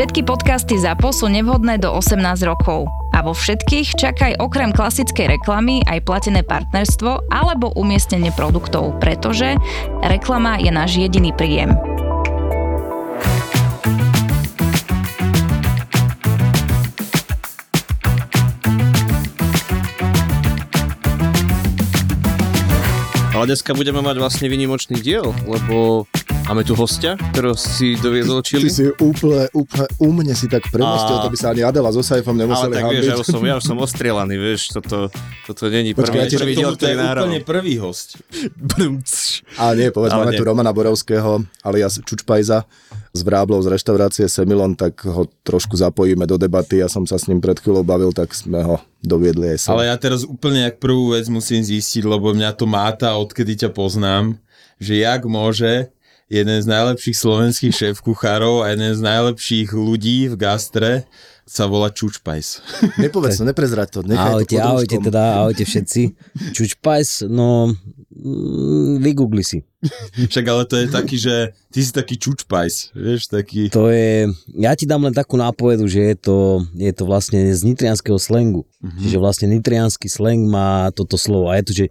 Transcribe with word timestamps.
Všetky 0.00 0.24
podcasty 0.24 0.80
ZAPO 0.80 1.12
sú 1.12 1.28
nevhodné 1.28 1.76
do 1.76 1.92
18 1.92 2.24
rokov. 2.48 2.88
A 3.12 3.20
vo 3.20 3.36
všetkých 3.36 4.00
čakaj 4.00 4.32
okrem 4.40 4.72
klasickej 4.72 5.36
reklamy 5.36 5.84
aj 5.84 6.08
platené 6.08 6.40
partnerstvo 6.40 7.28
alebo 7.28 7.68
umiestnenie 7.76 8.32
produktov, 8.32 8.96
pretože 8.96 9.60
reklama 10.00 10.56
je 10.56 10.72
náš 10.72 10.96
jediný 10.96 11.36
príjem. 11.36 11.76
Ale 23.36 23.52
dneska 23.52 23.76
budeme 23.76 24.00
mať 24.00 24.16
vlastne 24.16 24.48
vynimočný 24.48 24.96
diel, 25.04 25.36
lebo 25.44 26.08
máme 26.50 26.66
tu 26.66 26.74
hostia, 26.74 27.14
ktorého 27.30 27.54
si 27.54 27.94
doviezol 27.94 28.42
Čili. 28.42 28.66
Ty 28.66 28.70
si 28.74 28.90
úplne, 28.98 29.46
úplne 29.54 29.86
u 30.02 30.10
mne 30.10 30.34
si 30.34 30.50
tak 30.50 30.66
premostil, 30.74 31.22
a... 31.22 31.22
to 31.22 31.30
by 31.30 31.38
sa 31.38 31.54
ani 31.54 31.62
Adela 31.62 31.94
so 31.94 32.02
Saifom 32.02 32.34
nemuseli 32.34 32.74
Ale 32.74 32.82
tak 32.82 32.90
vieš, 32.90 33.06
ja 33.06 33.16
už 33.22 33.26
som, 33.30 33.42
ja 33.46 33.54
už 33.54 33.64
som 33.70 33.78
ostrielaný, 33.78 34.34
vieš, 34.34 34.74
toto, 34.74 35.14
toto 35.46 35.62
není 35.70 35.94
prvý, 35.94 36.26
ja 36.26 36.26
prvý 36.26 36.58
diel, 36.58 36.74
nahral. 36.98 37.30
úplne 37.30 37.46
prvý 37.46 37.78
host. 37.78 38.18
A 39.62 39.78
nie, 39.78 39.94
povedz, 39.94 40.10
máme 40.10 40.34
nie. 40.34 40.42
tu 40.42 40.42
Romana 40.42 40.74
Borovského, 40.74 41.46
alias 41.62 42.02
Čučpajza 42.02 42.66
z 43.14 43.20
Vráblov 43.22 43.62
z 43.62 43.70
reštaurácie 43.70 44.26
Semilon, 44.26 44.74
tak 44.74 45.06
ho 45.06 45.30
trošku 45.46 45.78
zapojíme 45.78 46.26
do 46.26 46.34
debaty. 46.34 46.82
Ja 46.82 46.90
som 46.90 47.06
sa 47.06 47.14
s 47.14 47.30
ním 47.30 47.38
pred 47.38 47.62
chvíľou 47.62 47.86
bavil, 47.86 48.10
tak 48.10 48.34
sme 48.34 48.58
ho 48.66 48.82
doviedli 48.98 49.54
aj 49.54 49.70
sa. 49.70 49.78
Ale 49.78 49.86
ja 49.86 49.94
teraz 49.94 50.26
úplne 50.26 50.66
jak 50.66 50.82
prvú 50.82 51.14
vec 51.14 51.30
musím 51.30 51.62
zistiť, 51.62 52.02
lebo 52.10 52.34
mňa 52.34 52.58
to 52.58 52.66
máta, 52.66 53.14
odkedy 53.14 53.54
ťa 53.54 53.70
poznám, 53.70 54.34
že 54.82 54.98
jak 54.98 55.22
môže 55.30 55.94
jeden 56.30 56.62
z 56.62 56.66
najlepších 56.70 57.16
slovenských 57.18 57.74
šéf-kuchárov 57.74 58.62
a 58.62 58.70
jeden 58.70 58.94
z 58.94 59.02
najlepších 59.02 59.74
ľudí 59.74 60.30
v 60.30 60.38
gastre 60.38 60.92
sa 61.42 61.66
volá 61.66 61.90
Čučpajs. 61.90 62.62
Nepovedz 63.02 63.42
to, 63.42 63.44
neprezrať 63.44 63.98
to, 63.98 64.00
Ahojte, 64.14 64.54
to 64.54 64.62
ahojte 64.62 64.96
teda, 65.02 65.42
ahojte 65.42 65.66
všetci. 65.66 66.14
Čučpajs, 66.54 67.26
no 67.26 67.74
mm, 68.14 69.02
vygoogli 69.02 69.42
si. 69.42 69.58
Však 70.14 70.46
ale 70.46 70.62
to 70.70 70.78
je 70.78 70.86
taký, 70.86 71.18
že 71.18 71.50
ty 71.74 71.82
si 71.82 71.90
taký 71.90 72.14
Čučpajs, 72.22 72.94
vieš, 72.94 73.26
taký... 73.26 73.66
To 73.74 73.90
je, 73.90 74.30
ja 74.54 74.78
ti 74.78 74.86
dám 74.86 75.10
len 75.10 75.14
takú 75.16 75.34
nápovedu, 75.34 75.90
že 75.90 76.14
je 76.14 76.16
to, 76.22 76.62
je 76.78 76.92
to 76.94 77.02
vlastne 77.02 77.42
z 77.50 77.66
nitrianského 77.66 78.22
slengu. 78.22 78.62
Mm-hmm. 78.78 79.02
Čiže 79.02 79.18
vlastne 79.18 79.46
nitrianský 79.50 80.06
sleng 80.06 80.46
má 80.46 80.94
toto 80.94 81.18
slovo 81.18 81.50
a 81.50 81.58
je 81.58 81.64
to, 81.66 81.72
že 81.74 81.86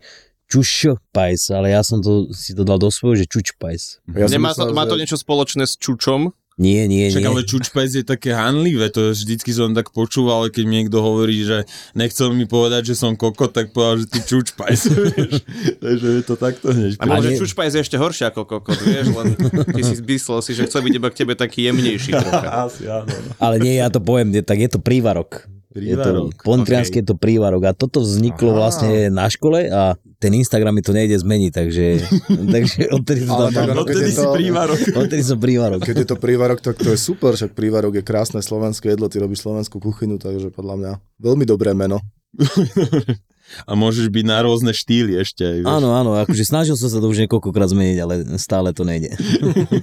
čušpajs, 0.49 1.53
ale 1.53 1.71
ja 1.71 1.85
som 1.85 2.01
to 2.01 2.33
si 2.33 2.51
to 2.51 2.65
dal 2.65 2.75
do 2.75 2.89
svojho, 2.89 3.21
že 3.21 3.25
čučpajs. 3.25 4.01
Ja 4.11 4.25
Nemá 4.27 4.51
to, 4.51 4.65
myslel, 4.65 4.73
má 4.73 4.83
to 4.83 4.97
niečo 4.97 5.15
spoločné 5.15 5.63
s 5.63 5.77
Čučom? 5.77 6.33
Nie, 6.59 6.91
nie, 6.91 7.07
Však 7.07 7.23
nie. 7.23 7.31
ale 7.31 7.47
Čučpajs 7.47 7.91
je 7.95 8.03
také 8.03 8.35
hanlivé, 8.35 8.91
to 8.91 8.99
je, 8.99 9.15
vždycky 9.15 9.55
som 9.55 9.71
tak 9.71 9.95
počúval, 9.95 10.51
keď 10.51 10.63
mi 10.67 10.83
niekto 10.83 10.99
hovorí, 10.99 11.47
že 11.47 11.63
nechcel 11.95 12.35
mi 12.35 12.43
povedať, 12.43 12.91
že 12.91 12.99
som 12.99 13.15
kokot, 13.15 13.55
tak 13.55 13.71
povedal, 13.71 14.03
že 14.03 14.11
ty 14.11 14.19
Čučpajs. 14.19 14.91
Takže 15.87 16.07
je 16.19 16.23
to 16.27 16.35
takto 16.35 16.75
hneď. 16.75 16.99
A 16.99 17.07
možno 17.07 17.31
nie- 17.31 17.39
Čučpajs 17.39 17.79
je 17.79 17.79
ešte 17.79 17.95
horšie 17.95 18.27
ako 18.27 18.43
kokot, 18.43 18.75
vieš, 18.75 19.07
len 19.07 19.39
ty 19.71 19.81
si 19.87 20.03
myslel 20.03 20.39
si, 20.43 20.51
že 20.51 20.67
chcel 20.67 20.83
byť 20.83 20.93
iba 20.99 21.07
k 21.07 21.15
tebe 21.23 21.33
taký 21.33 21.71
jemnejší 21.71 22.11
trocha. 22.11 22.49
Asi 22.67 22.83
áno. 22.91 23.07
no. 23.07 23.31
Ale 23.39 23.55
nie, 23.63 23.79
ja 23.79 23.87
to 23.87 24.03
poviem, 24.03 24.35
je- 24.35 24.43
tak 24.43 24.59
je 24.59 24.67
to 24.67 24.83
prívarok. 24.83 25.47
Prívarok, 25.79 26.29
Je 26.29 26.35
to, 26.35 26.43
po 26.43 26.53
nitriansky 26.59 26.95
je 26.99 27.07
to 27.07 27.15
prívarok 27.15 27.63
a 27.65 27.71
toto 27.71 28.03
vzniklo 28.03 28.53
vlastne 28.53 29.07
na 29.07 29.31
škole 29.31 29.71
a 29.71 29.95
ten 30.19 30.35
Instagram 30.35 30.75
mi 30.75 30.83
to 30.83 30.91
nejde 30.91 31.15
zmeniť, 31.15 31.51
takže, 31.55 31.85
takže 32.59 32.79
odtedy 32.91 33.23
to 33.23 33.33
tam 33.49 33.71
mám. 33.71 33.87
Odtedy 33.87 34.11
je 34.11 34.15
si 34.15 34.19
to- 34.19 34.35
prívarok. 34.35 34.79
Odtedy 34.93 35.23
som 35.23 35.37
prívarok. 35.39 35.79
Keď 35.87 35.95
je 35.95 36.07
to 36.11 36.17
prívarok, 36.19 36.59
tak 36.59 36.75
to 36.75 36.91
je 36.91 36.99
super, 36.99 37.33
však 37.39 37.55
prívarok 37.55 37.95
je 37.95 38.03
krásne 38.03 38.43
slovenské 38.43 38.93
jedlo, 38.93 39.07
ty 39.07 39.23
robíš 39.23 39.47
slovenskú 39.47 39.79
kuchynu, 39.79 40.19
takže 40.19 40.51
podľa 40.51 40.75
mňa 40.75 40.91
veľmi 41.23 41.45
dobré 41.47 41.71
meno. 41.71 42.03
A 43.65 43.73
môžeš 43.73 44.13
byť 44.13 44.25
na 44.25 44.39
rôzne 44.45 44.71
štýly 44.75 45.17
ešte 45.19 45.41
aj, 45.45 45.57
vieš. 45.65 45.69
Áno, 45.69 45.89
áno, 45.95 46.17
akože 46.17 46.43
snažil 46.45 46.75
som 46.77 46.89
sa 46.89 47.01
to 47.01 47.09
už 47.09 47.25
niekoľkokrát 47.25 47.69
zmeniť, 47.69 47.97
ale 48.01 48.13
stále 48.37 48.73
to 48.73 48.85
nejde. 48.85 49.13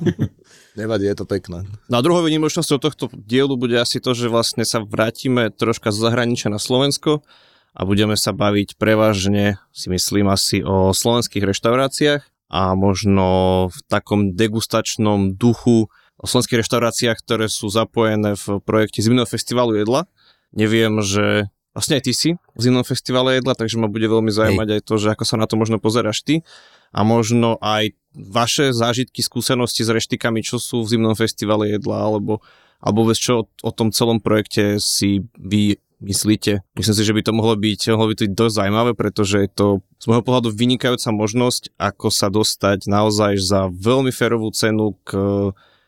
Nevadí, 0.81 1.09
je 1.09 1.16
to 1.16 1.27
pekné. 1.27 1.65
No 1.88 1.94
a 1.99 2.04
druhou 2.04 2.21
výnimočnosťou 2.22 2.78
tohto 2.78 3.09
dielu 3.12 3.56
bude 3.56 3.81
asi 3.81 3.99
to, 3.99 4.12
že 4.12 4.28
vlastne 4.28 4.62
sa 4.62 4.84
vrátime 4.84 5.49
troška 5.49 5.88
z 5.88 5.99
zahraničia 6.04 6.53
na 6.53 6.60
Slovensko 6.60 7.25
a 7.72 7.81
budeme 7.84 8.16
sa 8.16 8.37
baviť 8.37 8.77
prevažne, 8.77 9.56
si 9.72 9.88
myslím, 9.88 10.28
asi 10.28 10.60
o 10.60 10.93
slovenských 10.93 11.44
reštauráciách 11.44 12.22
a 12.53 12.77
možno 12.78 13.27
v 13.72 13.78
takom 13.91 14.37
degustačnom 14.37 15.34
duchu 15.34 15.88
o 16.16 16.25
slovenských 16.25 16.65
reštauráciách, 16.65 17.19
ktoré 17.21 17.47
sú 17.53 17.69
zapojené 17.69 18.37
v 18.37 18.60
projekte 18.65 19.04
Zimného 19.04 19.28
festivalu 19.28 19.81
jedla. 19.81 20.09
Neviem, 20.56 21.04
že 21.04 21.53
vlastne 21.76 22.00
aj 22.00 22.04
ty 22.09 22.12
si 22.16 22.31
v 22.56 22.60
Zimnom 22.60 22.88
festivale 22.88 23.37
jedla, 23.37 23.53
takže 23.53 23.76
ma 23.76 23.92
bude 23.92 24.09
veľmi 24.09 24.32
zaujímať 24.32 24.69
aj 24.72 24.81
to, 24.88 24.94
že 24.97 25.12
ako 25.12 25.25
sa 25.28 25.37
na 25.37 25.44
to 25.44 25.60
možno 25.60 25.76
pozeráš 25.76 26.25
ty 26.25 26.41
a 26.97 27.04
možno 27.04 27.60
aj 27.60 27.92
vaše 28.16 28.72
zážitky, 28.72 29.20
skúsenosti 29.20 29.84
s 29.84 29.92
reštikami, 29.92 30.41
čo 30.41 30.56
sú 30.56 30.81
v 30.81 30.97
zimnom 30.97 31.12
festivale 31.12 31.76
jedla, 31.76 32.09
alebo, 32.09 32.41
alebo 32.81 33.04
vôbec 33.04 33.20
čo 33.20 33.44
o, 33.44 33.69
o 33.69 33.70
tom 33.70 33.92
celom 33.92 34.25
projekte 34.25 34.81
si 34.81 35.28
vy 35.36 35.76
myslíte. 36.00 36.65
Myslím 36.76 36.97
si, 36.97 37.04
že 37.04 37.16
by 37.16 37.22
to 37.25 37.32
mohlo 37.36 37.56
byť, 37.56 37.81
mohlo 37.92 38.12
byť 38.12 38.32
dosť 38.32 38.54
zaujímavé, 38.56 38.92
pretože 38.97 39.36
je 39.44 39.50
to 39.53 39.66
z 39.97 40.04
môjho 40.09 40.25
pohľadu 40.25 40.48
vynikajúca 40.53 41.09
možnosť, 41.12 41.76
ako 41.76 42.09
sa 42.12 42.28
dostať 42.28 42.88
naozaj 42.88 43.41
za 43.41 43.69
veľmi 43.72 44.12
férovú 44.12 44.53
cenu 44.53 44.97
k 45.04 45.16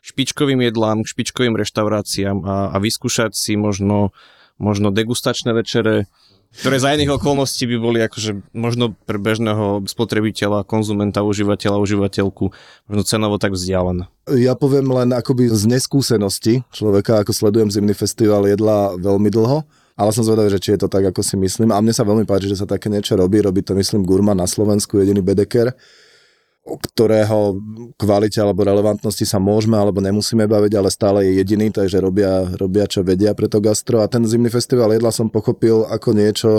špičkovým 0.01 0.65
jedlám, 0.65 1.05
k 1.05 1.11
špičkovým 1.13 1.53
reštauráciám 1.53 2.41
a, 2.41 2.73
a 2.73 2.77
vyskúšať 2.81 3.37
si 3.37 3.53
možno, 3.53 4.09
možno 4.59 4.91
degustačné 4.91 5.55
večere, 5.55 6.05
ktoré 6.49 6.81
za 6.81 6.97
iných 6.97 7.21
okolností 7.21 7.69
by 7.69 7.77
boli 7.77 7.99
akože 8.01 8.41
možno 8.57 8.97
pre 9.05 9.21
bežného 9.21 9.85
spotrebiteľa, 9.85 10.65
konzumenta, 10.65 11.21
užívateľa, 11.21 11.77
užívateľku 11.77 12.49
možno 12.89 13.03
cenovo 13.05 13.37
tak 13.37 13.53
vzdialené. 13.53 14.09
Ja 14.33 14.57
poviem 14.57 14.89
len 14.89 15.13
akoby 15.13 15.45
z 15.53 15.69
neskúsenosti 15.69 16.65
človeka, 16.73 17.21
ako 17.21 17.31
sledujem 17.37 17.69
zimný 17.69 17.93
festival 17.93 18.49
jedla 18.49 18.97
veľmi 18.97 19.29
dlho, 19.29 19.61
ale 19.93 20.09
som 20.09 20.25
zvedavý, 20.25 20.49
že 20.49 20.61
či 20.63 20.69
je 20.73 20.81
to 20.85 20.89
tak, 20.89 21.05
ako 21.05 21.21
si 21.21 21.37
myslím. 21.37 21.69
A 21.69 21.77
mne 21.85 21.93
sa 21.93 22.01
veľmi 22.01 22.25
páči, 22.25 22.49
že 22.49 22.57
sa 22.57 22.65
také 22.65 22.89
niečo 22.89 23.13
robí. 23.13 23.43
Robí 23.45 23.61
to, 23.61 23.77
myslím, 23.77 24.01
Gurman 24.01 24.41
na 24.41 24.49
Slovensku, 24.49 24.97
jediný 24.97 25.21
Bedeker, 25.21 25.75
ktorého 26.77 27.57
kvalite 27.97 28.37
alebo 28.37 28.61
relevantnosti 28.61 29.25
sa 29.25 29.41
môžeme 29.41 29.79
alebo 29.79 30.03
nemusíme 30.03 30.45
baviť, 30.45 30.73
ale 30.77 30.89
stále 30.93 31.19
je 31.25 31.41
jediný, 31.41 31.73
takže 31.73 31.97
robia, 31.97 32.45
robia 32.59 32.85
čo 32.85 33.01
vedia 33.01 33.33
pre 33.33 33.49
to 33.49 33.57
gastro. 33.57 34.05
A 34.05 34.11
ten 34.11 34.21
zimný 34.27 34.53
festival 34.53 34.93
jedla 34.93 35.09
som 35.09 35.31
pochopil 35.31 35.87
ako 35.89 36.09
niečo, 36.13 36.51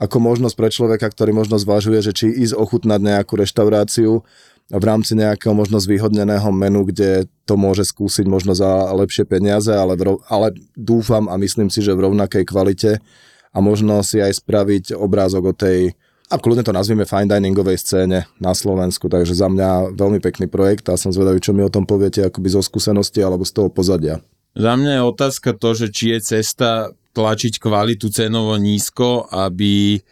ako 0.00 0.16
možnosť 0.22 0.54
pre 0.56 0.68
človeka, 0.72 1.06
ktorý 1.10 1.36
možno 1.36 1.60
zvažuje, 1.60 2.00
že 2.00 2.12
či 2.16 2.26
ísť 2.32 2.56
ochutnať 2.56 3.00
nejakú 3.02 3.36
reštauráciu 3.36 4.24
v 4.72 4.84
rámci 4.84 5.12
nejakého 5.12 5.52
možno 5.52 5.76
zvýhodneného 5.76 6.48
menu, 6.48 6.88
kde 6.88 7.28
to 7.44 7.60
môže 7.60 7.84
skúsiť 7.92 8.24
možno 8.24 8.56
za 8.56 8.88
lepšie 8.96 9.28
peniaze, 9.28 9.68
ale, 9.68 9.92
v, 9.92 10.16
ale 10.32 10.56
dúfam 10.72 11.28
a 11.28 11.36
myslím 11.36 11.68
si, 11.68 11.84
že 11.84 11.92
v 11.92 12.08
rovnakej 12.08 12.48
kvalite 12.48 13.04
a 13.52 13.58
možno 13.60 14.00
si 14.00 14.24
aj 14.24 14.40
spraviť 14.40 14.96
obrázok 14.96 15.52
o 15.52 15.54
tej 15.54 15.92
a 16.32 16.40
kľudne 16.40 16.64
to 16.64 16.72
nazvieme 16.72 17.04
fine 17.04 17.28
diningovej 17.28 17.76
scéne 17.80 18.24
na 18.40 18.52
Slovensku, 18.56 19.12
takže 19.12 19.36
za 19.36 19.48
mňa 19.52 19.92
veľmi 19.92 20.18
pekný 20.24 20.48
projekt 20.48 20.88
a 20.88 20.96
som 20.96 21.12
zvedavý, 21.12 21.38
čo 21.38 21.52
mi 21.52 21.60
o 21.60 21.72
tom 21.72 21.84
poviete 21.84 22.24
akoby 22.24 22.48
zo 22.48 22.62
skúsenosti 22.64 23.20
alebo 23.20 23.44
z 23.44 23.52
toho 23.52 23.68
pozadia. 23.68 24.24
Za 24.54 24.78
mňa 24.78 25.02
je 25.02 25.02
otázka 25.02 25.50
to, 25.58 25.74
že 25.74 25.86
či 25.90 26.14
je 26.16 26.38
cesta 26.38 26.94
tlačiť 27.14 27.58
kvalitu 27.58 28.10
cenovo 28.10 28.54
nízko, 28.58 29.26
aby 29.30 30.02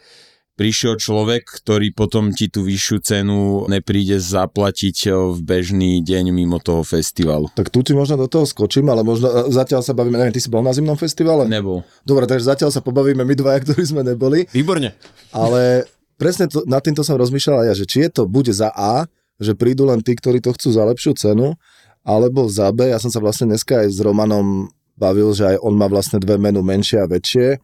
prišiel 0.53 1.00
človek, 1.00 1.49
ktorý 1.49 1.91
potom 1.97 2.31
ti 2.31 2.47
tú 2.53 2.62
vyššiu 2.62 2.99
cenu 3.03 3.64
nepríde 3.67 4.20
zaplatiť 4.20 5.11
v 5.11 5.38
bežný 5.43 6.05
deň 6.05 6.31
mimo 6.31 6.61
toho 6.61 6.85
festivalu. 6.85 7.50
Tak 7.56 7.73
tu 7.73 7.81
ti 7.82 7.97
možno 7.97 8.20
do 8.20 8.29
toho 8.29 8.44
skočím, 8.44 8.93
ale 8.93 9.03
možno 9.03 9.26
e, 9.32 9.50
zatiaľ 9.50 9.81
sa 9.81 9.97
bavíme, 9.97 10.20
neviem, 10.20 10.35
ty 10.37 10.38
si 10.44 10.53
bol 10.53 10.62
na 10.62 10.70
zimnom 10.70 10.94
festivale? 10.94 11.49
Nebol. 11.49 11.82
Dobre, 12.05 12.29
takže 12.29 12.53
zatiaľ 12.53 12.70
sa 12.70 12.85
pobavíme 12.85 13.25
my 13.25 13.35
dvaja, 13.35 13.59
ktorí 13.67 13.82
sme 13.82 14.05
neboli, 14.05 14.47
Výborne. 14.53 14.93
ale 15.32 15.88
presne 16.23 16.47
to, 16.47 16.63
nad 16.71 16.79
týmto 16.79 17.03
som 17.03 17.19
rozmýšľal 17.19 17.67
aj 17.67 17.67
ja, 17.67 17.75
že 17.75 17.87
či 17.91 17.99
je 18.07 18.11
to 18.15 18.31
bude 18.31 18.55
za 18.55 18.71
A, 18.71 19.11
že 19.43 19.59
prídu 19.59 19.91
len 19.91 19.99
tí, 19.99 20.15
ktorí 20.15 20.39
to 20.39 20.55
chcú 20.55 20.71
za 20.71 20.87
lepšiu 20.87 21.19
cenu, 21.19 21.59
alebo 22.07 22.47
za 22.47 22.71
B, 22.71 22.95
ja 22.95 23.03
som 23.03 23.11
sa 23.11 23.19
vlastne 23.19 23.51
dneska 23.51 23.83
aj 23.83 23.91
s 23.91 23.99
Romanom 23.99 24.71
bavil, 24.95 25.35
že 25.35 25.51
aj 25.51 25.57
on 25.67 25.75
má 25.75 25.91
vlastne 25.91 26.23
dve 26.23 26.39
menu 26.39 26.63
menšie 26.63 27.03
a 27.03 27.11
väčšie 27.11 27.59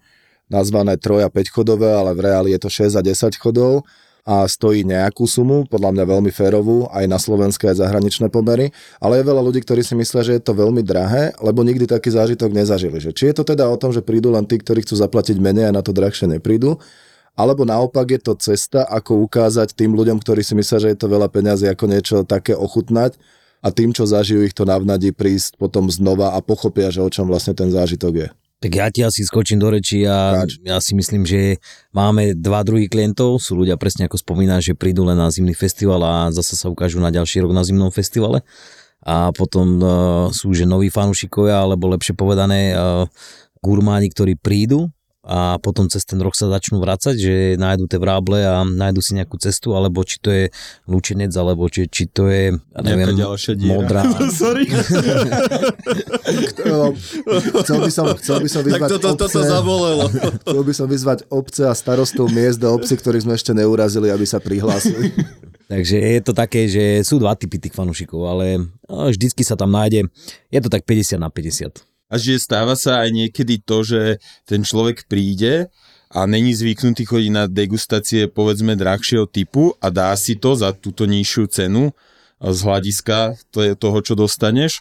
nazvané 0.51 0.99
3 0.99 1.23
a 1.23 1.31
5 1.31 1.55
chodové, 1.55 1.93
ale 1.93 2.17
v 2.17 2.25
reáli 2.25 2.51
je 2.57 2.61
to 2.67 2.71
6 2.73 2.99
a 2.99 3.03
10 3.05 3.37
chodov 3.39 3.85
a 4.29 4.45
stojí 4.45 4.85
nejakú 4.85 5.25
sumu, 5.25 5.65
podľa 5.65 5.89
mňa 5.97 6.05
veľmi 6.05 6.29
férovú, 6.29 6.85
aj 6.93 7.05
na 7.09 7.17
slovenské, 7.17 7.73
aj 7.73 7.81
zahraničné 7.81 8.29
pomery, 8.29 8.77
ale 9.01 9.21
je 9.21 9.29
veľa 9.29 9.41
ľudí, 9.41 9.65
ktorí 9.65 9.81
si 9.81 9.97
myslia, 9.97 10.21
že 10.21 10.37
je 10.37 10.43
to 10.45 10.53
veľmi 10.53 10.85
drahé, 10.85 11.33
lebo 11.41 11.65
nikdy 11.65 11.89
taký 11.89 12.13
zážitok 12.13 12.53
nezažili. 12.53 13.01
Že? 13.01 13.17
Či 13.17 13.25
je 13.33 13.35
to 13.41 13.45
teda 13.49 13.65
o 13.73 13.77
tom, 13.81 13.89
že 13.89 14.05
prídu 14.05 14.29
len 14.29 14.45
tí, 14.45 14.61
ktorí 14.61 14.85
chcú 14.85 15.01
zaplatiť 15.01 15.41
menej 15.41 15.73
a 15.73 15.77
na 15.77 15.81
to 15.81 15.97
drahšie 15.97 16.29
neprídu, 16.29 16.77
alebo 17.38 17.62
naopak 17.62 18.19
je 18.19 18.20
to 18.20 18.35
cesta, 18.35 18.82
ako 18.82 19.23
ukázať 19.31 19.79
tým 19.79 19.94
ľuďom, 19.94 20.19
ktorí 20.19 20.43
si 20.43 20.58
myslia, 20.58 20.82
že 20.82 20.90
je 20.90 20.99
to 20.99 21.06
veľa 21.06 21.31
peňazí, 21.31 21.70
ako 21.70 21.85
niečo 21.87 22.17
také 22.26 22.58
ochutnať 22.58 23.14
a 23.62 23.70
tým, 23.70 23.94
čo 23.94 24.11
zažijú, 24.11 24.43
ich 24.43 24.58
to 24.58 24.67
navnadí 24.67 25.14
prísť 25.14 25.55
potom 25.55 25.87
znova 25.87 26.35
a 26.35 26.43
pochopia, 26.43 26.90
že 26.90 26.99
o 26.99 27.06
čom 27.06 27.31
vlastne 27.31 27.55
ten 27.55 27.70
zážitok 27.70 28.14
je. 28.26 28.29
Tak 28.58 28.73
ja 28.75 28.90
ti 28.90 29.06
asi 29.06 29.23
skočím 29.23 29.62
do 29.62 29.70
reči 29.70 30.02
a 30.02 30.43
Káč. 30.43 30.58
ja 30.67 30.82
si 30.82 30.99
myslím, 30.99 31.23
že 31.23 31.62
máme 31.94 32.35
dva 32.35 32.67
druhých 32.67 32.90
klientov, 32.90 33.38
sú 33.38 33.55
ľudia 33.55 33.79
presne 33.79 34.11
ako 34.11 34.19
spomínaš, 34.19 34.75
že 34.75 34.75
prídu 34.75 35.06
len 35.06 35.14
na 35.14 35.31
zimný 35.31 35.55
festival 35.55 36.02
a 36.02 36.35
zase 36.35 36.58
sa 36.58 36.67
ukážu 36.67 36.99
na 36.99 37.14
ďalší 37.14 37.46
rok 37.46 37.55
na 37.55 37.62
zimnom 37.62 37.94
festivale 37.94 38.43
a 38.99 39.31
potom 39.31 39.79
uh, 39.79 39.90
sú 40.35 40.50
že 40.58 40.67
noví 40.67 40.90
fanúšikovia, 40.90 41.62
alebo 41.62 41.87
lepšie 41.87 42.19
povedané 42.19 42.75
uh, 42.75 43.06
gurmáni, 43.62 44.11
ktorí 44.11 44.35
prídu 44.35 44.90
a 45.29 45.61
potom 45.61 45.93
cez 45.93 46.09
ten 46.09 46.17
rok 46.25 46.33
sa 46.33 46.49
začnú 46.49 46.81
vracať, 46.81 47.13
že 47.21 47.35
nájdu 47.61 47.85
tie 47.85 48.01
vráble 48.01 48.41
a 48.41 48.65
nájdu 48.65 49.05
si 49.05 49.13
nejakú 49.13 49.37
cestu, 49.37 49.77
alebo 49.77 50.01
či 50.01 50.17
to 50.25 50.33
je 50.33 50.49
lučenec, 50.89 51.29
alebo 51.37 51.69
či, 51.69 51.85
či 51.85 52.09
to 52.09 52.33
je, 52.33 52.57
ja 52.57 52.81
neviem, 52.81 53.13
ďalšia 53.13 53.53
diera. 53.53 53.69
modrá. 53.77 54.03
Sorry. 54.41 54.65
Chcel 57.61 57.79
by 57.85 57.93
som, 57.93 58.09
chcel 58.17 58.41
by 58.41 58.49
som 58.49 58.63
Tak 58.65 58.73
vyzvať 58.73 58.89
toto, 58.97 59.09
toto 59.21 59.29
obce, 59.29 59.41
zabolelo. 59.45 60.09
chcel 60.49 60.63
by 60.65 60.73
som 60.73 60.87
vyzvať 60.89 61.19
obce 61.29 61.63
a 61.69 61.77
starostov 61.77 62.33
miest 62.33 62.65
a 62.65 62.73
obci, 62.73 62.97
ktorých 62.97 63.29
sme 63.29 63.37
ešte 63.37 63.53
neurazili, 63.53 64.09
aby 64.09 64.25
sa 64.25 64.41
prihlásili. 64.41 65.13
Takže 65.73 66.01
je 66.01 66.21
to 66.25 66.33
také, 66.33 66.65
že 66.65 67.05
sú 67.05 67.21
dva 67.21 67.37
typy 67.37 67.61
tých 67.61 67.77
fanúšikov, 67.77 68.25
ale 68.25 68.65
no, 68.89 69.13
vždycky 69.13 69.45
sa 69.45 69.53
tam 69.53 69.77
nájde, 69.77 70.09
je 70.49 70.61
to 70.65 70.73
tak 70.73 70.89
50 70.89 71.21
na 71.21 71.29
50. 71.29 71.88
A 72.09 72.17
že 72.17 72.41
stáva 72.41 72.73
sa 72.73 73.05
aj 73.05 73.13
niekedy 73.13 73.61
to, 73.61 73.85
že 73.85 74.03
ten 74.49 74.65
človek 74.65 75.05
príde 75.05 75.69
a 76.09 76.25
není 76.25 76.57
zvyknutý 76.57 77.05
chodiť 77.05 77.31
na 77.33 77.45
degustácie 77.45 78.33
povedzme 78.33 78.73
drahšieho 78.73 79.29
typu 79.29 79.77
a 79.77 79.93
dá 79.93 80.17
si 80.17 80.41
to 80.41 80.57
za 80.57 80.73
túto 80.73 81.05
nižšiu 81.05 81.45
cenu 81.53 81.93
z 82.41 82.59
hľadiska 82.65 83.37
toho, 83.53 83.99
čo 84.01 84.15
dostaneš 84.17 84.81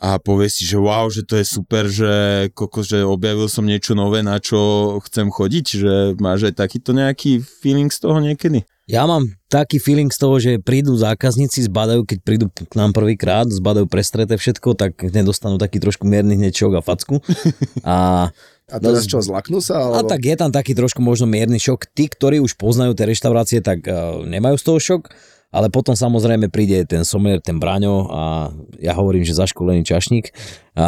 a 0.00 0.16
povie 0.16 0.48
si, 0.48 0.64
že 0.64 0.80
wow, 0.80 1.12
že 1.12 1.28
to 1.28 1.36
je 1.36 1.44
super, 1.44 1.84
že, 1.84 2.48
koko, 2.56 2.80
že 2.80 3.04
objavil 3.04 3.52
som 3.52 3.68
niečo 3.68 3.92
nové, 3.92 4.24
na 4.24 4.40
čo 4.40 4.96
chcem 5.04 5.28
chodiť, 5.28 5.66
že 5.68 5.92
máš 6.16 6.48
aj 6.48 6.56
takýto 6.56 6.96
nejaký 6.96 7.44
feeling 7.44 7.92
z 7.92 8.08
toho 8.08 8.16
niekedy? 8.16 8.64
Ja 8.88 9.06
mám 9.06 9.28
taký 9.46 9.78
feeling 9.78 10.10
z 10.10 10.18
toho, 10.18 10.40
že 10.40 10.58
prídu 10.58 10.96
zákazníci, 10.96 11.68
zbadajú, 11.68 12.08
keď 12.08 12.18
prídu 12.26 12.46
k 12.50 12.74
nám 12.74 12.90
prvýkrát, 12.96 13.46
zbadajú 13.46 13.86
prestreté 13.86 14.34
všetko, 14.40 14.74
tak 14.74 14.98
hneď 14.98 15.30
dostanú 15.30 15.60
taký 15.60 15.78
trošku 15.78 16.08
mierny 16.08 16.34
hneď 16.34 16.74
a 16.74 16.82
facku. 16.82 17.22
A 17.86 18.28
A 18.70 18.78
teraz 18.78 19.02
čo, 19.06 19.18
zlaknú 19.18 19.58
sa? 19.58 19.82
A 19.82 20.00
Alebo... 20.00 20.10
tak 20.10 20.22
je 20.22 20.34
tam 20.38 20.50
taký 20.54 20.78
trošku 20.78 21.02
možno 21.02 21.26
mierny 21.26 21.58
šok. 21.58 21.90
Tí, 21.90 22.06
ktorí 22.06 22.38
už 22.38 22.54
poznajú 22.54 22.94
tie 22.94 23.06
reštaurácie, 23.10 23.58
tak 23.60 23.82
uh, 23.86 24.22
nemajú 24.22 24.56
z 24.58 24.64
toho 24.64 24.78
šok, 24.78 25.02
ale 25.50 25.66
potom 25.66 25.98
samozrejme 25.98 26.46
príde 26.46 26.86
ten 26.86 27.02
somier, 27.02 27.42
ten 27.42 27.58
braňo 27.58 28.06
a 28.06 28.22
ja 28.78 28.94
hovorím, 28.94 29.26
že 29.26 29.34
zaškolený 29.34 29.82
čašník 29.82 30.30
a 30.78 30.86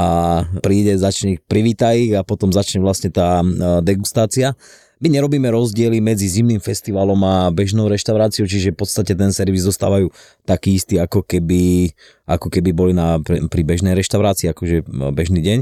príde, 0.63 0.95
začne 0.95 1.39
ich, 1.39 1.41
privíta 1.43 1.91
ich 1.99 2.15
a 2.15 2.23
potom 2.23 2.55
začne 2.55 2.79
vlastne 2.79 3.11
tá 3.11 3.43
uh, 3.43 3.83
degustácia. 3.83 4.55
My 5.03 5.11
nerobíme 5.11 5.51
rozdiely 5.51 5.99
medzi 5.99 6.31
zimným 6.31 6.63
festivalom 6.63 7.19
a 7.27 7.51
bežnou 7.51 7.91
reštauráciou, 7.91 8.47
čiže 8.47 8.71
v 8.71 8.87
podstate 8.87 9.19
ten 9.19 9.35
servis 9.35 9.67
dostávajú 9.67 10.15
taký 10.47 10.79
istý, 10.79 11.03
ako 11.03 11.27
keby, 11.27 11.91
ako 12.23 12.47
keby 12.47 12.71
boli 12.71 12.95
na, 12.95 13.19
pri, 13.19 13.67
bežnej 13.67 13.99
reštaurácii, 13.99 14.55
akože 14.55 14.87
bežný 15.11 15.43
deň. 15.43 15.59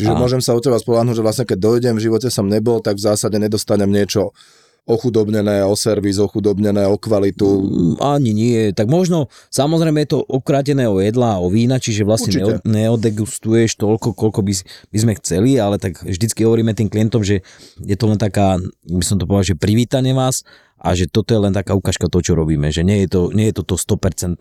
Čiže 0.00 0.16
A- 0.16 0.16
môžem 0.16 0.40
sa 0.40 0.56
u 0.56 0.64
teba 0.64 0.80
spolahnuť, 0.80 1.12
že 1.12 1.24
vlastne 1.24 1.44
keď 1.44 1.58
dojdem, 1.60 1.94
v 2.00 2.08
živote 2.08 2.32
som 2.32 2.48
nebol, 2.48 2.80
tak 2.80 2.96
v 2.96 3.04
zásade 3.04 3.36
nedostanem 3.36 3.92
niečo 3.92 4.32
ochudobnené, 4.90 5.62
o 5.62 5.78
servis, 5.78 6.18
ochudobnené, 6.18 6.84
o 6.90 6.98
kvalitu. 6.98 7.46
Mm, 7.46 7.94
Ani 8.02 8.34
nie. 8.34 8.74
Tak 8.74 8.90
možno, 8.90 9.30
samozrejme 9.54 10.02
je 10.02 10.18
to 10.18 10.20
okrátené 10.26 10.90
o 10.90 10.98
jedla 10.98 11.38
a 11.38 11.42
o 11.42 11.46
vína, 11.46 11.78
čiže 11.78 12.02
vlastne 12.02 12.34
Určite. 12.34 12.66
neodegustuješ 12.66 13.78
toľko, 13.78 14.18
koľko 14.18 14.40
by, 14.42 14.52
by 14.90 14.98
sme 14.98 15.12
chceli, 15.22 15.56
ale 15.62 15.78
tak 15.78 16.02
vždycky 16.02 16.42
hovoríme 16.42 16.74
tým 16.74 16.90
klientom, 16.90 17.22
že 17.22 17.46
je 17.78 17.96
to 17.96 18.10
len 18.10 18.18
taká, 18.18 18.58
by 18.84 19.04
som 19.06 19.16
to 19.16 19.30
povedal, 19.30 19.54
že 19.54 19.56
privítanie 19.56 20.10
vás 20.10 20.42
a 20.80 20.98
že 20.98 21.06
toto 21.06 21.30
je 21.36 21.40
len 21.40 21.54
taká 21.54 21.78
ukážka 21.78 22.10
toho, 22.10 22.24
čo 22.24 22.34
robíme, 22.34 22.72
že 22.74 22.82
nie 22.82 23.06
je 23.06 23.08
to, 23.12 23.22
nie 23.30 23.52
je 23.52 23.62
to, 23.62 23.62
to 23.62 23.76
100% 23.78 24.40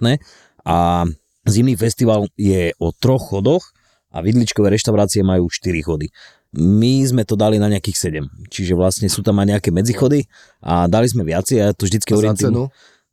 a 0.65 1.05
zimný 1.45 1.75
festival 1.75 2.27
je 2.39 2.71
o 2.79 2.89
troch 2.95 3.31
chodoch 3.31 3.63
a 4.09 4.25
vidličkové 4.25 4.73
reštaurácie 4.73 5.21
majú 5.21 5.51
4 5.51 5.85
chody. 5.85 6.09
My 6.57 7.05
sme 7.05 7.21
to 7.29 7.37
dali 7.37 7.61
na 7.61 7.69
nejakých 7.69 8.25
7, 8.25 8.49
čiže 8.49 8.73
vlastne 8.73 9.05
sú 9.05 9.21
tam 9.21 9.37
aj 9.37 9.47
nejaké 9.53 9.69
medzichody 9.69 10.25
a 10.65 10.89
dali 10.89 11.05
sme 11.05 11.21
viacej 11.21 11.61
a 11.61 11.63
ja 11.69 11.73
to 11.77 11.85
vždycky 11.85 12.09
Za 12.09 12.15
hovorím 12.17 12.35
tým- 12.35 12.45
cenu? 12.49 12.61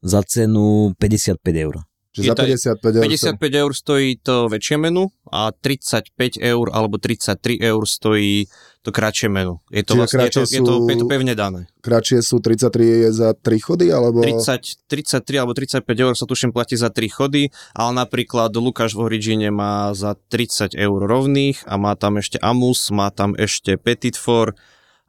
za 0.00 0.20
cenu 0.24 0.64
55 0.96 1.36
eur. 1.56 1.76
Čiže 2.16 2.28
za 2.32 2.34
to- 2.34 2.44
55 2.48 2.94
eur. 2.96 3.04
55 3.04 3.54
eur 3.60 3.70
stojí 3.76 4.08
to 4.24 4.48
väčšie 4.48 4.76
menu 4.80 5.12
a 5.28 5.52
35 5.52 6.40
eur 6.40 6.72
alebo 6.72 6.96
33 6.96 7.60
eur 7.60 7.84
stojí 7.84 8.48
to 8.86 8.94
kratšie 8.94 9.26
menu. 9.26 9.58
Je 9.74 9.82
to, 9.82 9.98
vlastne, 9.98 10.22
je 10.22 10.30
to, 10.30 10.46
kratšie 10.46 10.62
je, 10.62 10.62
to, 10.62 10.72
sú- 10.78 10.86
je 10.86 10.96
to 11.02 11.06
pevne 11.10 11.34
dané. 11.34 11.66
Kratšie 11.82 12.22
sú 12.22 12.38
33 12.38 13.02
je 13.02 13.10
za 13.10 13.34
3 13.34 13.58
chody, 13.58 13.90
alebo... 13.90 14.22
30, 14.22 14.86
33 14.86 15.42
alebo 15.42 15.52
35 15.58 15.82
eur 15.82 16.14
sa 16.14 16.24
tuším 16.30 16.54
platí 16.54 16.78
za 16.78 16.86
3 16.86 17.02
chody, 17.10 17.50
ale 17.74 17.90
napríklad 17.98 18.54
Lukáš 18.54 18.94
v 18.94 19.10
Origine 19.10 19.50
má 19.50 19.90
za 19.90 20.14
30 20.14 20.78
eur 20.78 21.00
rovných 21.02 21.66
a 21.66 21.74
má 21.74 21.98
tam 21.98 22.22
ešte 22.22 22.38
amus, 22.38 22.94
má 22.94 23.10
tam 23.10 23.34
ešte 23.34 23.74
petit 23.74 24.14
four 24.14 24.54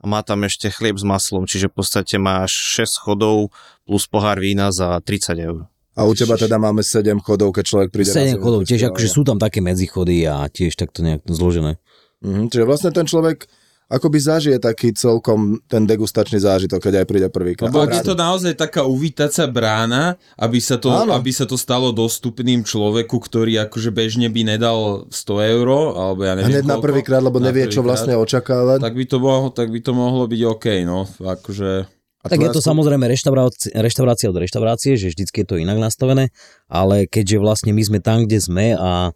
a 0.01 0.03
má 0.09 0.25
tam 0.25 0.41
ešte 0.45 0.73
chlieb 0.73 0.97
s 0.97 1.05
maslom, 1.05 1.45
čiže 1.45 1.69
v 1.69 1.77
podstate 1.77 2.17
máš 2.17 2.81
6 2.81 2.97
chodov 3.05 3.53
plus 3.85 4.09
pohár 4.09 4.41
vína 4.41 4.73
za 4.73 4.97
30 4.97 5.37
eur. 5.37 5.69
A 5.97 6.05
u 6.05 6.13
teba 6.13 6.37
teda 6.37 6.61
máme 6.61 6.85
7 6.85 7.17
chodov, 7.25 7.53
keď 7.57 7.65
človek 7.65 7.89
príde 7.89 8.13
7 8.13 8.37
na 8.37 8.41
chodov, 8.41 8.65
tiež 8.65 8.93
akože 8.93 9.09
sú 9.09 9.21
tam 9.25 9.41
také 9.41 9.61
medzichody 9.65 10.25
a 10.29 10.45
tiež 10.45 10.77
takto 10.77 11.01
nejak 11.01 11.25
zložené. 11.25 11.81
Mhm, 12.21 12.49
čiže 12.49 12.65
vlastne 12.65 12.89
ten 12.93 13.05
človek 13.05 13.45
akoby 13.87 14.19
zažije 14.19 14.57
taký 14.59 14.91
celkom 14.91 15.63
ten 15.65 15.87
degustačný 15.87 16.43
zážitok, 16.43 16.83
keď 16.83 17.03
aj 17.03 17.05
príde 17.07 17.27
prvýkrát. 17.31 17.71
Lebo 17.71 17.87
je 17.87 18.03
to 18.03 18.19
naozaj 18.19 18.53
taká 18.53 18.83
uvítacia 18.83 19.47
brána, 19.47 20.19
aby 20.35 20.59
sa, 20.59 20.75
to, 20.75 20.91
Áno. 20.91 21.15
aby 21.15 21.31
sa 21.31 21.47
to 21.47 21.55
stalo 21.55 21.95
dostupným 21.95 22.67
človeku, 22.67 23.15
ktorý 23.15 23.63
akože 23.63 23.95
bežne 23.95 24.27
by 24.27 24.55
nedal 24.55 25.07
100 25.07 25.53
eur, 25.55 25.67
alebo 25.95 26.21
ja 26.27 26.35
neviem 26.35 26.59
Hneď 26.59 26.65
na 26.67 26.75
koľko. 26.77 26.85
prvýkrát, 26.85 27.21
lebo 27.23 27.39
Na 27.39 27.49
nevie, 27.49 27.71
čo 27.71 27.79
prvýkrát. 27.79 27.87
vlastne 27.87 28.13
očakávať. 28.19 28.79
Tak 28.83 28.95
by 28.95 29.05
to 29.07 29.17
mohlo, 29.17 29.47
tak 29.55 29.67
by 29.71 29.79
to 29.79 29.91
mohlo 29.95 30.23
byť 30.27 30.41
OK, 30.43 30.65
no. 30.83 31.07
Akože... 31.23 31.71
A 32.17 32.33
Tak 32.33 32.43
je 32.43 32.51
to 32.51 32.59
samozrejme 32.59 33.07
reštaurácia, 33.07 33.71
reštaurácia 33.71 34.27
od 34.27 34.35
reštaurácie, 34.35 34.99
že 34.99 35.15
vždycky 35.15 35.45
je 35.45 35.47
to 35.47 35.55
inak 35.55 35.79
nastavené, 35.79 36.35
ale 36.67 37.07
keďže 37.07 37.39
vlastne 37.39 37.71
my 37.71 37.79
sme 37.79 37.99
tam, 38.03 38.27
kde 38.27 38.43
sme 38.43 38.75
a 38.75 39.15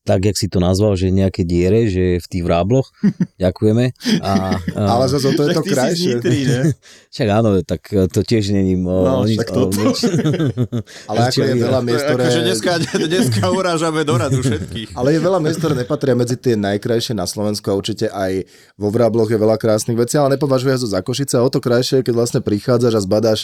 tak, 0.00 0.24
jak 0.24 0.36
si 0.36 0.48
to 0.48 0.64
nazval, 0.64 0.96
že 0.96 1.12
nejaké 1.12 1.44
diere, 1.44 1.84
že 1.86 2.18
v 2.18 2.26
tých 2.26 2.42
vrábloch, 2.42 2.88
ďakujeme. 3.44 3.92
A, 4.24 4.56
a, 4.56 4.80
Ale 4.96 5.04
zase 5.12 5.36
to 5.36 5.42
je 5.44 5.50
to 5.52 5.62
krajšie. 5.62 6.12
Nitry, 6.16 6.40
ne? 6.48 6.60
však 7.14 7.28
áno, 7.28 7.48
tak 7.60 7.84
to 8.08 8.20
tiež 8.24 8.56
není... 8.56 8.80
No, 8.80 9.28
však 9.28 9.48
toto. 9.52 9.92
Ale 11.10 11.18
ako 11.28 11.40
je 11.44 11.54
veľa 11.60 11.80
miest, 11.84 12.04
ktoré... 12.08 12.22
Akože 12.26 12.42
dneska, 12.42 12.72
dneska 12.96 13.44
urážame 13.52 14.00
do 14.08 14.14
radu 14.16 14.40
všetkých. 14.40 14.96
Ale 14.96 15.12
je 15.14 15.20
veľa 15.20 15.38
miest, 15.44 15.60
ktoré 15.60 15.74
nepatria 15.76 16.16
medzi 16.16 16.36
tie 16.40 16.56
najkrajšie 16.56 17.12
na 17.12 17.28
Slovensku 17.28 17.68
a 17.68 17.76
určite 17.76 18.08
aj 18.08 18.48
vo 18.80 18.88
Vrábloch 18.88 19.28
je 19.28 19.36
veľa 19.36 19.60
krásnych 19.60 20.00
vecí, 20.00 20.16
ale 20.16 20.40
nepovažuje 20.40 20.80
to 20.80 20.88
za 20.88 21.04
Košice 21.04 21.36
a 21.36 21.44
o 21.44 21.52
to 21.52 21.60
krajšie, 21.60 22.00
keď 22.00 22.14
vlastne 22.16 22.40
prichádzaš 22.40 22.96
a 22.96 23.04
zbadáš 23.04 23.40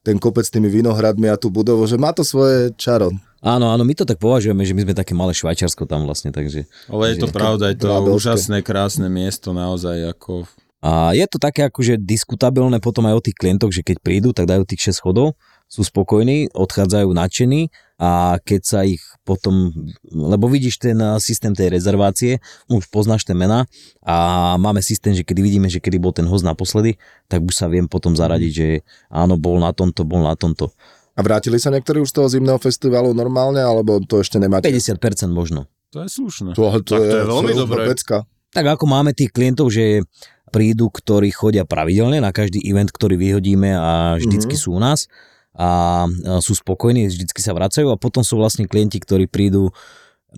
ten 0.00 0.16
kopec 0.16 0.48
s 0.48 0.52
tými 0.52 0.72
vinohradmi 0.72 1.28
a 1.28 1.36
tú 1.36 1.52
budovu, 1.52 1.84
že 1.84 2.00
má 2.00 2.12
to 2.16 2.24
svoje 2.24 2.72
čaro. 2.80 3.12
Áno, 3.40 3.72
áno, 3.72 3.88
my 3.88 3.96
to 3.96 4.04
tak 4.04 4.20
považujeme, 4.20 4.60
že 4.68 4.76
my 4.76 4.84
sme 4.84 4.94
také 4.96 5.16
malé 5.16 5.32
Švajčiarsko 5.32 5.88
tam 5.88 6.04
vlastne, 6.04 6.28
takže... 6.28 6.68
Ale 6.92 7.16
je 7.16 7.24
to 7.24 7.28
pravda, 7.32 7.72
je 7.72 7.80
to 7.80 7.88
Brábelské. 7.88 8.16
úžasné, 8.16 8.58
krásne 8.60 9.08
miesto, 9.08 9.56
naozaj 9.56 10.12
ako... 10.12 10.44
A 10.80 11.12
je 11.12 11.24
to 11.28 11.36
také 11.36 11.68
akože 11.68 12.00
diskutabilné 12.00 12.80
potom 12.80 13.04
aj 13.08 13.20
o 13.20 13.24
tých 13.24 13.36
klientoch, 13.36 13.72
že 13.72 13.84
keď 13.84 13.96
prídu, 14.00 14.32
tak 14.32 14.48
dajú 14.48 14.64
tých 14.64 14.92
6 14.92 15.04
chodov, 15.04 15.36
sú 15.68 15.84
spokojní, 15.84 16.52
odchádzajú 16.52 17.08
nadšení 17.12 17.68
a 18.00 18.40
keď 18.40 18.60
sa 18.64 18.80
ich 18.88 19.04
potom, 19.28 19.68
lebo 20.08 20.48
vidíš 20.48 20.80
ten 20.80 20.96
eh, 20.96 21.20
systém 21.20 21.52
tej 21.52 21.68
rezervácie, 21.76 22.40
už 22.72 22.88
poznáš 22.88 23.28
tie 23.28 23.36
mená 23.36 23.68
a 24.00 24.56
máme 24.56 24.80
systém, 24.80 25.12
že 25.12 25.20
kedy 25.20 25.40
vidíme, 25.44 25.68
že 25.68 25.84
kedy 25.84 26.00
bol 26.00 26.16
ten 26.16 26.24
host 26.24 26.48
naposledy, 26.48 26.96
tak 27.28 27.44
už 27.44 27.52
sa 27.52 27.68
viem 27.68 27.84
potom 27.84 28.16
zaradiť, 28.16 28.52
že 28.56 28.68
áno, 29.12 29.36
bol 29.36 29.60
na 29.60 29.76
tomto, 29.76 30.08
bol 30.08 30.24
na 30.24 30.32
tomto. 30.32 30.72
A 31.12 31.20
vrátili 31.20 31.60
sa 31.60 31.68
niektorí 31.68 32.00
už 32.00 32.08
z 32.08 32.16
toho 32.16 32.28
zimného 32.32 32.56
festivalu 32.56 33.12
normálne, 33.12 33.60
alebo 33.60 34.00
to 34.00 34.24
ešte 34.24 34.40
nemáte? 34.40 34.72
50% 34.72 34.96
možno. 35.28 35.68
To 35.92 36.00
je 36.00 36.08
slušné. 36.08 36.56
To, 36.56 36.80
to, 36.80 36.96
Tak 36.96 37.02
to 37.04 37.18
je 37.20 37.26
veľmi 37.28 37.52
dobré. 37.52 37.84
Tak 38.50 38.64
ako 38.64 38.84
máme 38.88 39.12
tých 39.12 39.28
klientov, 39.28 39.68
že 39.68 40.06
prídu, 40.50 40.88
ktorí 40.88 41.30
chodia 41.30 41.68
pravidelne 41.68 42.18
na 42.18 42.32
každý 42.32 42.62
event, 42.64 42.88
ktorý 42.90 43.20
vyhodíme 43.20 43.70
a 43.74 44.18
vždycky 44.18 44.56
mm-hmm. 44.56 44.72
sú 44.72 44.78
u 44.78 44.80
nás 44.80 45.06
a 45.54 46.06
sú 46.40 46.54
spokojní, 46.54 47.10
vždycky 47.10 47.42
sa 47.42 47.50
vracajú 47.52 47.90
a 47.90 48.00
potom 48.00 48.22
sú 48.22 48.38
vlastne 48.38 48.70
klienti, 48.70 49.02
ktorí 49.02 49.26
prídu 49.26 49.74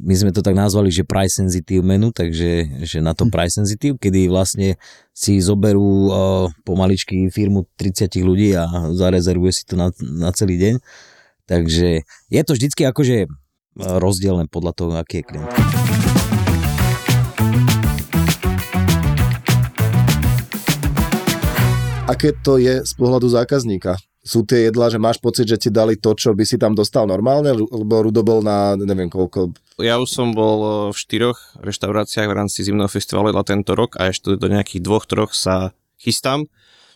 my 0.00 0.14
sme 0.16 0.32
to 0.32 0.40
tak 0.40 0.56
nazvali, 0.56 0.88
že 0.88 1.04
price 1.04 1.36
sensitive 1.36 1.84
menu, 1.84 2.16
takže 2.16 2.80
že 2.80 2.98
na 3.04 3.12
to 3.12 3.28
hm. 3.28 3.32
price 3.32 3.60
sensitive, 3.60 4.00
kedy 4.00 4.24
vlastne 4.32 4.80
si 5.12 5.36
zoberú 5.36 6.08
uh, 6.08 6.48
pomaličky 6.64 7.28
firmu 7.28 7.68
30 7.76 8.08
ľudí 8.24 8.56
a 8.56 8.64
zarezervuje 8.96 9.52
si 9.52 9.62
to 9.68 9.76
na, 9.76 9.92
na 10.00 10.32
celý 10.32 10.56
deň. 10.56 10.74
Takže 11.44 12.08
je 12.32 12.42
to 12.46 12.52
vždycky 12.56 12.88
akože 12.88 13.28
rozdielne 13.76 14.48
podľa 14.48 14.72
toho, 14.72 14.90
aký 14.96 15.20
je 15.20 15.24
klient. 15.28 15.52
Aké 22.08 22.36
to 22.44 22.60
je 22.60 22.84
z 22.84 22.92
pohľadu 22.96 23.28
zákazníka? 23.28 23.96
Sú 24.22 24.46
tie 24.46 24.70
jedlá, 24.70 24.86
že 24.86 25.02
máš 25.02 25.18
pocit, 25.18 25.50
že 25.50 25.58
ti 25.58 25.66
dali 25.66 25.98
to, 25.98 26.14
čo 26.14 26.30
by 26.30 26.46
si 26.46 26.54
tam 26.54 26.78
dostal 26.78 27.10
normálne? 27.10 27.50
Lebo 27.58 28.06
Rudo 28.06 28.22
bol 28.22 28.38
na 28.38 28.78
neviem 28.78 29.10
koľko. 29.10 29.50
Ja 29.82 29.98
už 29.98 30.14
som 30.14 30.30
bol 30.30 30.58
e, 30.62 30.70
v 30.94 30.96
štyroch 30.96 31.38
reštauráciách 31.58 32.30
v 32.30 32.36
rámci 32.38 32.62
zimného 32.62 32.86
festivalu 32.86 33.34
jedla 33.34 33.42
tento 33.42 33.74
rok 33.74 33.98
a 33.98 34.14
ešte 34.14 34.38
do 34.38 34.46
nejakých 34.46 34.78
dvoch, 34.78 35.10
troch 35.10 35.34
sa 35.34 35.74
chystám. 35.98 36.46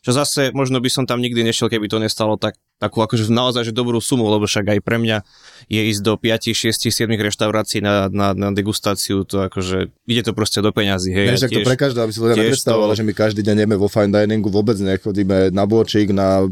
Čo 0.06 0.14
zase 0.14 0.54
možno 0.54 0.78
by 0.78 0.86
som 0.86 1.02
tam 1.02 1.18
nikdy 1.18 1.42
nešiel, 1.42 1.66
keby 1.66 1.90
to 1.90 1.98
nestalo 1.98 2.38
tak 2.38 2.54
takú 2.76 3.00
akože 3.00 3.32
naozaj 3.32 3.68
že 3.68 3.72
dobrú 3.72 3.96
sumu, 4.04 4.28
lebo 4.28 4.44
však 4.44 4.76
aj 4.76 4.78
pre 4.84 5.00
mňa 5.00 5.24
je 5.72 5.82
ísť 5.96 6.02
do 6.04 6.14
5, 6.20 6.52
6, 6.52 6.92
7 6.92 7.08
reštaurácií 7.08 7.80
na, 7.80 8.12
na, 8.12 8.36
na 8.36 8.52
degustáciu, 8.52 9.24
to 9.24 9.48
akože 9.48 9.88
ide 10.04 10.22
to 10.22 10.36
proste 10.36 10.60
do 10.60 10.68
peňazí. 10.70 11.10
Hej, 11.10 11.26
Než, 11.32 11.42
ja 11.44 11.48
tiež, 11.48 11.64
to 11.64 11.68
pre 11.72 11.80
každého, 11.80 12.04
aby 12.04 12.12
si 12.12 12.20
to 12.20 12.28
nepredstavoval, 12.36 12.92
to... 12.92 12.96
že 13.00 13.04
my 13.08 13.12
každý 13.16 13.40
deň 13.40 13.56
jeme 13.64 13.76
vo 13.80 13.88
fine 13.88 14.12
diningu, 14.12 14.52
vôbec 14.52 14.76
nechodíme 14.76 15.50
na 15.56 15.64
bočík, 15.64 16.12
na 16.12 16.44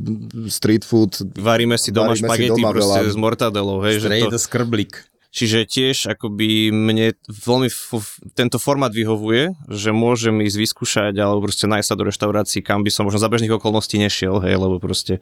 street 0.48 0.88
food. 0.88 1.12
Varíme 1.36 1.76
si 1.76 1.92
doma 1.92 2.16
špagety 2.16 2.56
proste 2.56 3.04
veľa. 3.04 3.12
s 3.12 3.16
mortadelou. 3.20 3.84
Hej, 3.84 4.08
že 4.08 4.08
to... 4.24 4.40
skrblik. 4.40 5.04
Čiže 5.34 5.66
tiež 5.66 6.14
akoby 6.14 6.70
mne 6.70 7.18
veľmi 7.26 7.66
f- 7.66 8.22
tento 8.38 8.62
format 8.62 8.94
vyhovuje, 8.94 9.50
že 9.66 9.90
môžem 9.90 10.38
ísť 10.46 10.56
vyskúšať 10.62 11.18
alebo 11.18 11.42
proste 11.42 11.66
nájsť 11.66 11.88
sa 11.90 11.98
do 11.98 12.06
reštaurácií, 12.06 12.62
kam 12.62 12.86
by 12.86 12.90
som 12.94 13.02
možno 13.02 13.18
za 13.18 13.26
bežných 13.26 13.50
okolností 13.58 13.98
nešiel, 13.98 14.38
hej, 14.46 14.54
lebo 14.54 14.78
proste 14.78 15.18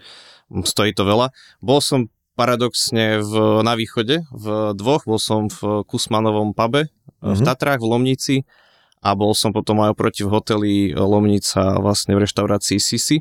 stojí 0.60 0.92
to 0.92 1.08
veľa. 1.08 1.32
Bol 1.64 1.80
som 1.80 2.12
paradoxne 2.36 3.20
v, 3.20 3.64
na 3.64 3.76
východe, 3.76 4.24
v 4.32 4.46
dvoch, 4.76 5.04
bol 5.04 5.20
som 5.20 5.48
v 5.48 5.84
Kusmanovom 5.84 6.52
pube 6.52 6.88
mm-hmm. 6.88 7.32
v 7.32 7.40
mhm. 7.40 7.46
Tatrách, 7.48 7.80
v 7.80 7.88
Lomnici 7.88 8.36
a 9.02 9.16
bol 9.18 9.34
som 9.34 9.50
potom 9.50 9.82
aj 9.82 9.98
oproti 9.98 10.22
v 10.22 10.32
hoteli 10.32 10.72
Lomnica 10.94 11.80
vlastne 11.82 12.14
v 12.14 12.22
reštaurácii 12.22 12.78
Sisi. 12.78 13.18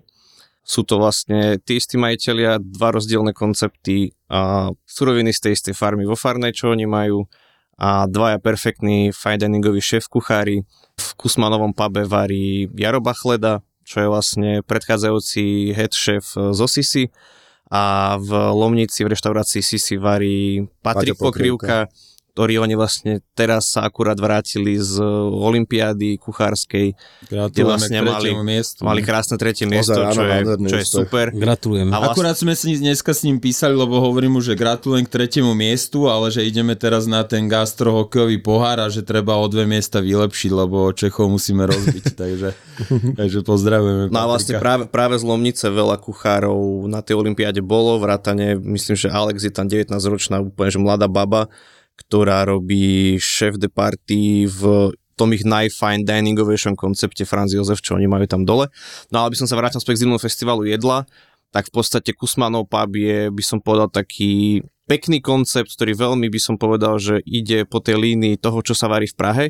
Sú 0.62 0.86
to 0.86 1.02
vlastne 1.02 1.58
tí 1.58 1.82
istí 1.82 1.98
majiteľia, 1.98 2.62
dva 2.62 2.94
rozdielne 2.94 3.34
koncepty 3.34 4.14
a 4.30 4.70
suroviny 4.86 5.34
z 5.34 5.50
tej 5.50 5.52
istej 5.58 5.74
farmy 5.74 6.06
vo 6.06 6.14
farnej, 6.14 6.54
čo 6.54 6.70
oni 6.70 6.86
majú 6.86 7.26
a 7.82 8.06
dvaja 8.06 8.38
perfektní 8.38 9.10
fine 9.10 9.42
diningoví 9.42 9.82
šéf 9.82 10.06
kuchári. 10.06 10.62
V 11.02 11.08
Kusmanovom 11.18 11.74
pube 11.74 12.06
varí 12.06 12.70
Jaro 12.78 13.02
Bachleda, 13.02 13.66
čo 13.84 14.04
je 14.04 14.08
vlastne 14.08 14.50
predchádzajúci 14.66 15.76
head 15.76 15.94
chef 15.94 16.36
zo 16.36 16.68
Sisi. 16.68 17.10
A 17.72 18.16
v 18.20 18.32
Lomnici 18.52 19.08
v 19.08 19.16
reštaurácii 19.16 19.64
Sisi 19.64 19.96
varí 19.96 20.68
Patrik 20.84 21.16
Pokrivka, 21.16 21.88
ktorí 22.32 22.64
oni 22.64 22.80
vlastne 22.80 23.20
teraz 23.36 23.76
sa 23.76 23.84
akurát 23.84 24.16
vrátili 24.16 24.80
z 24.80 25.04
Olympiády 25.30 26.16
kuchárskej, 26.16 26.96
kde 27.28 27.62
vlastne 27.68 28.00
mali, 28.00 28.32
miestu. 28.40 28.88
mali 28.88 29.04
krásne 29.04 29.36
tretie 29.36 29.68
miesto, 29.68 30.00
Ozaj, 30.00 30.16
čo, 30.16 30.24
je, 30.24 30.40
čo 30.72 30.78
je 30.80 30.88
super. 30.88 31.36
Gratulujem. 31.36 31.92
A 31.92 32.00
vlastne... 32.00 32.16
Akurát 32.16 32.36
sme 32.40 32.56
si 32.56 32.80
dneska 32.80 33.12
s 33.12 33.28
ním 33.28 33.44
písali, 33.44 33.76
lebo 33.76 34.00
hovorím 34.00 34.40
mu, 34.40 34.42
že 34.42 34.56
gratulujem 34.56 35.04
k 35.04 35.12
tretiemu 35.12 35.52
miestu, 35.52 36.08
ale 36.08 36.32
že 36.32 36.40
ideme 36.48 36.72
teraz 36.80 37.04
na 37.04 37.28
ten 37.28 37.52
gastrohokejový 37.52 38.40
pohár 38.40 38.80
a 38.80 38.88
že 38.88 39.04
treba 39.04 39.36
o 39.36 39.46
dve 39.52 39.68
miesta 39.68 40.00
vylepšiť, 40.00 40.52
lebo 40.56 40.88
Čechov 40.96 41.28
musíme 41.28 41.68
rozbiť, 41.68 42.16
takže, 42.22 42.56
takže 43.20 43.38
pozdravujeme. 43.44 44.08
No 44.08 44.20
a 44.24 44.26
vlastne 44.32 44.56
práve, 44.56 44.88
práve 44.88 45.20
z 45.20 45.28
Lomnice 45.28 45.68
veľa 45.68 46.00
kuchárov 46.00 46.88
na 46.88 47.04
tej 47.04 47.20
Olympiáde 47.20 47.60
bolo, 47.60 48.00
vrátane, 48.00 48.56
myslím, 48.56 48.96
že 48.96 49.12
Alex 49.12 49.44
je 49.44 49.52
tam 49.52 49.68
19-ročná, 49.68 50.40
úplne 50.40 50.72
že 50.72 50.80
mladá 50.80 51.12
baba, 51.12 51.52
ktorá 52.02 52.50
robí 52.50 53.22
šéf 53.22 53.62
de 53.62 53.70
party 53.70 54.50
v 54.50 54.92
tom 55.22 55.38
ich 55.38 55.46
najfine 55.46 56.02
diningovejšom 56.02 56.74
koncepte 56.74 57.22
Franz 57.30 57.54
Josef, 57.54 57.78
čo 57.86 57.94
oni 57.94 58.10
majú 58.10 58.26
tam 58.26 58.42
dole. 58.42 58.74
No 59.14 59.22
ale 59.22 59.38
by 59.38 59.38
som 59.38 59.48
sa 59.48 59.54
vrátil 59.54 59.78
späť 59.78 60.02
k 60.02 60.02
zimnému 60.06 60.18
festivalu 60.18 60.66
jedla, 60.66 61.06
tak 61.54 61.70
v 61.70 61.74
podstate 61.78 62.16
Kusmanov 62.18 62.66
pub 62.66 62.92
je, 62.98 63.30
by 63.30 63.44
som 63.44 63.60
povedal, 63.62 63.92
taký 63.92 64.64
pekný 64.90 65.22
koncept, 65.22 65.70
ktorý 65.78 65.94
veľmi 65.94 66.28
by 66.32 66.40
som 66.42 66.56
povedal, 66.58 66.98
že 66.98 67.22
ide 67.22 67.68
po 67.68 67.84
tej 67.84 68.02
línii 68.02 68.40
toho, 68.40 68.66
čo 68.66 68.74
sa 68.74 68.90
varí 68.90 69.06
v 69.06 69.16
Prahe, 69.20 69.46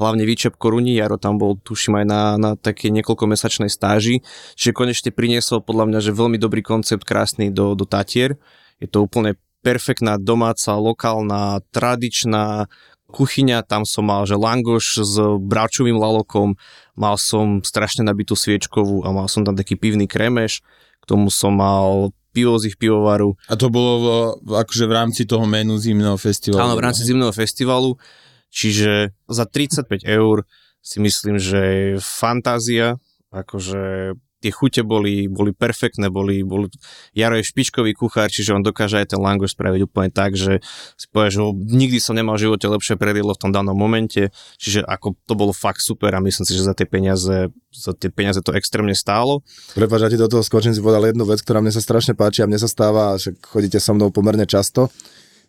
hlavne 0.00 0.24
výčep 0.24 0.56
koruní, 0.56 0.96
Jaro 0.96 1.20
tam 1.20 1.36
bol, 1.36 1.60
tuším, 1.60 2.02
aj 2.02 2.06
na, 2.08 2.22
na 2.40 2.50
také 2.56 2.88
niekoľkomesačnej 2.90 3.68
stáži, 3.68 4.24
čiže 4.56 4.72
konečne 4.72 5.10
priniesol 5.12 5.60
podľa 5.60 5.92
mňa, 5.92 5.98
že 6.00 6.16
veľmi 6.16 6.40
dobrý 6.40 6.64
koncept, 6.64 7.04
krásny 7.04 7.52
do, 7.52 7.76
do 7.76 7.84
Tatier. 7.84 8.40
Je 8.80 8.88
to 8.88 9.04
úplne 9.04 9.36
perfektná 9.62 10.18
domáca, 10.18 10.74
lokálna, 10.74 11.62
tradičná 11.70 12.66
kuchyňa, 13.12 13.62
tam 13.68 13.84
som 13.84 14.08
mal, 14.08 14.24
že 14.24 14.40
langoš 14.40 15.04
s 15.04 15.14
bráčovým 15.38 16.00
lalokom, 16.00 16.56
mal 16.96 17.20
som 17.20 17.60
strašne 17.60 18.08
nabitú 18.08 18.32
sviečkovú 18.34 19.04
a 19.04 19.12
mal 19.12 19.28
som 19.28 19.44
tam 19.44 19.54
taký 19.54 19.76
pivný 19.76 20.08
kremeš, 20.08 20.64
k 20.98 21.04
tomu 21.06 21.28
som 21.28 21.52
mal 21.52 22.10
pivo 22.32 22.56
z 22.56 22.72
ich 22.72 22.76
pivovaru. 22.80 23.36
A 23.52 23.54
to 23.60 23.68
bolo 23.68 23.92
v, 24.40 24.56
akože 24.56 24.84
v 24.88 24.92
rámci 24.96 25.22
toho 25.28 25.44
menu 25.44 25.76
zimného 25.76 26.16
festivalu? 26.16 26.64
Áno, 26.64 26.74
v 26.80 26.84
rámci 26.88 27.04
zimného 27.04 27.30
festivalu, 27.30 28.00
čiže 28.48 29.12
za 29.28 29.44
35 29.44 30.08
eur 30.08 30.48
si 30.80 30.98
myslím, 30.98 31.36
že 31.36 31.60
je 31.60 31.88
fantázia, 32.00 32.96
akože 33.30 34.16
tie 34.42 34.50
chute 34.50 34.82
boli, 34.82 35.30
boli 35.30 35.54
perfektné, 35.54 36.10
boli, 36.10 36.42
boli, 36.42 36.66
Jaro 37.14 37.38
je 37.38 37.46
špičkový 37.46 37.94
kuchár, 37.94 38.26
čiže 38.26 38.58
on 38.58 38.66
dokáže 38.66 38.98
aj 38.98 39.14
ten 39.14 39.20
langoš 39.22 39.54
spraviť 39.54 39.80
úplne 39.86 40.10
tak, 40.10 40.34
že 40.34 40.58
si 40.98 41.06
povie, 41.14 41.30
že 41.30 41.38
nikdy 41.54 42.02
som 42.02 42.18
nemal 42.18 42.34
v 42.34 42.50
živote 42.50 42.66
lepšie 42.66 42.98
predjedlo 42.98 43.38
v 43.38 43.42
tom 43.46 43.54
danom 43.54 43.78
momente, 43.78 44.34
čiže 44.58 44.82
ako 44.82 45.14
to 45.22 45.38
bolo 45.38 45.54
fakt 45.54 45.78
super 45.78 46.10
a 46.12 46.20
myslím 46.20 46.42
si, 46.42 46.58
že 46.58 46.66
za 46.66 46.74
tie 46.74 46.90
peniaze, 46.90 47.54
za 47.70 47.92
tie 47.94 48.10
peniaze 48.10 48.42
to 48.42 48.50
extrémne 48.58 48.98
stálo. 48.98 49.46
Prepač, 49.78 50.10
do 50.18 50.26
toho 50.26 50.42
skočím, 50.42 50.74
si 50.74 50.82
povedal 50.82 51.14
jednu 51.14 51.22
vec, 51.22 51.38
ktorá 51.38 51.62
mne 51.62 51.70
sa 51.70 51.78
strašne 51.78 52.18
páči 52.18 52.42
a 52.42 52.50
mne 52.50 52.58
sa 52.58 52.66
stáva, 52.66 53.14
že 53.14 53.38
chodíte 53.46 53.78
so 53.78 53.94
mnou 53.94 54.10
pomerne 54.10 54.44
často, 54.44 54.90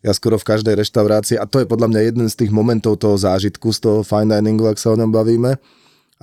ja 0.04 0.12
skoro 0.12 0.36
v 0.36 0.44
každej 0.44 0.76
reštaurácii 0.84 1.40
a 1.40 1.48
to 1.48 1.64
je 1.64 1.68
podľa 1.68 1.88
mňa 1.88 2.02
jeden 2.12 2.28
z 2.28 2.36
tých 2.44 2.52
momentov 2.52 3.00
toho 3.00 3.16
zážitku 3.16 3.72
z 3.72 3.80
toho 3.80 4.00
fine 4.04 4.36
diningu, 4.36 4.68
ak 4.68 4.76
sa 4.76 4.92
o 4.92 5.00
ňom 5.00 5.10
bavíme, 5.16 5.56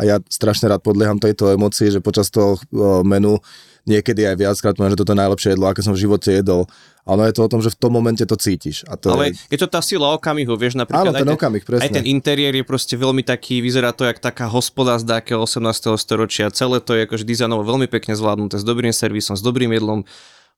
a 0.01 0.03
ja 0.09 0.17
strašne 0.33 0.73
rád 0.73 0.81
podlieham 0.81 1.21
tejto 1.21 1.53
emocii, 1.53 1.93
že 1.93 2.01
počas 2.01 2.33
toho 2.33 2.57
menu 3.05 3.37
niekedy 3.85 4.29
aj 4.29 4.37
viackrát 4.37 4.75
poviem, 4.77 4.93
že 4.93 5.01
toto 5.01 5.13
je 5.13 5.21
najlepšie 5.21 5.51
jedlo, 5.57 5.67
aké 5.69 5.81
som 5.81 5.97
v 5.97 6.03
živote 6.05 6.31
jedol. 6.33 6.69
A 7.09 7.17
ono 7.17 7.25
je 7.25 7.35
to 7.35 7.43
o 7.43 7.51
tom, 7.51 7.61
že 7.65 7.73
v 7.73 7.79
tom 7.81 7.93
momente 7.97 8.23
to 8.23 8.37
cítiš. 8.37 8.85
A 8.87 8.95
to 8.95 9.17
Ale 9.17 9.33
je... 9.33 9.57
je 9.57 9.59
to 9.59 9.67
tá 9.67 9.81
sila 9.81 10.13
okamihu, 10.15 10.53
vieš, 10.55 10.77
napríklad 10.77 11.11
Áno, 11.11 11.17
ten 11.17 11.27
aj, 11.33 11.37
okamih, 11.37 11.63
presne. 11.65 11.85
aj 11.89 11.91
ten 11.97 12.07
interiér 12.07 12.61
je 12.61 12.65
proste 12.65 12.95
veľmi 12.95 13.25
taký, 13.25 13.65
vyzerá 13.65 13.97
to 13.97 14.05
jak 14.05 14.21
taká 14.21 14.47
hospoda 14.47 15.01
z 15.01 15.09
dákeho 15.09 15.43
18. 15.43 15.97
storočia. 15.97 16.53
Celé 16.53 16.79
to 16.85 16.93
je 16.93 17.09
akože 17.09 17.25
dizajnovo 17.25 17.65
veľmi 17.65 17.89
pekne 17.89 18.13
zvládnuté, 18.15 18.61
s 18.61 18.65
dobrým 18.69 18.93
servisom, 18.93 19.35
s 19.35 19.43
dobrým 19.43 19.73
jedlom 19.73 20.05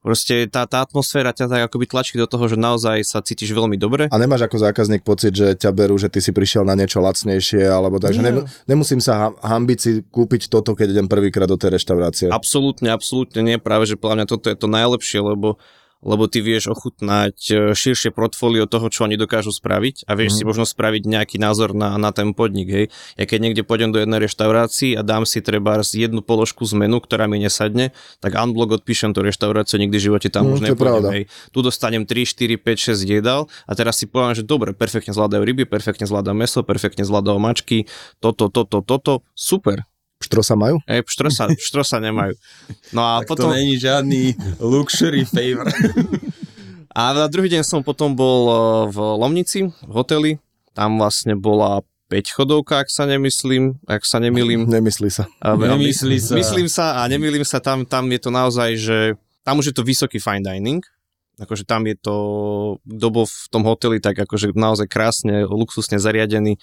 proste 0.03 0.51
tá, 0.51 0.67
tá 0.67 0.83
atmosféra 0.83 1.31
ťa 1.31 1.47
tak 1.47 1.63
akoby 1.71 1.87
tlačí 1.87 2.19
do 2.19 2.27
toho, 2.27 2.51
že 2.51 2.59
naozaj 2.59 3.07
sa 3.07 3.23
cítiš 3.23 3.55
veľmi 3.55 3.79
dobre. 3.79 4.11
A 4.11 4.17
nemáš 4.19 4.45
ako 4.45 4.59
zákazník 4.59 5.07
pocit, 5.07 5.33
že 5.33 5.55
ťa 5.55 5.71
berú, 5.71 5.95
že 5.97 6.11
ty 6.11 6.19
si 6.19 6.35
prišiel 6.35 6.67
na 6.67 6.75
niečo 6.75 6.99
lacnejšie, 6.99 7.63
alebo 7.71 8.03
tak, 8.03 8.19
že 8.19 8.21
ne, 8.21 8.43
nemusím 8.67 8.99
sa 8.99 9.31
hambiť 9.41 9.79
si 9.79 9.91
kúpiť 10.03 10.51
toto, 10.51 10.75
keď 10.75 10.99
idem 10.99 11.07
prvýkrát 11.07 11.47
do 11.47 11.57
tej 11.57 11.79
reštaurácie. 11.79 12.29
Absolútne, 12.35 12.91
absolútne 12.91 13.41
nie, 13.41 13.57
práve 13.63 13.87
že 13.87 13.95
podľa 13.95 14.23
mňa 14.23 14.27
toto 14.27 14.51
je 14.51 14.59
to 14.59 14.67
najlepšie, 14.67 15.23
lebo 15.23 15.57
lebo 16.03 16.27
ty 16.27 16.43
vieš 16.43 16.69
ochutnať 16.75 17.37
e, 17.49 17.55
širšie 17.73 18.11
portfólio 18.11 18.67
toho, 18.67 18.91
čo 18.91 19.07
oni 19.07 19.15
dokážu 19.15 19.55
spraviť 19.55 20.11
a 20.11 20.19
vieš 20.19 20.35
mm. 20.35 20.39
si 20.39 20.43
možno 20.43 20.65
spraviť 20.67 21.03
nejaký 21.07 21.37
názor 21.39 21.73
na, 21.73 21.95
na 21.95 22.11
ten 22.11 22.35
podnik. 22.35 22.69
Hej. 22.69 22.87
Ja 23.15 23.25
keď 23.25 23.39
niekde 23.39 23.63
pôjdem 23.63 23.95
do 23.95 24.03
jednej 24.03 24.19
reštaurácii 24.27 24.99
a 24.99 25.07
dám 25.07 25.23
si 25.25 25.39
treba 25.39 25.79
jednu 25.87 26.21
položku 26.21 26.67
z 26.67 26.75
menu, 26.75 26.99
ktorá 26.99 27.31
mi 27.31 27.39
nesadne, 27.39 27.95
tak 28.19 28.35
unblock 28.35 28.83
odpíšem 28.83 29.15
tú 29.15 29.23
reštauráciu, 29.23 29.79
nikdy 29.79 29.97
v 29.97 30.05
živote 30.11 30.29
tam 30.29 30.51
mm, 30.51 30.53
už 30.53 30.61
nepôjdem. 30.67 31.13
Hej. 31.15 31.25
Tu 31.55 31.59
dostanem 31.63 32.03
3, 32.03 32.27
4, 32.27 32.59
5, 32.59 32.99
6 32.99 33.07
jedál 33.07 33.47
a 33.71 33.73
teraz 33.79 34.03
si 34.03 34.11
poviem, 34.11 34.35
že 34.35 34.43
dobre, 34.43 34.75
perfektne 34.75 35.15
zvládajú 35.15 35.47
ryby, 35.47 35.65
perfektne 35.71 36.11
zvládajú 36.11 36.35
meso, 36.35 36.61
perfektne 36.67 37.07
zvládajú 37.07 37.39
mačky, 37.39 37.87
toto, 38.19 38.51
toto, 38.51 38.83
toto, 38.83 39.23
super 39.39 39.87
Štrosa 40.23 40.55
majú? 40.55 40.79
E, 40.87 41.03
štrosa, 41.03 41.51
štrosa 41.59 41.99
nemajú. 41.99 42.39
No 42.95 43.03
a 43.03 43.13
tak 43.27 43.35
potom... 43.35 43.51
to 43.51 43.59
není 43.59 43.77
žiadny 43.77 44.39
luxury 44.63 45.27
favor. 45.27 45.67
a 46.99 47.03
na 47.13 47.27
druhý 47.27 47.51
deň 47.51 47.63
som 47.67 47.81
potom 47.83 48.15
bol 48.15 48.41
e, 48.47 48.55
v 48.95 48.99
Lomnici, 49.19 49.67
v 49.69 49.93
hoteli. 49.93 50.31
Tam 50.73 50.97
vlastne 50.97 51.37
bola 51.37 51.85
5 52.13 52.37
chodovka, 52.37 52.85
ak 52.85 52.93
sa 52.93 53.09
nemyslím, 53.09 53.81
ak 53.89 54.05
sa 54.05 54.21
nemýlim. 54.21 54.69
Nemyslí 54.69 55.09
sa. 55.09 55.25
A, 55.41 55.57
Nemyslí 55.57 56.21
sa. 56.21 56.37
Myslím 56.37 56.69
sa 56.69 57.01
a 57.01 57.09
nemýlim 57.09 57.41
sa, 57.41 57.57
tam, 57.57 57.89
tam 57.89 58.05
je 58.13 58.21
to 58.21 58.29
naozaj, 58.29 58.71
že 58.77 58.99
tam 59.41 59.65
už 59.65 59.73
je 59.73 59.75
to 59.75 59.81
vysoký 59.81 60.21
fine 60.21 60.45
dining, 60.45 60.85
akože 61.41 61.65
tam 61.65 61.89
je 61.89 61.97
to, 61.97 62.17
kto 62.85 63.07
bol 63.09 63.25
v 63.25 63.47
tom 63.49 63.65
hoteli, 63.65 63.97
tak 63.97 64.21
akože 64.21 64.53
naozaj 64.53 64.87
krásne, 64.93 65.49
luxusne 65.49 65.97
zariadený. 65.97 66.61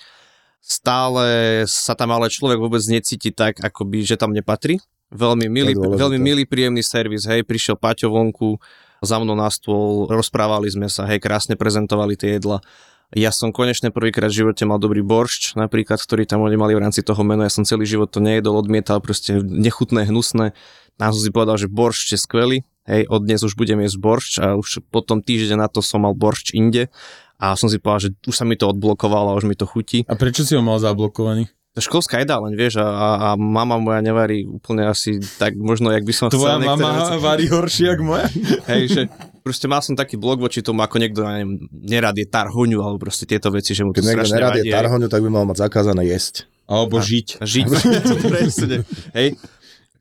Stále 0.60 1.63
sa 1.66 1.96
tam 1.96 2.12
ale 2.13 2.28
človek 2.28 2.60
vôbec 2.60 2.84
necíti 2.86 3.32
tak, 3.32 3.63
akoby, 3.63 4.04
že 4.04 4.20
tam 4.20 4.36
nepatrí. 4.36 4.78
Veľmi 5.10 5.50
milý, 5.50 5.74
veľmi 5.74 6.22
milý, 6.22 6.44
príjemný 6.46 6.86
servis, 6.86 7.25
hej, 7.25 7.42
prišiel 7.42 7.74
Paťo 7.74 8.13
vonku, 8.13 8.62
za 9.01 9.18
mnou 9.18 9.34
na 9.34 9.50
stôl, 9.50 10.06
rozprávali 10.06 10.70
sme 10.70 10.86
sa, 10.86 11.10
hej, 11.10 11.18
krásne 11.18 11.58
prezentovali 11.58 12.13
tie 12.13 12.38
jedla. 12.38 12.62
Ja 13.10 13.34
som 13.34 13.50
konečne 13.50 13.89
prvýkrát 13.89 14.30
v 14.30 14.46
živote 14.46 14.70
mal 14.70 14.78
dobrý 14.78 15.01
boršč, 15.01 15.58
napríklad, 15.58 15.98
ktorý 15.98 16.30
tam 16.30 16.46
oni 16.46 16.62
mali 16.62 16.78
v 16.78 16.86
rámci 16.86 17.01
toho 17.01 17.25
menu. 17.25 17.42
Ja 17.42 17.50
som 17.50 17.66
celý 17.66 17.89
život 17.89 18.13
to 18.13 18.22
nejedol, 18.22 18.62
odmietal, 18.62 19.01
proste 19.01 19.42
nechutné, 19.42 20.06
hnusné. 20.06 20.54
Tam 21.01 21.10
som 21.10 21.22
si 21.24 21.34
povedal, 21.34 21.58
že 21.58 21.66
boršč 21.66 22.13
je 22.13 22.20
skvelý, 22.22 22.58
hej, 22.86 23.10
od 23.10 23.25
dnes 23.25 23.42
už 23.42 23.58
budem 23.58 23.82
jesť 23.82 23.98
boršč 23.98 24.34
a 24.38 24.54
už 24.54 24.86
potom 24.94 25.25
týždeň 25.25 25.58
na 25.58 25.66
to 25.66 25.82
som 25.82 26.06
mal 26.06 26.13
boršč 26.13 26.54
inde 26.54 26.94
a 27.39 27.55
som 27.55 27.72
si 27.72 27.79
povedal, 27.79 28.12
že 28.12 28.19
už 28.27 28.36
sa 28.36 28.43
mi 28.43 28.60
to 28.60 28.67
odblokovalo 28.67 29.31
a 29.31 29.38
už 29.39 29.48
mi 29.48 29.55
to 29.55 29.63
chutí. 29.63 30.03
A 30.12 30.19
prečo 30.19 30.43
si 30.43 30.53
ho 30.53 30.62
mal 30.62 30.77
zablokovaný? 30.77 31.48
Školská 31.79 32.19
jedáleň, 32.19 32.60
vieš, 32.60 32.84
a, 32.84 32.88
a, 32.91 33.10
a 33.15 33.29
mama 33.39 33.79
moja 33.79 34.03
nevarí 34.03 34.43
úplne 34.43 34.84
asi 34.91 35.24
tak 35.39 35.55
možno, 35.55 35.96
jak 35.96 36.03
by 36.03 36.12
som 36.12 36.27
Tvoja 36.27 36.60
chcel 36.60 36.67
niektoré 36.67 36.84
mama 36.84 37.08
veci. 37.08 37.24
varí 37.24 37.46
horšie, 37.48 37.86
jak 37.88 38.01
moja? 38.03 38.27
Hej, 38.75 38.84
že 38.91 39.01
proste 39.39 39.72
mal 39.72 39.79
som 39.79 39.96
taký 39.96 40.19
blok 40.19 40.43
voči 40.43 40.60
tomu, 40.60 40.84
ako 40.84 41.00
niekto, 41.00 41.24
ja 41.24 41.39
neviem, 41.39 41.72
nerad 41.72 42.17
je 42.19 42.27
tarhoňu, 42.27 42.84
alebo 42.84 43.00
proste 43.00 43.24
tieto 43.24 43.48
veci, 43.53 43.72
že 43.72 43.88
mu 43.88 43.96
to 43.96 44.03
Keď 44.03 44.12
strašne 44.12 44.36
nerad 44.36 44.60
je 44.60 44.63
tarhoňu, 44.67 45.08
tak 45.08 45.24
by 45.24 45.29
mal 45.31 45.48
mať 45.48 45.58
zakázané 45.72 46.03
jesť. 46.12 46.51
Alebo 46.67 47.00
žiť. 47.00 47.41
Žiť, 47.41 47.65
presne. 48.34 48.75
Hej, 49.15 49.39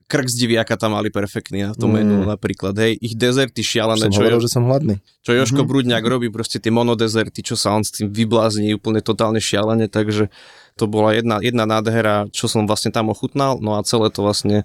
krk 0.08 0.26
z 0.26 0.36
diviaka 0.40 0.74
tam 0.74 0.96
mali 0.96 1.08
perfektný 1.08 1.62
na 1.62 1.76
tom 1.76 1.92
Mm. 1.92 1.96
menu 2.00 2.16
napríklad, 2.24 2.72
hej, 2.74 2.96
ich 2.96 3.12
dezerty 3.12 3.60
šialené, 3.60 4.08
Som 4.08 4.12
čo, 4.12 4.20
hovoril, 4.24 4.40
jo, 4.40 4.44
že 4.44 4.50
som 4.50 4.64
hladný. 4.64 4.94
čo 5.20 5.30
Joško 5.30 5.62
Mhm. 5.62 5.68
Brudňák 5.68 6.00
robí, 6.02 6.26
proste 6.28 6.56
tie 6.56 6.72
monodezerty, 6.72 7.44
čo 7.44 7.54
sa 7.54 7.70
on 7.70 7.84
s 7.84 7.92
tým 7.92 8.08
vyblázni 8.08 8.72
úplne 8.72 8.98
totálne 8.98 9.36
šialene, 9.36 9.84
takže 9.86 10.32
to 10.74 10.84
bola 10.86 11.12
jedna, 11.12 11.38
jedna 11.38 11.64
nádhera, 11.64 12.24
čo 12.32 12.48
som 12.48 12.64
vlastne 12.64 12.88
tam 12.88 13.08
ochutnal, 13.08 13.60
no 13.60 13.76
a 13.76 13.84
celé 13.84 14.08
to 14.08 14.24
vlastne, 14.24 14.64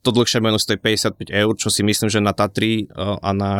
to 0.00 0.08
dlhšie 0.08 0.40
menu 0.40 0.56
stojí 0.56 0.78
55 0.78 1.28
eur, 1.28 1.52
čo 1.52 1.68
si 1.68 1.82
myslím, 1.82 2.08
že 2.08 2.24
na 2.24 2.32
Tatry 2.32 2.88
uh, 2.88 3.18
a 3.20 3.30
na 3.36 3.58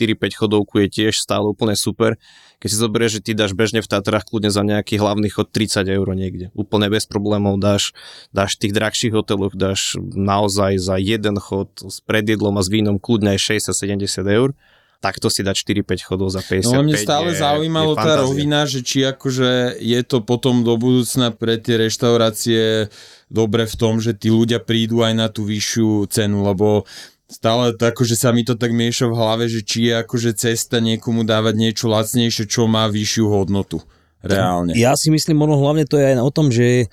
4-5 0.00 0.40
chodovku 0.40 0.74
je 0.84 0.88
tiež 0.88 1.14
stále 1.20 1.44
úplne 1.46 1.76
super. 1.76 2.16
Keď 2.62 2.68
si 2.70 2.76
zoberieš, 2.78 3.12
že 3.18 3.24
ty 3.26 3.30
dáš 3.34 3.52
bežne 3.58 3.82
v 3.82 3.90
Tatrách 3.90 4.26
kľudne 4.26 4.48
za 4.48 4.62
nejaký 4.62 4.96
hlavný 4.96 5.28
chod 5.28 5.50
30 5.50 5.82
eur 5.86 6.06
niekde. 6.14 6.54
Úplne 6.54 6.88
bez 6.88 7.10
problémov 7.10 7.58
dáš, 7.58 7.90
dáš 8.30 8.56
v 8.56 8.66
tých 8.66 8.74
drahších 8.78 9.12
hoteloch, 9.12 9.58
dáš 9.58 9.98
naozaj 10.14 10.78
za 10.78 10.96
jeden 10.96 11.36
chod 11.42 11.74
s 11.82 11.98
predjedlom 12.06 12.54
a 12.56 12.62
s 12.62 12.70
vínom 12.70 12.96
kľudne 13.02 13.34
aj 13.34 13.58
60-70 13.58 14.22
eur. 14.30 14.54
Takto 15.02 15.26
si 15.34 15.42
dať 15.42 15.82
4-5 15.82 16.06
chodov 16.06 16.30
za 16.30 16.46
55 16.46 16.78
No 16.78 16.86
mne 16.86 16.94
stále 16.94 17.34
je, 17.34 17.42
zaujímalo 17.42 17.98
je 17.98 18.06
tá 18.06 18.22
rovina, 18.22 18.62
že 18.70 18.86
či 18.86 19.02
akože 19.02 19.82
je 19.82 20.00
to 20.06 20.22
potom 20.22 20.62
do 20.62 20.78
budúcna 20.78 21.34
pre 21.34 21.58
tie 21.58 21.74
reštaurácie 21.74 22.86
dobre 23.26 23.66
v 23.66 23.74
tom, 23.74 23.98
že 23.98 24.14
tí 24.14 24.30
ľudia 24.30 24.62
prídu 24.62 25.02
aj 25.02 25.12
na 25.18 25.26
tú 25.26 25.42
vyššiu 25.42 26.06
cenu, 26.06 26.46
lebo 26.46 26.86
stále 27.32 27.72
to 27.72 27.88
akože 27.88 28.14
sa 28.14 28.30
mi 28.30 28.44
to 28.44 28.54
tak 28.54 28.76
mieša 28.76 29.08
v 29.08 29.16
hlave, 29.16 29.44
že 29.48 29.64
či 29.64 29.88
je 29.88 30.04
akože 30.04 30.36
cesta 30.36 30.78
niekomu 30.78 31.24
dávať 31.24 31.54
niečo 31.56 31.88
lacnejšie, 31.88 32.44
čo 32.44 32.68
má 32.68 32.86
vyššiu 32.92 33.26
hodnotu. 33.26 33.80
Reálne. 34.22 34.76
Ja 34.78 34.94
si 34.94 35.10
myslím, 35.10 35.42
ono 35.42 35.58
hlavne 35.58 35.82
to 35.88 35.98
je 35.98 36.14
aj 36.14 36.22
o 36.22 36.30
tom, 36.30 36.54
že 36.54 36.86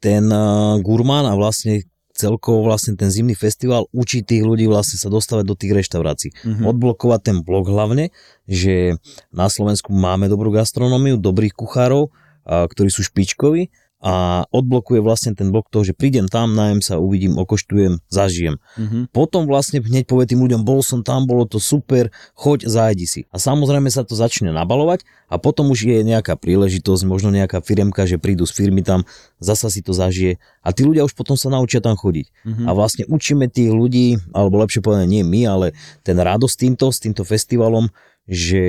ten 0.00 0.24
uh, 0.32 0.80
gurmán 0.80 1.28
a 1.28 1.36
vlastne 1.36 1.84
celkovo 2.16 2.68
vlastne 2.68 2.96
ten 2.96 3.08
zimný 3.08 3.32
festival 3.32 3.88
učí 3.96 4.20
tých 4.20 4.44
ľudí 4.44 4.68
vlastne 4.68 5.00
sa 5.00 5.08
dostávať 5.08 5.44
do 5.44 5.56
tých 5.56 5.72
reštaurácií. 5.72 6.30
Mhm. 6.44 6.64
Odblokovať 6.68 7.20
ten 7.20 7.36
blok 7.40 7.68
hlavne, 7.68 8.12
že 8.44 8.96
na 9.32 9.48
Slovensku 9.48 9.92
máme 9.92 10.28
dobrú 10.28 10.52
gastronómiu, 10.52 11.16
dobrých 11.16 11.56
kuchárov, 11.56 12.12
a, 12.44 12.64
ktorí 12.68 12.88
sú 12.92 13.04
špičkoví 13.04 13.72
a 14.00 14.48
odblokuje 14.48 15.04
vlastne 15.04 15.36
ten 15.36 15.52
blok 15.52 15.68
toho, 15.68 15.84
že 15.84 15.92
prídem 15.92 16.24
tam, 16.24 16.56
najem 16.56 16.80
sa, 16.80 16.96
uvidím, 16.96 17.36
okoštujem, 17.36 18.00
zažijem. 18.08 18.56
Mhm. 18.80 19.12
Potom 19.12 19.44
vlastne 19.44 19.84
hneď 19.84 20.08
povie 20.08 20.24
tým 20.24 20.40
ľuďom, 20.40 20.64
bol 20.64 20.80
som 20.80 21.04
tam, 21.04 21.28
bolo 21.28 21.44
to 21.44 21.60
super, 21.60 22.08
choď, 22.32 22.64
zajdi 22.64 23.04
si. 23.04 23.20
A 23.28 23.36
samozrejme 23.36 23.92
sa 23.92 24.00
to 24.00 24.16
začne 24.16 24.56
nabalovať 24.56 25.04
a 25.28 25.36
potom 25.36 25.68
už 25.68 25.84
je 25.84 26.00
nejaká 26.00 26.40
príležitosť, 26.40 27.04
možno 27.04 27.28
nejaká 27.28 27.60
firemka, 27.60 28.08
že 28.08 28.16
prídu 28.16 28.48
z 28.48 28.56
firmy 28.56 28.80
tam, 28.80 29.04
zasa 29.36 29.68
si 29.68 29.84
to 29.84 29.92
zažije 29.92 30.40
a 30.64 30.72
tí 30.72 30.80
ľudia 30.80 31.04
už 31.04 31.12
potom 31.12 31.36
sa 31.36 31.52
naučia 31.52 31.84
tam 31.84 31.92
chodiť. 31.92 32.32
Mhm. 32.48 32.64
A 32.64 32.70
vlastne 32.72 33.04
učíme 33.04 33.52
tých 33.52 33.68
ľudí, 33.68 34.16
alebo 34.32 34.64
lepšie 34.64 34.80
povedané 34.80 35.04
nie 35.04 35.22
my, 35.28 35.44
ale 35.44 35.66
ten 36.00 36.16
radosť 36.16 36.56
týmto, 36.56 36.88
s 36.88 37.04
týmto 37.04 37.20
festivalom, 37.28 37.92
že 38.30 38.62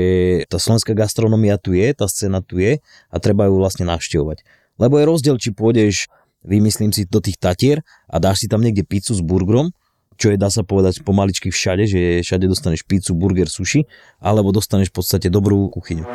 tá 0.49 0.57
slovenská 0.57 0.97
gastronomia 0.97 1.55
tu 1.61 1.77
je, 1.77 1.93
tá 1.93 2.09
scéna 2.09 2.41
tu 2.41 2.57
je 2.57 2.81
a 2.81 3.15
treba 3.21 3.45
ju 3.45 3.61
vlastne 3.61 3.85
navštevovať. 3.85 4.41
Lebo 4.79 4.99
je 4.99 5.05
rozdiel, 5.07 5.35
či 5.41 5.51
pôjdeš, 5.51 6.07
vymyslím 6.45 6.91
si, 6.93 7.07
do 7.09 7.19
tých 7.19 7.37
Tatier 7.41 7.83
a 8.07 8.19
dáš 8.21 8.45
si 8.45 8.47
tam 8.47 8.61
niekde 8.63 8.85
pizzu 8.87 9.17
s 9.17 9.21
burgerom, 9.23 9.73
čo 10.21 10.29
je, 10.29 10.37
dá 10.37 10.53
sa 10.53 10.61
povedať, 10.61 11.01
pomaličky 11.01 11.49
všade, 11.49 11.89
že 11.89 11.99
všade 12.21 12.45
dostaneš 12.45 12.85
pizzu, 12.85 13.17
burger, 13.17 13.49
sushi, 13.49 13.89
alebo 14.21 14.53
dostaneš 14.53 14.93
v 14.93 14.95
podstate 15.01 15.27
dobrú 15.33 15.65
kuchyňu. 15.73 16.05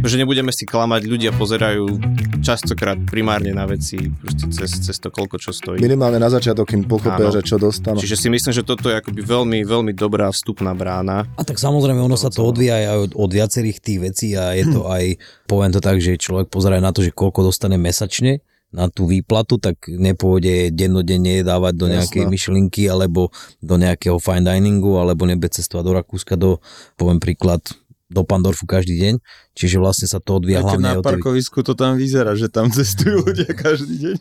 Že 0.00 0.16
nebudeme 0.26 0.50
si 0.50 0.66
klamať, 0.66 1.06
ľudia 1.06 1.30
pozerajú 1.30 2.02
častokrát 2.40 2.96
primárne 3.06 3.52
na 3.52 3.68
veci 3.68 4.10
proste 4.10 4.48
cez, 4.50 4.70
cez 4.80 4.96
to, 4.96 5.12
koľko 5.12 5.36
čo 5.36 5.52
stojí. 5.52 5.78
Minimálne 5.78 6.16
na 6.16 6.32
začiatok, 6.32 6.72
kým 6.72 6.88
pochopia, 6.88 7.30
že 7.30 7.44
čo 7.44 7.60
dostanú. 7.60 8.00
Čiže 8.00 8.16
si 8.16 8.28
myslím, 8.32 8.52
že 8.56 8.64
toto 8.64 8.88
je 8.88 8.98
akoby 8.98 9.20
veľmi, 9.20 9.58
veľmi 9.62 9.92
dobrá 9.92 10.32
vstupná 10.32 10.72
brána. 10.72 11.28
A 11.36 11.42
tak 11.44 11.60
samozrejme, 11.60 12.00
ono 12.00 12.16
sa 12.16 12.32
to 12.32 12.42
odvíja 12.42 12.80
aj 12.80 12.98
od, 13.06 13.10
od 13.14 13.30
viacerých 13.30 13.78
tých 13.78 13.98
vecí 14.00 14.28
a 14.34 14.56
je 14.56 14.64
to 14.72 14.88
aj, 14.88 15.20
poviem 15.44 15.70
to 15.70 15.80
tak, 15.84 16.00
že 16.00 16.18
človek 16.18 16.48
pozerá 16.48 16.80
na 16.80 16.90
to, 16.90 17.04
že 17.04 17.12
koľko 17.14 17.52
dostane 17.52 17.76
mesačne 17.76 18.40
na 18.70 18.86
tú 18.86 19.10
výplatu, 19.10 19.58
tak 19.58 19.82
nepôjde 19.90 20.70
dennodenne 20.70 21.42
dávať 21.42 21.74
do 21.74 21.86
nejakej 21.90 22.24
myšlinky 22.30 22.86
alebo 22.86 23.34
do 23.58 23.74
nejakého 23.74 24.22
fine 24.22 24.46
diningu 24.46 24.94
alebo 24.94 25.26
nebude 25.26 25.50
cestovať 25.50 25.84
do 25.84 25.92
Rakúska 25.98 26.34
do, 26.38 26.62
poviem 26.94 27.18
príklad, 27.18 27.66
do 28.10 28.26
Pandorfu 28.26 28.66
každý 28.66 28.98
deň. 28.98 29.14
Čiže 29.54 29.78
vlastne 29.78 30.10
sa 30.10 30.18
to 30.18 30.42
odvíja 30.42 30.60
keď 30.60 30.66
hlavne 30.66 30.88
na 30.90 30.94
parkovisku 30.98 31.62
to 31.62 31.78
tam 31.78 31.94
vyzerá, 31.94 32.34
že 32.34 32.50
tam 32.50 32.66
cestujú 32.74 33.22
ľudia 33.22 33.54
každý 33.54 33.94
deň. 33.96 34.16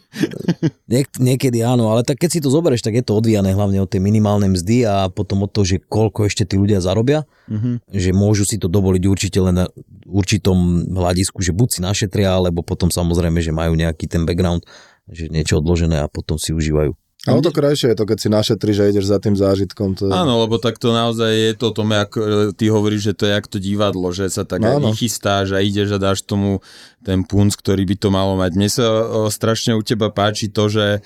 Niek- 0.85 1.17
niekedy 1.17 1.65
áno, 1.65 1.89
ale 1.89 2.05
tak 2.05 2.21
keď 2.21 2.29
si 2.29 2.39
to 2.39 2.53
zoberieš, 2.53 2.85
tak 2.85 2.95
je 2.95 3.03
to 3.03 3.17
odvíjane 3.17 3.49
hlavne 3.49 3.81
od 3.81 3.89
tej 3.89 3.97
minimálnej 3.99 4.53
mzdy 4.53 4.85
a 4.85 5.09
potom 5.09 5.41
od 5.41 5.49
toho, 5.49 5.65
že 5.65 5.81
koľko 5.81 6.29
ešte 6.29 6.45
tí 6.45 6.55
ľudia 6.55 6.79
zarobia, 6.79 7.25
Mhm. 7.49 7.89
že 7.89 8.09
môžu 8.13 8.45
si 8.45 8.61
to 8.61 8.69
dovoliť 8.69 9.03
určite 9.09 9.41
len 9.41 9.57
na 9.57 9.65
určitom 10.05 10.85
hľadisku, 10.85 11.41
že 11.41 11.49
buď 11.49 11.67
si 11.69 11.79
našetria, 11.81 12.37
alebo 12.37 12.61
potom 12.61 12.93
samozrejme, 12.93 13.41
že 13.41 13.49
majú 13.49 13.73
nejaký 13.73 14.05
ten 14.05 14.21
background, 14.25 14.61
že 15.09 15.33
niečo 15.33 15.57
odložené 15.57 15.97
a 15.97 16.05
potom 16.05 16.37
si 16.37 16.53
užívajú. 16.53 16.93
A 17.27 17.35
o 17.35 17.43
to 17.43 17.51
krajšie 17.51 17.91
je 17.91 17.99
to, 17.99 18.07
keď 18.07 18.17
si 18.23 18.29
našetríš 18.31 18.77
a 18.79 18.85
ideš 18.87 19.11
za 19.11 19.19
tým 19.19 19.35
zážitkom. 19.35 19.91
To 19.99 20.07
je... 20.07 20.11
Áno, 20.15 20.39
lebo 20.39 20.55
tak 20.55 20.79
to 20.79 20.95
naozaj 20.95 21.27
je 21.27 21.51
to 21.59 21.75
tom, 21.75 21.91
ako 21.91 22.17
e, 22.23 22.27
ty 22.55 22.71
hovoríš, 22.71 23.11
že 23.11 23.13
to 23.19 23.23
je 23.27 23.35
jak 23.35 23.47
to 23.51 23.59
divadlo, 23.59 24.07
že 24.15 24.31
sa 24.31 24.47
tak 24.47 24.63
Áno. 24.63 24.95
vychystáš 24.95 25.51
a 25.51 25.59
ideš 25.59 25.95
a 25.95 25.99
dáš 25.99 26.23
tomu 26.23 26.63
ten 27.03 27.27
punc, 27.27 27.51
ktorý 27.59 27.83
by 27.83 27.95
to 27.99 28.07
malo 28.07 28.39
mať. 28.39 28.51
Mne 28.55 28.69
sa 28.71 28.87
o, 28.87 29.27
strašne 29.27 29.75
u 29.75 29.83
teba 29.83 30.07
páči 30.07 30.47
to, 30.47 30.71
že 30.71 31.03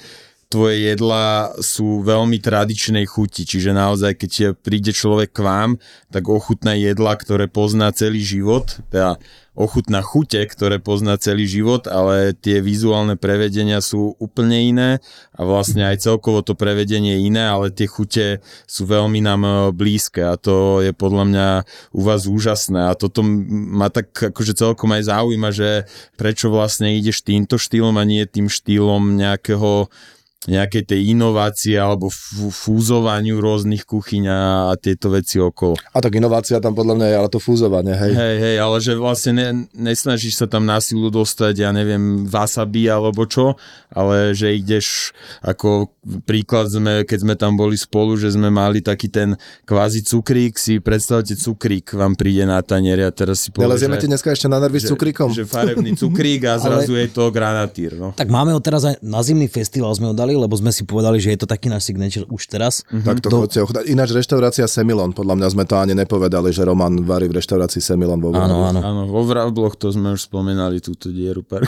tvoje 0.49 0.85
jedlá 0.93 1.53
sú 1.61 2.05
veľmi 2.05 2.37
tradičnej 2.37 3.05
chuti, 3.09 3.47
čiže 3.47 3.73
naozaj, 3.73 4.17
keď 4.19 4.31
príde 4.59 4.93
človek 4.93 5.33
k 5.33 5.45
vám, 5.45 5.71
tak 6.13 6.29
ochutná 6.29 6.77
jedla, 6.77 7.17
ktoré 7.17 7.49
pozná 7.49 7.89
celý 7.89 8.21
život, 8.21 8.81
teda 8.93 9.17
ochutná 9.53 10.01
chute, 10.01 10.41
ktoré 10.49 10.81
pozná 10.81 11.13
celý 11.21 11.45
život, 11.45 11.85
ale 11.85 12.33
tie 12.33 12.57
vizuálne 12.57 13.13
prevedenia 13.13 13.85
sú 13.85 14.17
úplne 14.17 14.57
iné 14.73 14.89
a 15.37 15.45
vlastne 15.45 15.85
aj 15.85 16.09
celkovo 16.09 16.41
to 16.41 16.57
prevedenie 16.57 17.21
je 17.21 17.29
iné, 17.29 17.45
ale 17.45 17.69
tie 17.69 17.85
chute 17.85 18.41
sú 18.65 18.89
veľmi 18.89 19.21
nám 19.21 19.41
e, 19.45 19.51
blízke 19.69 20.25
a 20.25 20.41
to 20.41 20.81
je 20.81 20.89
podľa 20.89 21.23
mňa 21.29 21.47
u 21.93 22.01
vás 22.01 22.25
úžasné. 22.25 22.89
A 22.89 22.97
toto 22.97 23.21
ma 23.21 23.93
tak 23.93 24.09
akože 24.33 24.57
celkom 24.57 24.89
aj 24.89 25.13
zaujíma, 25.13 25.49
že 25.53 25.85
prečo 26.17 26.49
vlastne 26.49 26.97
ideš 26.97 27.21
týmto 27.21 27.61
štýlom 27.61 27.93
a 28.01 28.03
nie 28.09 28.25
tým 28.25 28.49
štýlom 28.49 29.21
nejakého 29.21 29.85
nejakej 30.47 30.83
tej 30.83 31.01
inovácie 31.15 31.79
alebo 31.79 32.11
f- 32.11 32.51
fúzovaniu 32.51 33.39
rôznych 33.39 33.87
kuchyň 33.87 34.23
a, 34.27 34.39
tieto 34.77 35.13
veci 35.13 35.39
okolo. 35.39 35.79
A 35.93 35.97
tak 36.03 36.19
inovácia 36.19 36.59
tam 36.59 36.75
podľa 36.75 36.99
mňa 36.99 37.07
je 37.07 37.15
ale 37.15 37.29
to 37.31 37.39
fúzovanie, 37.39 37.95
hej. 37.95 38.13
Hej, 38.13 38.35
hej, 38.39 38.55
ale 38.59 38.77
že 38.83 38.93
vlastne 38.99 39.31
ne, 39.33 39.47
nesnažíš 39.73 40.43
sa 40.43 40.47
tam 40.49 40.67
na 40.67 40.83
silu 40.83 41.07
dostať, 41.07 41.53
ja 41.63 41.69
neviem, 41.71 42.27
wasabi 42.27 42.91
alebo 42.91 43.23
čo, 43.23 43.55
ale 43.93 44.35
že 44.35 44.51
ideš, 44.51 45.15
ako 45.39 45.87
príklad 46.27 46.67
sme, 46.67 47.07
keď 47.07 47.19
sme 47.23 47.35
tam 47.39 47.55
boli 47.55 47.79
spolu, 47.79 48.19
že 48.19 48.35
sme 48.35 48.51
mali 48.51 48.83
taký 48.83 49.07
ten 49.07 49.39
kvázi 49.63 50.03
cukrík, 50.03 50.59
si 50.59 50.83
predstavte 50.83 51.33
cukrík 51.39 51.95
vám 51.95 52.17
príde 52.19 52.43
na 52.43 52.59
tanieri 52.59 53.07
a 53.07 53.11
teraz 53.13 53.45
si 53.45 53.49
povie, 53.53 53.69
Nelezieme 53.69 53.95
ti 53.95 54.09
dneska 54.11 54.33
ešte 54.33 54.51
na 54.51 54.59
nervy 54.59 54.83
s 54.83 54.85
že, 54.87 54.91
cukríkom? 54.91 55.29
že 55.31 55.47
farebný 55.47 55.95
cukrík 55.95 56.43
a 56.49 56.59
zrazu 56.63 56.99
je 56.99 57.07
to 57.07 57.31
granatír. 57.31 57.95
No. 57.95 58.11
Tak 58.11 58.27
máme 58.27 58.51
ho 58.51 58.59
teraz 58.59 58.83
aj 58.83 58.99
na 58.99 59.23
zimný 59.23 59.47
festival 59.47 59.93
sme 59.95 60.11
ho 60.11 60.15
dali, 60.15 60.32
lebo 60.35 60.53
sme 60.57 60.73
si 60.73 60.83
povedali, 60.83 61.21
že 61.21 61.33
je 61.33 61.39
to 61.43 61.47
taký 61.47 61.69
náš 61.69 61.87
signature 61.87 62.25
už 62.27 62.49
teraz. 62.49 62.81
Tak 62.89 63.23
to 63.23 63.29
Do- 63.29 63.45
chodte 63.45 63.59
ochutnať. 63.61 63.87
Ináč 63.89 64.11
reštaurácia 64.11 64.65
Semilon, 64.67 65.13
podľa 65.13 65.39
mňa 65.39 65.47
sme 65.53 65.63
to 65.63 65.75
ani 65.77 65.93
nepovedali, 65.95 66.49
že 66.49 66.65
Roman 66.65 67.03
varí 67.05 67.29
v 67.29 67.37
reštaurácii 67.39 67.81
Semilon 67.81 68.19
vo 68.19 68.33
Áno, 68.33 68.65
áno. 68.65 68.79
Áno, 68.81 69.01
vo 69.07 69.21
Vravbloch 69.23 69.77
to 69.77 69.93
sme 69.93 70.13
už 70.17 70.27
spomenali, 70.27 70.81
túto 70.81 71.13
dieru 71.13 71.45
pár. 71.45 71.63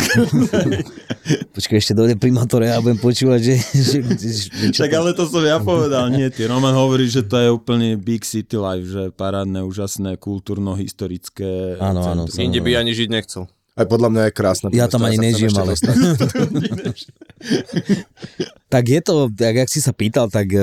Počkaj, 1.55 1.77
ešte 1.79 1.93
dojde 1.95 2.19
primátor 2.19 2.65
a 2.65 2.75
ja 2.75 2.83
budem 2.83 2.99
počúvať, 2.99 3.39
že... 3.39 3.55
že, 3.73 3.97
že, 4.03 4.29
že 4.33 4.67
Však 4.75 4.91
ale 4.91 5.15
to 5.15 5.29
som 5.29 5.45
ja 5.45 5.61
povedal, 5.61 6.11
nie 6.11 6.27
ty. 6.33 6.49
Roman 6.49 6.75
hovorí, 6.75 7.07
že 7.07 7.23
to 7.23 7.39
je 7.39 7.49
úplne 7.53 7.95
big 7.95 8.27
city 8.27 8.59
life, 8.59 8.85
že 8.85 9.13
parádne, 9.15 9.63
úžasné, 9.63 10.17
kultúrno-historické 10.17 11.79
Áno, 11.79 12.01
áno. 12.03 12.23
Inde 12.35 12.59
by 12.59 12.81
ani 12.81 12.91
žiť 12.95 13.09
nechcel. 13.11 13.45
Aj 13.75 13.83
podľa 13.83 14.07
mňa 14.07 14.23
je 14.23 14.31
krásne. 14.31 14.67
Ja 14.71 14.87
tam 14.87 15.03
ani 15.03 15.19
nežijem, 15.19 15.51
ale... 15.59 15.75
tak 18.73 18.83
je 18.89 18.99
to, 19.01 19.29
tak 19.33 19.55
jak 19.55 19.69
si 19.69 19.79
sa 19.81 19.93
pýtal, 19.95 20.29
tak 20.29 20.51
e, 20.51 20.59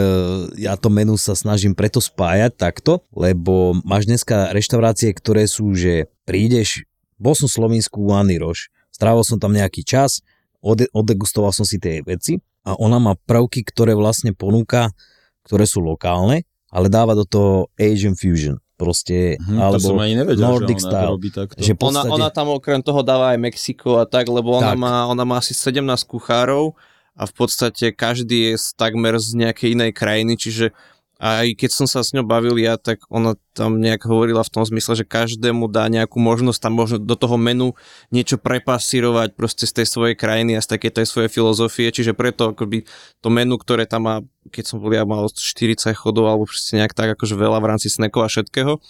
ja 0.59 0.79
to 0.79 0.89
menu 0.93 1.19
sa 1.19 1.35
snažím 1.35 1.75
preto 1.75 1.99
spájať 2.03 2.53
takto, 2.55 3.03
lebo 3.15 3.77
máš 3.83 4.07
dneska 4.07 4.55
reštaurácie, 4.55 5.11
ktoré 5.15 5.47
sú, 5.51 5.75
že 5.75 6.11
prídeš, 6.27 6.87
bol 7.19 7.35
som 7.35 7.51
v 7.51 7.57
Slovensku 7.59 8.03
u 8.03 8.11
Anny 8.15 8.39
Roš, 8.39 8.71
strávil 8.95 9.27
som 9.27 9.39
tam 9.43 9.55
nejaký 9.55 9.83
čas, 9.83 10.23
ode, 10.63 10.87
odegustoval 10.95 11.51
som 11.51 11.67
si 11.67 11.83
tie 11.83 12.01
veci 12.07 12.39
a 12.63 12.79
ona 12.79 13.03
má 13.03 13.19
prvky, 13.19 13.67
ktoré 13.67 13.99
vlastne 13.99 14.31
ponúka, 14.31 14.95
ktoré 15.43 15.67
sú 15.67 15.83
lokálne, 15.83 16.47
ale 16.71 16.87
dáva 16.87 17.19
do 17.19 17.27
toho 17.27 17.67
Asian 17.75 18.15
Fusion. 18.15 18.62
Proste, 18.83 19.39
Hm, 19.39 19.47
to 19.49 19.63
alebo 19.63 19.79
som 19.81 19.97
ani 19.97 20.15
nevedel, 20.17 20.43
Nordic 20.43 20.77
že 20.77 20.83
ona 20.83 20.91
style. 20.91 21.07
to 21.07 21.13
robí 21.13 21.29
takto. 21.31 21.57
Že 21.57 21.73
v 21.73 21.79
Ona, 21.79 21.81
podstate, 22.03 22.11
ona 22.11 22.29
tam 22.29 22.47
okrem 22.51 22.81
toho 22.81 23.01
dáva 23.01 23.27
aj 23.31 23.39
Mexiko 23.41 23.91
a 23.97 24.05
tak, 24.05 24.27
lebo 24.27 24.55
ona 24.55 24.75
Tak. 24.75 24.79
má, 24.79 24.95
ona 25.07 25.23
má 25.23 25.37
asi 25.37 25.53
17 25.53 25.79
kuchárov 26.05 26.75
a 27.13 27.23
v 27.23 27.33
podstate 27.33 27.91
každý 27.91 28.51
je 28.51 28.75
takmer 28.75 29.15
z 29.17 29.39
nejakej 29.39 29.69
inej 29.73 29.93
krajiny, 29.93 30.35
čiže 30.35 30.75
aj 31.23 31.55
keď 31.55 31.71
som 31.71 31.87
sa 31.87 32.03
s 32.03 32.11
ňou 32.11 32.27
bavil 32.27 32.59
ja, 32.59 32.75
tak 32.75 33.07
ona 33.07 33.39
tam 33.55 33.79
nejak 33.79 34.11
hovorila 34.11 34.43
v 34.43 34.51
tom 34.51 34.67
zmysle, 34.67 34.99
že 34.99 35.07
každému 35.07 35.71
dá 35.71 35.87
nejakú 35.87 36.19
možnosť 36.19 36.59
tam 36.59 36.75
možno 36.75 36.99
do 36.99 37.15
toho 37.15 37.39
menu 37.39 37.79
niečo 38.11 38.43
prepasírovať 38.43 39.39
proste 39.39 39.71
z 39.71 39.79
tej 39.79 39.87
svojej 39.87 40.19
krajiny 40.19 40.59
a 40.59 40.65
z 40.67 40.75
takej 40.75 40.99
tej 40.99 41.07
svojej 41.07 41.31
filozofie, 41.31 41.95
čiže 41.95 42.19
preto 42.19 42.51
akoby 42.51 42.91
to 43.23 43.29
menu, 43.31 43.55
ktoré 43.55 43.87
tam 43.87 44.11
má, 44.11 44.17
keď 44.51 44.75
som 44.75 44.83
bol 44.83 44.91
ja 44.91 45.07
mal 45.07 45.31
40 45.31 45.95
chodov 45.95 46.27
alebo 46.27 46.51
proste 46.51 46.75
nejak 46.75 46.91
tak 46.91 47.15
akože 47.15 47.39
veľa 47.39 47.63
v 47.63 47.69
rámci 47.71 47.87
snackov 47.87 48.27
a 48.27 48.29
všetkého, 48.29 48.83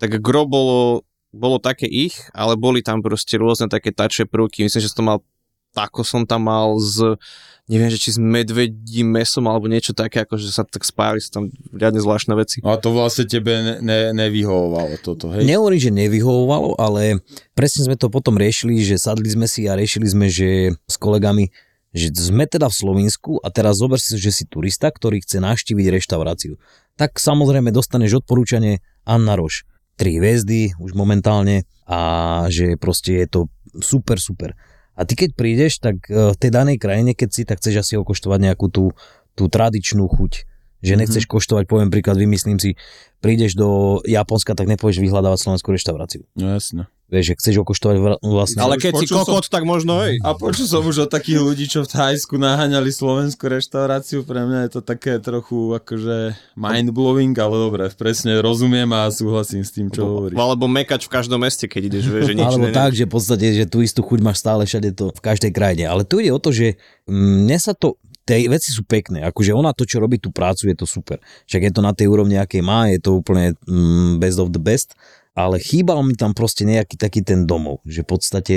tak 0.00 0.16
gro 0.24 0.48
bolo, 0.48 1.04
bolo 1.36 1.60
také 1.60 1.84
ich, 1.84 2.16
ale 2.32 2.56
boli 2.56 2.80
tam 2.80 3.04
proste 3.04 3.36
rôzne 3.36 3.68
také 3.68 3.92
tače 3.92 4.24
prvky, 4.24 4.64
myslím, 4.64 4.80
že 4.80 4.88
som 4.88 5.04
to 5.04 5.08
mal 5.12 5.18
tako 5.76 6.00
som 6.00 6.24
tam 6.24 6.48
mal 6.48 6.80
z, 6.80 7.20
neviem, 7.68 7.92
že 7.92 8.00
či 8.00 8.16
s 8.16 8.18
medvedím 8.18 9.12
mesom 9.12 9.44
alebo 9.44 9.68
niečo 9.68 9.92
také, 9.92 10.24
akože 10.24 10.48
sa 10.48 10.64
tak 10.64 10.88
spájali 10.88 11.20
sa 11.20 11.36
tam 11.36 11.52
riadne 11.76 12.00
zvláštne 12.00 12.32
veci. 12.32 12.64
A 12.64 12.80
to 12.80 12.96
vlastne 12.96 13.28
tebe 13.28 13.52
ne, 13.52 13.74
ne, 13.84 13.98
nevyhovovalo 14.16 14.96
toto, 15.04 15.28
hej? 15.36 15.44
Nehovorím, 15.44 15.76
že 15.76 15.92
nevyhovovalo, 15.92 16.80
ale 16.80 17.20
presne 17.52 17.84
sme 17.84 18.00
to 18.00 18.08
potom 18.08 18.40
riešili, 18.40 18.80
že 18.80 18.96
sadli 18.96 19.28
sme 19.28 19.44
si 19.44 19.68
a 19.68 19.76
riešili 19.76 20.08
sme, 20.08 20.32
že 20.32 20.72
s 20.88 20.96
kolegami, 20.96 21.52
že 21.92 22.08
sme 22.16 22.48
teda 22.48 22.72
v 22.72 22.78
Slovensku 22.80 23.36
a 23.44 23.52
teraz 23.52 23.76
zober 23.76 24.00
si, 24.00 24.16
že 24.16 24.32
si 24.32 24.48
turista, 24.48 24.88
ktorý 24.88 25.20
chce 25.20 25.44
navštíviť 25.44 25.86
reštauráciu. 25.92 26.56
Tak 26.96 27.20
samozrejme 27.20 27.68
dostaneš 27.68 28.24
odporúčanie 28.24 28.80
Anna 29.04 29.36
Roš. 29.36 29.68
Tri 29.96 30.16
hviezdy 30.20 30.76
už 30.76 30.92
momentálne 30.92 31.68
a 31.88 32.44
že 32.52 32.76
proste 32.76 33.24
je 33.24 33.26
to 33.28 33.40
super, 33.80 34.20
super. 34.20 34.52
A 34.96 35.04
ty 35.04 35.12
keď 35.12 35.36
prídeš, 35.36 35.78
tak 35.78 36.08
eh, 36.08 36.32
v 36.32 36.36
tej 36.36 36.50
danej 36.50 36.80
krajine, 36.80 37.12
keď 37.12 37.28
si, 37.30 37.42
tak 37.44 37.60
chceš 37.60 37.84
asi 37.84 37.94
okoštovať 38.00 38.38
nejakú 38.52 38.72
tú, 38.72 38.96
tú 39.36 39.46
tradičnú 39.46 40.08
chuť. 40.08 40.48
Že 40.84 41.02
nechceš 41.02 41.24
koštovať, 41.24 41.64
poviem 41.66 41.88
príklad, 41.88 42.20
vymyslím 42.20 42.60
si, 42.60 42.76
prídeš 43.24 43.56
do 43.56 43.98
Japonska, 44.04 44.52
tak 44.52 44.68
nepôjdeš 44.68 45.00
vyhľadávať 45.00 45.40
slovenskú 45.40 45.72
reštauráciu. 45.72 46.28
No 46.36 46.52
jasne. 46.52 46.86
Vieš, 47.06 47.24
že 47.30 47.34
chceš 47.38 47.54
okoštovať 47.62 48.18
vlastne... 48.18 48.58
Ale 48.66 48.82
keď 48.82 48.98
si 48.98 49.06
počul 49.06 49.22
som- 49.22 49.26
kokot, 49.30 49.46
tak 49.46 49.62
možno 49.62 50.02
hej. 50.02 50.18
A 50.26 50.34
počul 50.34 50.66
som 50.66 50.82
už 50.82 51.04
o 51.04 51.08
takých 51.08 51.38
ľudí, 51.38 51.70
čo 51.70 51.86
v 51.86 51.88
Thajsku 51.94 52.34
naháňali 52.34 52.90
slovenskú 52.90 53.46
reštauráciu. 53.46 54.26
Pre 54.26 54.42
mňa 54.42 54.66
je 54.66 54.70
to 54.74 54.80
také 54.82 55.22
trochu 55.22 55.78
akože 55.78 56.34
mind-blowing, 56.58 57.30
ale 57.38 57.54
dobre, 57.62 57.86
presne 57.94 58.42
rozumiem 58.42 58.90
a 58.90 59.06
súhlasím 59.14 59.62
s 59.62 59.70
tým, 59.70 59.86
čo 59.86 60.02
hovoríš. 60.02 60.34
Alebo 60.34 60.66
mekať 60.66 61.06
v 61.06 61.10
každom 61.14 61.38
meste, 61.46 61.70
keď 61.70 61.94
ideš, 61.94 62.10
vieš, 62.10 62.22
že 62.26 62.34
nič 62.34 62.46
Alebo 62.50 62.74
tak, 62.74 62.90
že 62.90 63.06
v 63.06 63.12
podstate, 63.14 63.46
že 63.54 63.64
tú 63.70 63.86
istú 63.86 64.02
chuť 64.02 64.18
máš 64.26 64.42
stále 64.42 64.66
všade 64.66 64.90
to 64.98 65.14
v 65.14 65.20
každej 65.22 65.54
krajine. 65.54 65.86
Ale 65.86 66.02
tu 66.02 66.18
ide 66.18 66.34
o 66.34 66.42
to, 66.42 66.50
že 66.50 66.74
mne 67.06 67.54
sa 67.62 67.70
to 67.70 67.94
tie 68.26 68.50
veci 68.50 68.74
sú 68.74 68.82
pekné, 68.82 69.22
akože 69.30 69.54
ona 69.54 69.70
to, 69.70 69.86
čo 69.86 70.02
robí 70.02 70.18
tú 70.18 70.34
prácu, 70.34 70.66
je 70.66 70.74
to 70.74 70.82
super. 70.82 71.22
Však 71.46 71.62
je 71.62 71.72
to 71.72 71.78
na 71.78 71.94
tej 71.94 72.10
úrovni, 72.10 72.34
aké 72.34 72.58
má, 72.58 72.90
je 72.90 72.98
to 72.98 73.22
úplne 73.22 73.54
mm, 73.70 74.18
best 74.18 74.42
of 74.42 74.50
the 74.50 74.58
best, 74.58 74.98
ale 75.36 75.60
chýbal 75.60 76.00
mi 76.00 76.16
tam 76.16 76.32
proste 76.32 76.64
nejaký 76.64 76.96
taký 76.96 77.20
ten 77.20 77.44
domov, 77.44 77.84
že 77.84 78.00
v 78.02 78.08
podstate 78.08 78.56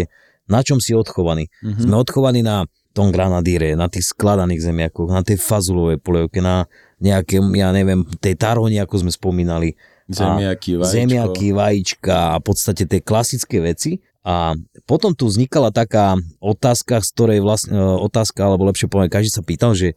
na 0.50 0.66
čom 0.66 0.82
si 0.82 0.98
odchovaný. 0.98 1.52
Mm-hmm. 1.62 1.84
Sme 1.86 1.96
odchovaní 2.02 2.42
na 2.42 2.66
tom 2.98 3.14
granadíre, 3.14 3.78
na 3.78 3.86
tých 3.86 4.10
skladaných 4.12 4.66
zemiakoch, 4.66 5.14
na 5.14 5.22
tej 5.22 5.38
fazulovej 5.38 6.02
polievke, 6.02 6.42
na 6.42 6.66
nejakém, 6.98 7.46
ja 7.54 7.70
neviem, 7.70 8.02
tej 8.18 8.34
tarhoni, 8.34 8.82
ako 8.82 9.06
sme 9.06 9.12
spomínali. 9.14 9.78
Zemiaky, 10.10 10.82
vajíčko. 10.82 10.94
Zemiaky, 10.98 11.48
vajíčka 11.54 12.18
a 12.34 12.36
v 12.42 12.44
podstate 12.50 12.90
tie 12.90 12.98
klasické 12.98 13.62
veci. 13.62 14.02
A 14.26 14.58
potom 14.90 15.14
tu 15.14 15.30
vznikala 15.30 15.70
taká 15.70 16.18
otázka, 16.42 17.00
z 17.06 17.10
ktorej 17.14 17.40
vlastne, 17.46 17.78
e, 17.78 17.86
otázka, 18.04 18.42
alebo 18.42 18.68
lepšie 18.68 18.90
povedať, 18.90 19.22
každý 19.22 19.32
sa 19.32 19.46
pýtal, 19.46 19.78
že 19.78 19.94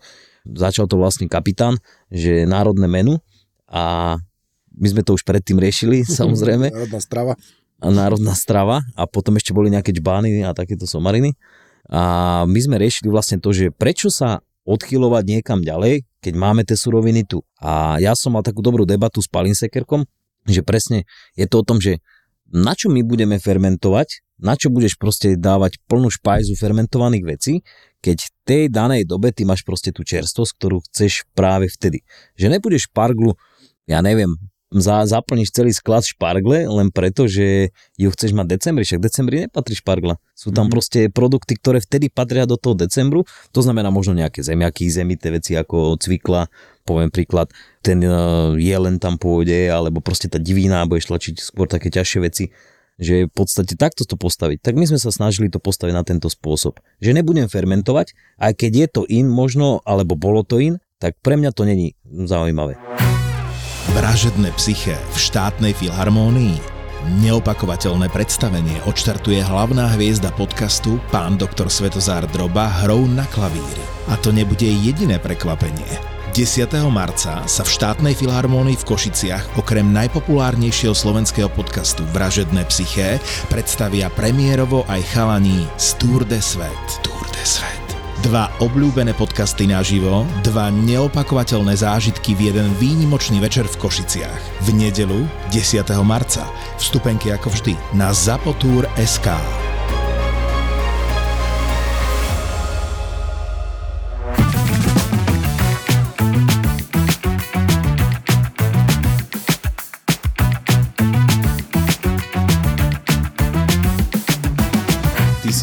začal 0.47 0.85
to 0.87 1.01
vlastne 1.01 1.27
kapitán, 1.27 1.81
že 2.13 2.45
národné 2.45 2.87
menu 2.87 3.19
a 3.67 4.17
my 4.77 4.87
sme 4.89 5.03
to 5.05 5.17
už 5.17 5.23
predtým 5.25 5.61
riešili, 5.61 6.05
samozrejme, 6.21 6.73
Národná 6.73 7.01
strava. 7.01 7.33
a 7.83 7.87
národná 7.91 8.35
strava 8.37 8.77
a 8.97 9.03
potom 9.05 9.37
ešte 9.37 9.53
boli 9.53 9.73
nejaké 9.73 9.93
čbány 9.93 10.47
a 10.47 10.57
takéto 10.57 10.89
somariny. 10.89 11.35
A 11.91 12.45
my 12.47 12.61
sme 12.63 12.79
riešili 12.79 13.11
vlastne 13.11 13.43
to, 13.43 13.51
že 13.51 13.75
prečo 13.75 14.09
sa 14.09 14.41
odchylovať 14.63 15.25
niekam 15.27 15.59
ďalej, 15.61 16.07
keď 16.23 16.35
máme 16.39 16.63
tie 16.63 16.79
suroviny 16.79 17.27
tu. 17.27 17.43
A 17.59 17.99
ja 17.99 18.15
som 18.15 18.39
mal 18.39 18.47
takú 18.47 18.63
dobrú 18.63 18.87
debatu 18.87 19.19
s 19.19 19.27
Palinsekerkom, 19.27 20.07
že 20.47 20.63
presne 20.63 21.03
je 21.35 21.47
to 21.51 21.63
o 21.63 21.67
tom, 21.67 21.83
že 21.83 21.99
na 22.53 22.77
čo 22.79 22.93
my 22.93 23.03
budeme 23.03 23.41
fermentovať, 23.41 24.23
na 24.43 24.55
čo 24.55 24.69
budeš 24.69 25.01
proste 25.01 25.35
dávať 25.35 25.81
plnú 25.89 26.13
špajzu 26.13 26.55
fermentovaných 26.55 27.25
vecí, 27.25 27.55
keď 28.03 28.17
v 28.19 28.31
tej 28.45 28.63
danej 28.69 29.03
dobe 29.07 29.31
ty 29.31 29.47
máš 29.47 29.63
proste 29.63 29.95
tú 29.95 30.03
čerstvosť, 30.03 30.53
ktorú 30.59 30.83
chceš 30.91 31.25
práve 31.33 31.71
vtedy. 31.71 32.03
Že 32.35 32.59
nebudeš 32.59 32.91
šparglu, 32.91 33.39
ja 33.87 34.03
neviem, 34.03 34.35
za, 34.73 35.05
zaplníš 35.05 35.53
celý 35.53 35.73
sklad 35.77 36.03
špargle 36.09 36.65
len 36.65 36.89
preto, 36.89 37.29
že 37.29 37.71
ju 38.01 38.09
chceš 38.09 38.33
mať 38.33 38.57
decembri, 38.57 38.89
však 38.89 39.05
decembri 39.05 39.37
nepatrí 39.47 39.77
špargla. 39.77 40.17
Sú 40.33 40.49
tam 40.49 40.67
mm-hmm. 40.67 40.73
proste 40.73 41.01
produkty, 41.13 41.61
ktoré 41.61 41.79
vtedy 41.85 42.09
patria 42.09 42.49
do 42.49 42.57
toho 42.57 42.73
decembru, 42.73 43.29
to 43.53 43.61
znamená 43.61 43.93
možno 43.93 44.17
nejaké 44.17 44.41
zemiaky, 44.41 44.89
zemité 44.89 45.29
veci 45.29 45.53
ako 45.53 46.01
cvikla, 46.01 46.49
poviem 46.89 47.13
príklad, 47.13 47.53
ten 47.85 48.01
uh, 48.03 48.57
jelen 48.57 48.97
tam 48.97 49.21
pôjde, 49.21 49.69
alebo 49.69 50.01
proste 50.01 50.27
tá 50.33 50.41
divína, 50.41 50.89
budeš 50.89 51.13
tlačiť 51.13 51.35
skôr 51.39 51.69
také 51.69 51.93
ťažšie 51.93 52.21
veci, 52.25 52.45
že 52.97 53.29
v 53.29 53.33
podstate 53.33 53.77
takto 53.77 54.09
to 54.09 54.17
postaviť. 54.17 54.65
Tak 54.65 54.75
my 54.79 54.89
sme 54.89 54.99
sa 55.01 55.13
snažili 55.13 55.49
to 55.53 55.61
postaviť 55.61 55.95
na 55.95 56.05
tento 56.05 56.29
spôsob. 56.29 56.81
Že 57.03 57.23
nebudem 57.23 57.47
fermentovať, 57.51 58.17
aj 58.41 58.53
keď 58.57 58.73
je 58.73 58.87
to 58.89 59.03
in 59.09 59.29
možno, 59.29 59.85
alebo 59.85 60.17
bolo 60.19 60.43
to 60.47 60.63
in, 60.63 60.81
tak 61.03 61.19
pre 61.19 61.35
mňa 61.35 61.51
to 61.51 61.67
není 61.67 61.99
zaujímavé. 62.07 62.79
Vražedné 63.91 64.55
psyché 64.55 64.95
v 64.95 65.17
štátnej 65.19 65.75
filharmónii. 65.75 66.63
Neopakovateľné 67.19 68.15
predstavenie 68.15 68.79
odštartuje 68.87 69.43
hlavná 69.43 69.91
hviezda 69.99 70.31
podcastu 70.31 71.03
pán 71.11 71.35
doktor 71.35 71.67
Svetozár 71.67 72.31
Droba 72.31 72.71
hrou 72.87 73.11
na 73.11 73.27
klavíri. 73.27 73.83
A 74.07 74.15
to 74.23 74.31
nebude 74.31 74.71
jediné 74.71 75.19
prekvapenie. 75.19 75.99
10. 76.31 76.71
marca 76.95 77.43
sa 77.45 77.63
v 77.67 77.75
štátnej 77.75 78.15
filharmónii 78.15 78.79
v 78.79 78.87
Košiciach 78.87 79.59
okrem 79.59 79.91
najpopulárnejšieho 79.91 80.95
slovenského 80.95 81.51
podcastu 81.51 82.07
Vražedné 82.15 82.63
psyché 82.71 83.19
predstavia 83.51 84.09
premiérovo 84.15 84.87
aj 84.87 85.03
chalaní 85.11 85.67
z 85.75 85.99
Tour 85.99 86.23
de 86.23 86.39
Svet. 86.39 86.87
Tour 87.03 87.27
de 87.35 87.43
Svet. 87.43 87.82
Dva 88.23 88.47
obľúbené 88.63 89.19
podcasty 89.19 89.67
naživo, 89.67 90.23
dva 90.47 90.71
neopakovateľné 90.71 91.75
zážitky 91.75 92.39
v 92.39 92.55
jeden 92.55 92.71
výnimočný 92.79 93.43
večer 93.43 93.67
v 93.67 93.83
Košiciach. 93.83 94.63
V 94.63 94.69
nedelu 94.79 95.27
10. 95.51 95.83
marca. 96.07 96.47
Vstupenky 96.79 97.35
ako 97.35 97.51
vždy 97.51 97.75
na 97.99 98.15
Zapotur.sk. 98.15 99.27
Ty 99.27 99.82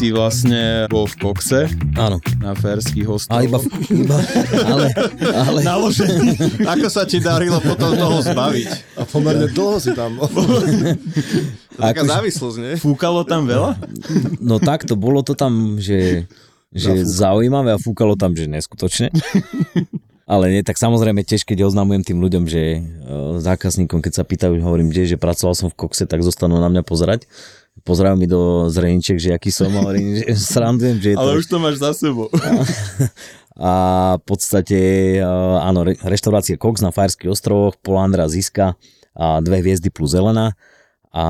si 0.00 0.08
vlastne 0.16 0.88
bol 0.88 1.04
v 1.04 1.12
Kokse 1.20 1.68
Áno. 1.92 2.24
na 2.40 2.56
Ferských 2.56 3.04
A 3.04 3.12
ostrovoch. 3.20 3.44
iba, 3.44 3.58
iba 3.92 4.16
ale, 4.64 4.86
ale, 5.28 5.60
Naložený. 5.60 6.40
Ako 6.64 6.88
sa 6.88 7.04
ti 7.04 7.20
darilo 7.20 7.60
potom 7.60 7.92
toho 7.92 8.24
zbaviť? 8.24 8.96
A 8.96 9.04
pomerne 9.04 9.52
dlho 9.52 9.76
si 9.76 9.92
tam. 9.92 10.16
Taká 11.76 12.00
Akože- 12.00 12.08
závislosť, 12.16 12.56
nie? 12.64 12.72
Fúkalo 12.80 13.28
tam 13.28 13.44
veľa? 13.44 13.76
no 14.40 14.56
takto, 14.56 14.96
bolo 14.96 15.20
to 15.20 15.36
tam, 15.36 15.76
že, 15.76 16.24
že 16.72 17.04
zaujímavé 17.04 17.76
a 17.76 17.78
fúkalo 17.78 18.16
tam, 18.16 18.32
že 18.32 18.48
neskutočne. 18.48 19.12
Ale 20.30 20.46
nie, 20.48 20.62
tak 20.64 20.78
samozrejme 20.80 21.26
tiež, 21.26 21.44
keď 21.44 21.68
oznamujem 21.68 22.06
tým 22.06 22.22
ľuďom, 22.22 22.46
že 22.48 22.78
uh, 22.78 23.42
zákazníkom, 23.42 24.00
keď 24.00 24.12
sa 24.16 24.24
pýtajú, 24.24 24.62
hovorím, 24.62 24.88
kde, 24.88 25.12
že 25.12 25.16
pracoval 25.20 25.58
som 25.58 25.68
v 25.68 25.76
kokse, 25.76 26.06
tak 26.06 26.22
zostanú 26.24 26.56
na 26.56 26.70
mňa 26.70 26.86
pozerať. 26.86 27.26
Pozerajú 27.82 28.16
mi 28.16 28.28
do 28.28 28.68
zreniček, 28.68 29.16
že 29.16 29.30
aký 29.34 29.48
som, 29.48 29.72
a 29.72 29.84
hovorím, 29.84 30.20
že 30.20 30.36
srandujem, 30.54 31.00
že 31.00 31.08
je 31.12 31.16
to... 31.16 31.22
Ale 31.22 31.32
už 31.40 31.46
to 31.48 31.56
máš 31.58 31.76
za 31.80 31.90
sebou. 31.96 32.28
A 33.60 33.72
v 34.16 34.24
podstate, 34.24 34.78
uh, 35.20 35.60
áno, 35.60 35.84
re, 35.84 35.92
reštaurácie 36.00 36.56
Cox 36.56 36.80
na 36.80 36.96
Fajerských 36.96 37.28
ostrovoch, 37.28 37.76
Polandra 37.76 38.24
Ziska 38.24 38.72
a 39.12 39.44
dve 39.44 39.60
hviezdy 39.60 39.92
plus 39.92 40.16
zelená 40.16 40.56
a 41.12 41.26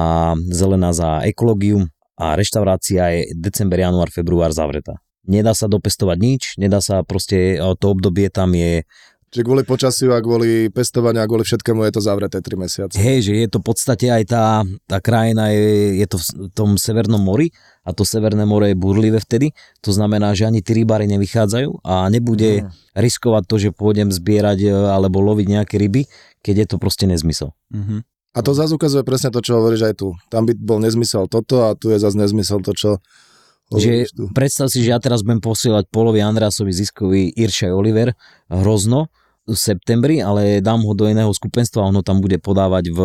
zelená 0.46 0.94
za 0.94 1.26
ekológiu 1.26 1.90
a 2.14 2.38
reštaurácia 2.38 3.02
je 3.18 3.34
december, 3.34 3.82
január, 3.82 4.14
február 4.14 4.54
zavretá. 4.54 5.02
Nedá 5.26 5.58
sa 5.58 5.66
dopestovať 5.66 6.18
nič, 6.22 6.42
nedá 6.54 6.78
sa 6.78 7.02
proste, 7.02 7.58
uh, 7.58 7.74
to 7.74 7.90
obdobie 7.90 8.30
tam 8.30 8.54
je, 8.54 8.86
Čiže 9.30 9.46
kvôli 9.46 9.62
počasiu 9.62 10.10
a 10.10 10.18
kvôli 10.18 10.74
pestovaniu 10.74 11.22
a 11.22 11.28
kvôli 11.30 11.46
všetkému 11.46 11.86
je 11.86 11.92
to 11.94 12.02
zavreté 12.02 12.42
3 12.42 12.50
mesiace. 12.58 12.94
hej, 12.98 13.30
že 13.30 13.32
je 13.38 13.46
to 13.46 13.62
v 13.62 13.66
podstate 13.70 14.10
aj 14.10 14.26
tá, 14.26 14.66
tá 14.90 14.98
krajina, 14.98 15.54
je, 15.54 16.02
je 16.02 16.06
to 16.10 16.18
v 16.18 16.50
tom 16.50 16.74
severnom 16.74 17.22
mori 17.22 17.54
a 17.86 17.94
to 17.94 18.02
severné 18.02 18.42
more 18.42 18.66
je 18.66 18.74
burlivé 18.74 19.22
vtedy, 19.22 19.54
to 19.86 19.94
znamená, 19.94 20.34
že 20.34 20.50
ani 20.50 20.66
tí 20.66 20.74
rybári 20.74 21.06
nevychádzajú 21.06 21.86
a 21.86 22.10
nebude 22.10 22.66
riskovať 22.98 23.42
to, 23.46 23.54
že 23.62 23.70
pôjdem 23.70 24.10
zbierať 24.10 24.58
e, 24.66 24.68
alebo 24.74 25.22
loviť 25.22 25.46
nejaké 25.46 25.78
ryby, 25.78 26.10
keď 26.42 26.54
je 26.54 26.66
to 26.66 26.76
proste 26.82 27.06
nezmysel. 27.06 27.54
Mhm. 27.70 28.02
A 28.34 28.38
to 28.42 28.50
zase 28.50 28.74
ukazuje 28.74 29.06
presne 29.06 29.30
to, 29.30 29.42
čo 29.42 29.58
hovoríš 29.58 29.90
aj 29.90 29.94
tu. 29.94 30.14
Tam 30.30 30.46
by 30.46 30.54
bol 30.58 30.78
nezmysel 30.82 31.26
toto 31.30 31.66
a 31.66 31.74
tu 31.78 31.90
je 31.90 31.98
zase 32.02 32.14
nezmysel 32.14 32.62
to, 32.62 32.74
čo 32.74 32.90
Že 33.70 34.06
predstav 34.34 34.66
si, 34.66 34.82
že 34.82 34.90
ja 34.90 34.98
teraz 34.98 35.22
budem 35.22 35.38
posielať 35.38 35.86
Polovi 35.94 36.18
Andreasovi 36.18 36.74
Ziskovi 36.74 37.30
Irša 37.38 37.70
Oliver 37.70 38.18
hrozno 38.50 39.10
septembri, 39.54 40.22
ale 40.22 40.62
dám 40.64 40.82
ho 40.82 40.92
do 40.94 41.06
iného 41.06 41.30
skupenstva 41.30 41.84
a 41.84 41.88
on 41.90 41.98
ho 41.98 42.04
tam 42.04 42.22
bude 42.22 42.38
podávať 42.38 42.90
v 42.92 43.00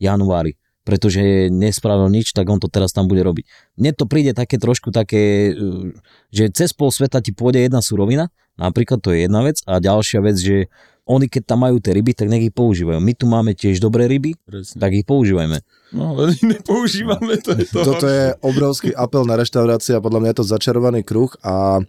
januári 0.00 0.56
pretože 0.86 1.50
nespravil 1.50 2.06
nič, 2.14 2.30
tak 2.30 2.46
on 2.46 2.62
to 2.62 2.70
teraz 2.70 2.94
tam 2.94 3.10
bude 3.10 3.18
robiť. 3.26 3.74
Mne 3.74 3.90
to 3.90 4.06
príde 4.06 4.38
také 4.38 4.54
trošku 4.54 4.94
také, 4.94 5.50
uh, 5.50 5.90
že 6.30 6.46
cez 6.54 6.70
pol 6.70 6.94
sveta 6.94 7.18
ti 7.18 7.34
pôjde 7.34 7.66
jedna 7.66 7.82
surovina, 7.82 8.30
napríklad 8.54 9.02
to 9.02 9.10
je 9.10 9.26
jedna 9.26 9.42
vec, 9.42 9.58
a 9.66 9.82
ďalšia 9.82 10.22
vec, 10.22 10.38
že 10.38 10.70
oni 11.06 11.26
keď 11.26 11.42
tam 11.54 11.62
majú 11.62 11.78
tie 11.78 11.94
ryby, 11.94 12.18
tak 12.18 12.26
nech 12.26 12.50
ich 12.50 12.54
používajú. 12.54 12.98
My 12.98 13.14
tu 13.14 13.30
máme 13.30 13.54
tiež 13.54 13.78
dobré 13.78 14.10
ryby, 14.10 14.34
Presne. 14.42 14.78
tak 14.78 14.90
ich 14.94 15.06
používajme. 15.06 15.58
No, 15.94 16.18
ale 16.18 16.34
nepoužívame, 16.54 17.38
to 17.42 17.54
je 17.54 17.66
to. 17.66 17.82
Toto 17.82 18.06
je 18.06 18.34
obrovský 18.42 18.90
apel 18.90 19.22
na 19.22 19.38
reštaurácie 19.38 19.94
a 19.98 20.02
podľa 20.02 20.22
mňa 20.22 20.30
je 20.34 20.38
to 20.38 20.50
začarovaný 20.50 21.06
kruh 21.06 21.30
a 21.46 21.82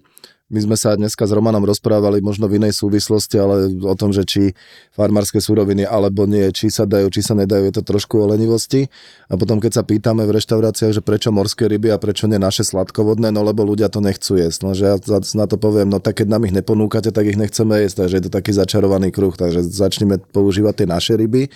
my 0.48 0.60
sme 0.64 0.80
sa 0.80 0.96
dneska 0.96 1.28
s 1.28 1.32
Romanom 1.36 1.60
rozprávali 1.68 2.24
možno 2.24 2.48
v 2.48 2.64
inej 2.64 2.80
súvislosti, 2.80 3.36
ale 3.36 3.68
o 3.84 3.96
tom, 4.00 4.16
že 4.16 4.24
či 4.24 4.56
farmárske 4.96 5.44
súroviny 5.44 5.84
alebo 5.84 6.24
nie, 6.24 6.48
či 6.56 6.72
sa 6.72 6.88
dajú, 6.88 7.12
či 7.12 7.20
sa 7.20 7.36
nedajú, 7.36 7.68
je 7.68 7.76
to 7.76 7.84
trošku 7.84 8.16
o 8.16 8.32
lenivosti. 8.32 8.88
A 9.28 9.36
potom 9.36 9.60
keď 9.60 9.72
sa 9.76 9.84
pýtame 9.84 10.24
v 10.24 10.40
reštauráciách, 10.40 10.96
že 10.96 11.04
prečo 11.04 11.36
morské 11.36 11.68
ryby 11.68 11.92
a 11.92 12.00
prečo 12.00 12.32
nie 12.32 12.40
naše 12.40 12.64
sladkovodné, 12.64 13.28
no 13.36 13.44
lebo 13.44 13.68
ľudia 13.68 13.92
to 13.92 14.00
nechcú 14.00 14.40
jesť. 14.40 14.60
No, 14.64 14.72
že 14.72 14.88
ja 14.88 14.96
na 15.36 15.46
to 15.52 15.60
poviem, 15.60 15.92
no 15.92 16.00
tak 16.00 16.24
keď 16.24 16.32
nám 16.32 16.48
ich 16.48 16.56
neponúkate, 16.56 17.12
tak 17.12 17.28
ich 17.28 17.36
nechceme 17.36 17.84
jesť, 17.84 18.08
takže 18.08 18.16
je 18.16 18.24
to 18.24 18.32
taký 18.32 18.56
začarovaný 18.56 19.12
kruh, 19.12 19.36
takže 19.36 19.68
začneme 19.68 20.24
používať 20.32 20.84
tie 20.84 20.88
naše 20.88 21.14
ryby. 21.20 21.52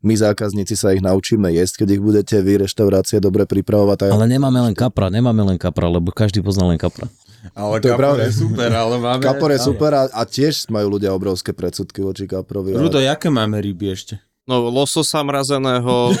My 0.00 0.12
zákazníci 0.12 0.74
sa 0.74 0.92
ich 0.92 1.00
naučíme 1.00 1.48
jesť, 1.48 1.82
keď 1.82 1.88
ich 1.96 2.02
budete 2.02 2.36
vy 2.38 2.62
reštaurácie 2.62 3.16
dobre 3.18 3.44
pripravovať. 3.44 4.06
A 4.06 4.12
Ale 4.12 4.28
nemáme 4.28 4.60
len 4.60 4.74
kapra, 4.76 5.08
nemáme 5.08 5.40
len 5.42 5.56
kapra, 5.56 5.88
lebo 5.88 6.12
každý 6.12 6.40
pozná 6.40 6.68
len 6.68 6.76
kapra. 6.76 7.08
Ale 7.54 7.78
To 7.78 7.86
je 7.86 7.92
kapor 7.94 8.02
pravda. 8.02 8.22
je 8.26 8.32
super, 8.34 8.70
ale 8.70 8.94
máme... 8.98 9.22
Kapor 9.22 9.50
je 9.50 9.60
super 9.62 9.92
a, 9.94 10.02
a 10.10 10.22
tiež 10.22 10.66
majú 10.68 10.98
ľudia 10.98 11.14
obrovské 11.14 11.54
predsudky 11.54 12.02
voči 12.02 12.26
kaprovi. 12.26 12.74
ale- 12.74 12.82
Rudo, 12.82 12.98
jaké 12.98 13.30
máme 13.30 13.56
ryby 13.58 13.94
ešte? 13.94 14.18
No, 14.46 14.62
lososa 14.70 15.26
mrazeného 15.26 16.14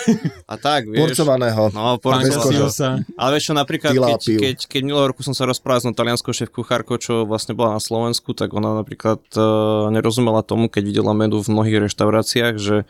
a 0.50 0.54
tak, 0.58 0.90
vieš. 0.90 1.14
Porcovaného. 1.14 1.70
No, 1.70 1.94
porcovaného. 2.02 2.66
Ale 3.14 3.28
vieš 3.38 3.44
čo, 3.46 3.54
napríklad, 3.54 3.94
keď, 3.94 4.02
Tilápiu. 4.02 4.38
keď, 4.42 4.56
keď 4.66 4.80
minulého 4.82 5.14
roku 5.14 5.22
som 5.22 5.30
sa 5.30 5.46
rozprával 5.46 5.86
s 5.86 5.94
talianskou 5.94 6.34
šéf 6.34 6.50
kuchárkou, 6.50 6.98
čo 6.98 7.22
vlastne 7.22 7.54
bola 7.54 7.78
na 7.78 7.82
Slovensku, 7.82 8.34
tak 8.34 8.50
ona 8.50 8.74
napríklad 8.74 9.22
uh, 9.38 9.94
nerozumela 9.94 10.42
tomu, 10.42 10.66
keď 10.66 10.82
videla 10.90 11.14
menu 11.14 11.38
v 11.38 11.46
mnohých 11.46 11.86
reštauráciách, 11.86 12.54
že 12.58 12.82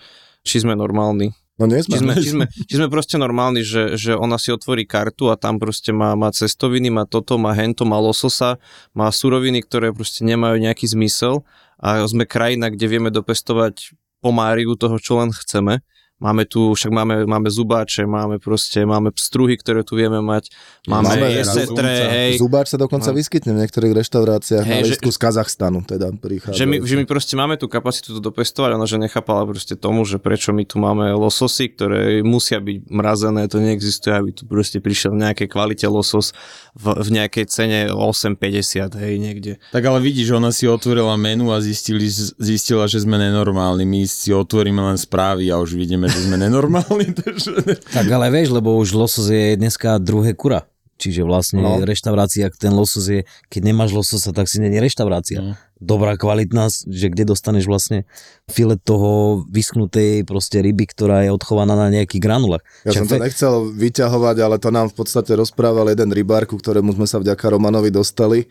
či 0.47 0.63
sme 0.63 0.79
normálni. 0.79 1.35
No 1.57 1.65
nie 1.65 1.81
Či 1.81 1.99
sme. 1.99 2.13
sme, 2.13 2.13
či 2.21 2.31
sme, 2.37 2.45
či 2.69 2.75
sme 2.77 2.89
proste 2.93 3.17
normálni, 3.17 3.65
že, 3.65 3.97
že 3.97 4.13
ona 4.13 4.37
si 4.37 4.53
otvorí 4.53 4.85
kartu 4.85 5.33
a 5.33 5.41
tam 5.41 5.57
proste 5.57 5.91
má, 5.91 6.13
má 6.13 6.29
cestoviny, 6.29 6.93
má 6.93 7.09
toto, 7.09 7.41
má 7.41 7.57
hento, 7.57 7.89
má 7.89 7.97
lososa, 7.97 8.61
má 8.93 9.09
suroviny, 9.09 9.65
ktoré 9.65 9.91
proste 9.91 10.23
nemajú 10.23 10.61
nejaký 10.61 10.85
zmysel 10.85 11.49
a 11.81 12.05
sme 12.05 12.29
krajina, 12.29 12.69
kde 12.69 12.87
vieme 12.87 13.09
dopestovať 13.09 13.97
pomáriu 14.21 14.77
toho, 14.77 15.01
čo 15.01 15.17
len 15.17 15.33
chceme. 15.33 15.81
Máme 16.17 16.49
tu, 16.49 16.73
však 16.73 16.89
máme, 16.89 17.15
máme 17.25 17.45
zubáče, 17.47 18.03
máme 18.03 18.41
proste, 18.41 18.81
máme 18.83 19.13
pstruhy, 19.13 19.53
ktoré 19.53 19.85
tu 19.85 19.95
vieme 19.95 20.17
mať, 20.19 20.49
máme, 20.89 21.13
Máme 21.13 21.29
jesetre, 21.29 21.93
hej, 22.09 22.31
Zubáč 22.41 22.73
sa 22.73 22.81
dokonca 22.81 23.13
No. 23.13 23.21
vyskytne 23.21 23.53
v 23.53 23.61
niektorých 23.61 23.93
reštauráciách 23.93 24.65
Hej, 24.65 24.73
na 24.73 24.81
že- 24.81 24.93
listku 24.97 25.13
z 25.13 25.19
Kazachstanu 25.19 25.85
teda 25.85 26.17
prichádza. 26.17 26.57
že 26.57 26.65
my, 26.65 26.81
že 26.81 26.95
my 26.97 27.05
proste 27.05 27.37
máme 27.37 27.55
tú 27.55 27.69
kapacitu 27.69 28.11
to 28.11 28.25
dopestovať, 28.25 28.71
ona 28.73 28.85
že 28.85 28.97
nechápala 28.97 29.45
proste 29.45 29.77
tomu, 29.77 30.03
že 30.03 30.17
prečo 30.17 30.51
my 30.51 30.65
tu 30.65 30.81
máme 30.81 31.13
lososy, 31.13 31.69
ktoré 31.69 32.23
musia 32.23 32.59
byť 32.59 32.89
mrazené, 32.89 33.45
to 33.45 33.61
neexistuje, 33.61 34.11
aby 34.11 34.31
tu 34.33 34.49
proste 34.49 34.81
prišiel 34.81 35.13
v 35.13 35.21
nejakej 35.21 35.49
kvalite 35.49 35.85
losos 35.85 36.33
v, 36.73 36.97
v 36.97 37.09
nejakej 37.15 37.45
cene 37.45 37.79
8,50, 37.93 38.97
hej, 38.97 39.15
niekde. 39.17 39.53
Tak 39.69 39.85
ale 39.85 40.01
vidíš, 40.01 40.33
ona 40.33 40.49
si 40.49 40.65
otvorila 40.65 41.13
menu 41.15 41.49
a 41.49 41.61
zistili, 41.61 42.09
zistila, 42.35 42.85
že 42.87 42.99
sme 42.99 43.17
nenormálni. 43.17 43.85
My 43.85 44.05
si 44.05 44.33
otvoríme 44.33 44.81
len 44.83 44.97
správy 44.97 45.53
a 45.53 45.59
už 45.59 45.77
vidíme, 45.77 46.06
že 46.07 46.19
sme 46.23 46.37
nenormálni. 46.37 47.13
takže- 47.23 47.83
Tak 47.91 48.07
ale 48.07 48.31
vieš, 48.31 48.51
lebo 48.51 48.75
už 48.77 48.93
losos 48.93 49.27
je 49.27 49.55
dneska 49.55 49.99
druhé 49.99 50.33
kura. 50.33 50.65
Čiže 50.97 51.29
vlastne 51.29 51.61
No. 51.61 51.77
reštaurácia, 51.85 52.49
ten 52.49 52.73
losos 52.73 53.05
je, 53.05 53.21
keď 53.53 53.69
nemáš 53.69 53.93
lososa, 53.93 54.33
tak 54.33 54.49
si 54.49 54.57
není 54.57 54.81
reštaurácia. 54.81 55.45
No. 55.45 55.53
Dobrá, 55.77 56.17
kvalitná, 56.17 56.73
že 56.73 57.13
kde 57.13 57.29
dostaneš 57.29 57.69
vlastne 57.69 58.09
filet 58.49 58.81
toho 58.81 59.45
vyschnutej 59.47 60.25
proste 60.25 60.57
ryby, 60.57 60.89
ktorá 60.89 61.21
je 61.21 61.31
odchovaná 61.31 61.77
na 61.77 61.93
nejakých 61.93 62.25
granulách. 62.25 62.65
Ja 62.83 62.97
Však 62.97 62.97
som 62.97 63.07
to 63.07 63.13
fe- 63.13 63.25
nechcel 63.29 63.55
vyťahovať, 63.69 64.37
ale 64.41 64.57
to 64.57 64.73
nám 64.73 64.89
v 64.89 64.97
podstate 64.97 65.37
rozprával 65.37 65.93
jeden 65.93 66.09
rybár, 66.09 66.49
ku 66.49 66.57
ktorému 66.57 66.89
sme 66.91 67.05
sa 67.05 67.21
vďaka 67.21 67.45
Romanovi 67.45 67.93
dostali. 67.93 68.49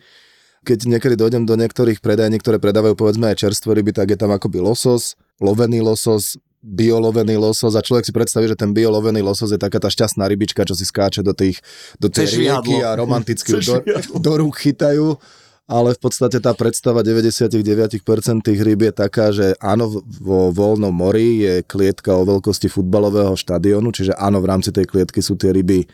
Keď 0.62 0.86
niekedy 0.88 1.14
dojdem 1.14 1.42
do 1.42 1.54
niektorých 1.54 1.98
predajní, 1.98 2.38
ktoré 2.38 2.58
predávajú 2.58 2.94
povedzme 2.94 3.26
aj 3.26 3.42
čerstvé 3.42 3.74
ryby, 3.74 3.90
tak 3.90 4.06
je 4.06 4.18
tam 4.18 4.30
akoby 4.30 4.58
losos, 4.58 5.18
lovený 5.38 5.82
losos, 5.82 6.38
biolovený 6.66 7.38
losos 7.38 7.78
a 7.78 7.84
človek 7.84 8.10
si 8.10 8.12
predstaví, 8.12 8.50
že 8.50 8.58
ten 8.58 8.74
biolovený 8.74 9.22
losos 9.22 9.54
je 9.54 9.60
taká 9.60 9.78
tá 9.78 9.86
šťastná 9.86 10.26
rybička, 10.26 10.66
čo 10.66 10.74
si 10.74 10.82
skáče 10.82 11.22
do 11.22 11.30
tých 11.30 11.62
do 12.02 12.10
tej 12.10 12.42
rieky 12.42 12.82
a 12.82 12.98
romanticky 12.98 13.54
do, 13.70 13.78
do 14.18 14.32
rúk 14.42 14.58
chytajú. 14.58 15.14
Ale 15.66 15.98
v 15.98 16.00
podstate 16.00 16.38
tá 16.38 16.54
predstava 16.54 17.02
99% 17.02 17.90
tých 18.38 18.60
rýb 18.62 18.86
je 18.86 18.92
taká, 18.94 19.34
že 19.34 19.58
áno, 19.58 19.98
vo 20.22 20.54
voľnom 20.54 20.94
mori 20.94 21.42
je 21.42 21.54
klietka 21.66 22.14
o 22.14 22.22
veľkosti 22.22 22.70
futbalového 22.70 23.34
štadionu, 23.34 23.90
čiže 23.90 24.14
áno, 24.14 24.38
v 24.38 24.46
rámci 24.46 24.70
tej 24.70 24.86
klietky 24.86 25.18
sú 25.18 25.34
tie 25.34 25.50
ryby 25.50 25.90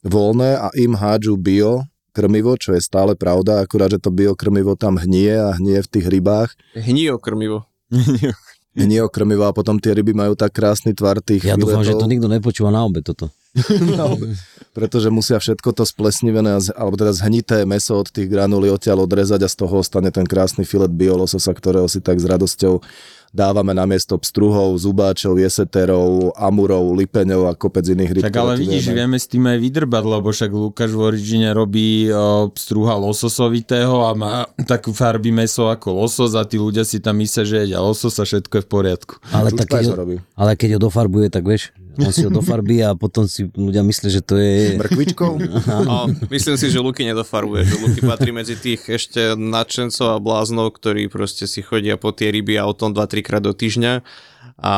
voľné 0.00 0.56
a 0.56 0.72
im 0.72 0.96
hádžu 0.96 1.36
bio 1.36 1.84
krmivo, 2.16 2.56
čo 2.56 2.72
je 2.72 2.80
stále 2.80 3.12
pravda, 3.12 3.60
akurát, 3.60 3.92
že 3.92 4.00
to 4.00 4.08
biokrmivo 4.08 4.72
tam 4.74 4.96
hnie 4.96 5.36
a 5.36 5.52
hnie 5.52 5.84
v 5.84 5.90
tých 6.00 6.06
rybách. 6.08 6.56
Hnío 6.80 7.20
krmivo. 7.20 7.68
Hnie 8.70 9.02
krmivo 9.10 9.50
a 9.50 9.52
potom 9.52 9.82
tie 9.82 9.90
ryby 9.98 10.14
majú 10.14 10.38
tak 10.38 10.54
krásny 10.54 10.94
tvar 10.94 11.18
tých 11.18 11.42
Ja 11.42 11.58
dúfam, 11.58 11.82
že 11.82 11.98
to 11.98 12.06
nikto 12.06 12.30
nepočúva 12.30 12.70
na 12.70 12.86
obe 12.86 13.02
toto. 13.02 13.34
No, 13.98 14.14
pretože 14.70 15.10
musia 15.10 15.42
všetko 15.42 15.74
to 15.74 15.82
splesnivené, 15.82 16.62
alebo 16.78 16.94
teda 16.94 17.10
zhnité 17.10 17.66
meso 17.66 17.98
od 17.98 18.06
tých 18.06 18.30
granulí 18.30 18.70
odtiaľ 18.70 19.10
odrezať 19.10 19.42
a 19.42 19.50
z 19.50 19.56
toho 19.58 19.82
ostane 19.82 20.14
ten 20.14 20.22
krásny 20.22 20.62
filet 20.62 20.94
biolososa, 20.94 21.50
ktorého 21.50 21.90
si 21.90 21.98
tak 21.98 22.22
s 22.22 22.30
radosťou 22.30 22.78
dávame 23.30 23.70
na 23.70 23.86
miesto 23.86 24.18
pstruhov, 24.18 24.74
zubáčov, 24.74 25.38
jeseterov, 25.38 26.34
amurov, 26.34 26.90
lipeňov 26.98 27.46
a 27.46 27.52
kopec 27.54 27.86
iných 27.86 28.10
rýb. 28.10 28.22
Tak 28.26 28.36
ale 28.42 28.58
vidíš, 28.58 28.90
vieme. 28.90 28.98
vieme 29.06 29.16
s 29.22 29.26
tým 29.30 29.46
aj 29.46 29.58
vydrbať, 29.62 30.04
lebo 30.04 30.28
však 30.34 30.50
Lukáš 30.50 30.90
v 30.90 31.00
Origine 31.00 31.48
robí 31.54 32.10
o, 32.10 32.50
struha 32.58 32.98
lososovitého 32.98 34.02
a 34.02 34.10
má 34.18 34.34
takú 34.66 34.90
farby 34.90 35.30
meso 35.30 35.70
ako 35.70 36.02
losos 36.02 36.34
a 36.34 36.42
tí 36.42 36.58
ľudia 36.58 36.82
si 36.82 36.98
tam 36.98 37.22
myslia, 37.22 37.46
že 37.46 37.56
jedia 37.66 37.78
losos 37.78 38.18
a 38.18 38.26
všetko 38.26 38.60
je 38.60 38.62
v 38.66 38.68
poriadku. 38.68 39.14
Ale, 39.30 39.54
tak, 39.54 39.70
keď 39.70 39.94
ho 39.94 39.94
ale 40.34 40.50
keď 40.58 40.76
ho 40.76 40.80
dofarbuje, 40.90 41.30
tak 41.30 41.46
vieš, 41.46 41.70
on 42.00 42.10
si 42.10 42.22
ho 42.22 42.30
dofarbí 42.34 42.80
a 42.80 42.92
potom 42.92 43.24
si 43.24 43.46
ľudia 43.46 43.80
myslia, 43.82 44.10
že 44.10 44.22
to 44.22 44.34
je... 44.34 44.76
Mrkvičkou? 44.76 45.32
No, 45.90 46.06
myslím 46.28 46.56
si, 46.56 46.66
že 46.68 46.78
Luky 46.78 47.04
nedofarbuje, 47.04 47.62
že 47.62 47.74
Luky 47.76 48.00
patrí 48.02 48.30
medzi 48.30 48.54
tých 48.54 48.84
ešte 48.86 49.32
nadšencov 49.32 50.06
a 50.08 50.18
bláznov, 50.18 50.72
ktorí 50.72 51.06
proste 51.06 51.44
si 51.44 51.60
chodia 51.60 51.94
po 51.94 52.10
tie 52.10 52.28
ryby 52.28 52.56
autom 52.56 52.90
2-3 52.90 53.20
krát 53.20 53.42
do 53.42 53.52
týždňa 53.52 54.02
a, 54.60 54.76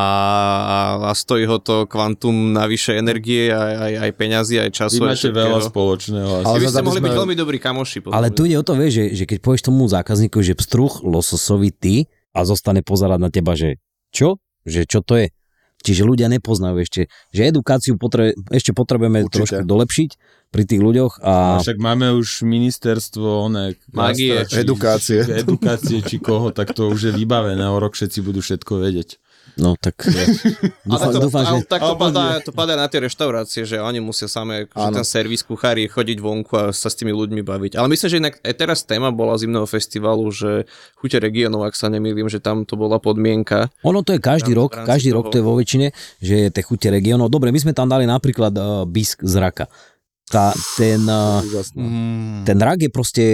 a 1.03 1.13
stojí 1.13 1.43
ho 1.43 1.59
to 1.59 1.91
kvantum 1.91 2.55
navyše 2.55 2.95
energie, 2.95 3.51
aj, 3.51 3.75
aj, 3.75 3.93
aj 3.99 4.11
peňazí, 4.15 4.55
aj 4.63 4.71
Vy 4.71 4.77
času. 4.79 5.01
aj 5.03 5.09
máte 5.11 5.31
veľa 5.35 5.61
spoločného. 5.61 6.31
Ale 6.31 6.43
Asi. 6.45 6.55
Vy 6.55 6.61
by 6.61 6.67
zase, 6.67 6.75
ste 6.75 6.87
mohli 6.87 7.01
sme- 7.01 7.07
byť 7.11 7.17
veľmi 7.19 7.35
dobrí 7.35 7.59
kamoši. 7.59 7.99
podľa 7.99 8.15
Ale 8.15 8.29
tu 8.31 8.47
ide 8.47 8.57
o 8.59 8.65
to, 8.65 8.79
vieš, 8.79 8.93
že, 8.95 9.05
že 9.19 9.25
keď 9.27 9.39
povieš 9.43 9.63
tomu 9.67 9.83
zákazníkovi, 9.91 10.45
že 10.45 10.55
pstruh 10.55 10.93
lososovitý 11.03 12.07
a 12.31 12.47
zostane 12.47 12.87
pozerať 12.87 13.19
na 13.19 13.31
teba, 13.35 13.59
že 13.59 13.83
čo? 14.15 14.39
Že 14.63 14.81
čo 14.87 14.99
to 15.03 15.19
je? 15.19 15.35
Čiže 15.83 16.07
ľudia 16.07 16.31
nepoznajú 16.31 16.79
ešte, 16.79 17.11
že 17.29 17.51
edukáciu 17.51 17.99
potre- 17.99 18.39
ešte 18.49 18.71
potrebujeme 18.71 19.27
Určite. 19.27 19.35
trošku 19.35 19.63
dolepšiť 19.67 20.11
pri 20.49 20.63
tých 20.63 20.81
ľuďoch 20.81 21.13
A 21.25 21.59
a 21.59 21.63
však 21.65 21.79
máme 21.81 22.15
už 22.15 22.45
ministerstvo 22.45 23.51
one, 23.51 23.75
Magie. 23.91 24.47
či, 24.47 24.63
Edukácie. 24.63 25.27
Či, 25.27 25.43
edukácie 25.43 25.99
či 26.05 26.23
koho, 26.23 26.55
tak 26.55 26.71
to 26.73 26.87
už 26.87 27.11
je 27.11 27.13
vybavené. 27.13 27.67
O 27.67 27.77
rok 27.77 27.93
všetci 27.93 28.23
budú 28.23 28.39
všetko 28.39 28.79
vedieť. 28.79 29.19
No 29.61 29.77
tak 29.77 30.07
Ale 30.93 31.09
dúfam, 31.09 31.13
to, 31.13 31.19
dúfam, 31.29 31.43
že... 31.45 31.51
ale 31.53 31.61
tak 31.69 31.81
to 31.81 31.95
padá, 31.97 32.25
to 32.41 32.53
padá 32.53 32.75
na 32.75 32.87
tie 32.89 33.01
reštaurácie, 33.05 33.63
že 33.69 33.77
oni 33.79 34.01
musia 34.01 34.27
same, 34.27 34.69
že 34.69 34.89
ten 34.93 35.07
servis 35.07 35.45
kuchári 35.45 35.87
chodiť 35.87 36.19
vonku 36.19 36.53
a 36.57 36.65
sa 36.73 36.89
s 36.89 36.97
tými 36.99 37.13
ľuďmi 37.13 37.43
baviť. 37.45 37.73
Ale 37.77 37.89
myslím, 37.93 38.09
že 38.09 38.21
inak 38.21 38.35
aj 38.41 38.55
teraz 38.57 38.79
téma 38.85 39.13
bola 39.13 39.37
zimného 39.37 39.65
festivalu, 39.69 40.29
že 40.33 40.65
chute 40.97 41.17
regionov, 41.21 41.69
ak 41.69 41.75
sa 41.77 41.93
nemýlim, 41.93 42.27
že 42.29 42.43
tam 42.43 42.65
to 42.69 42.75
bola 42.75 42.99
podmienka. 42.99 43.69
Ono 43.87 44.01
to 44.03 44.17
je 44.17 44.21
každý 44.21 44.53
rok, 44.57 44.75
každý 44.75 45.13
toho- 45.13 45.25
rok 45.25 45.33
to 45.33 45.39
je 45.41 45.45
vo 45.45 45.55
väčšine, 45.57 45.89
že 46.19 46.35
je 46.47 46.49
tie 46.51 46.63
chute 46.65 46.89
regiónov. 46.89 47.29
Dobre, 47.29 47.55
my 47.55 47.61
sme 47.61 47.73
tam 47.77 47.89
dali 47.91 48.09
napríklad 48.09 48.53
uh, 48.57 48.85
bisk 48.89 49.23
z 49.23 49.35
raka. 49.39 49.67
Tá, 50.31 50.57
ten, 50.81 51.03
uh, 51.05 51.45
Úžasné. 51.45 51.77
Mm. 51.77 52.43
ten 52.49 52.59
rak 52.59 52.79
je 52.81 52.91
proste 52.91 53.25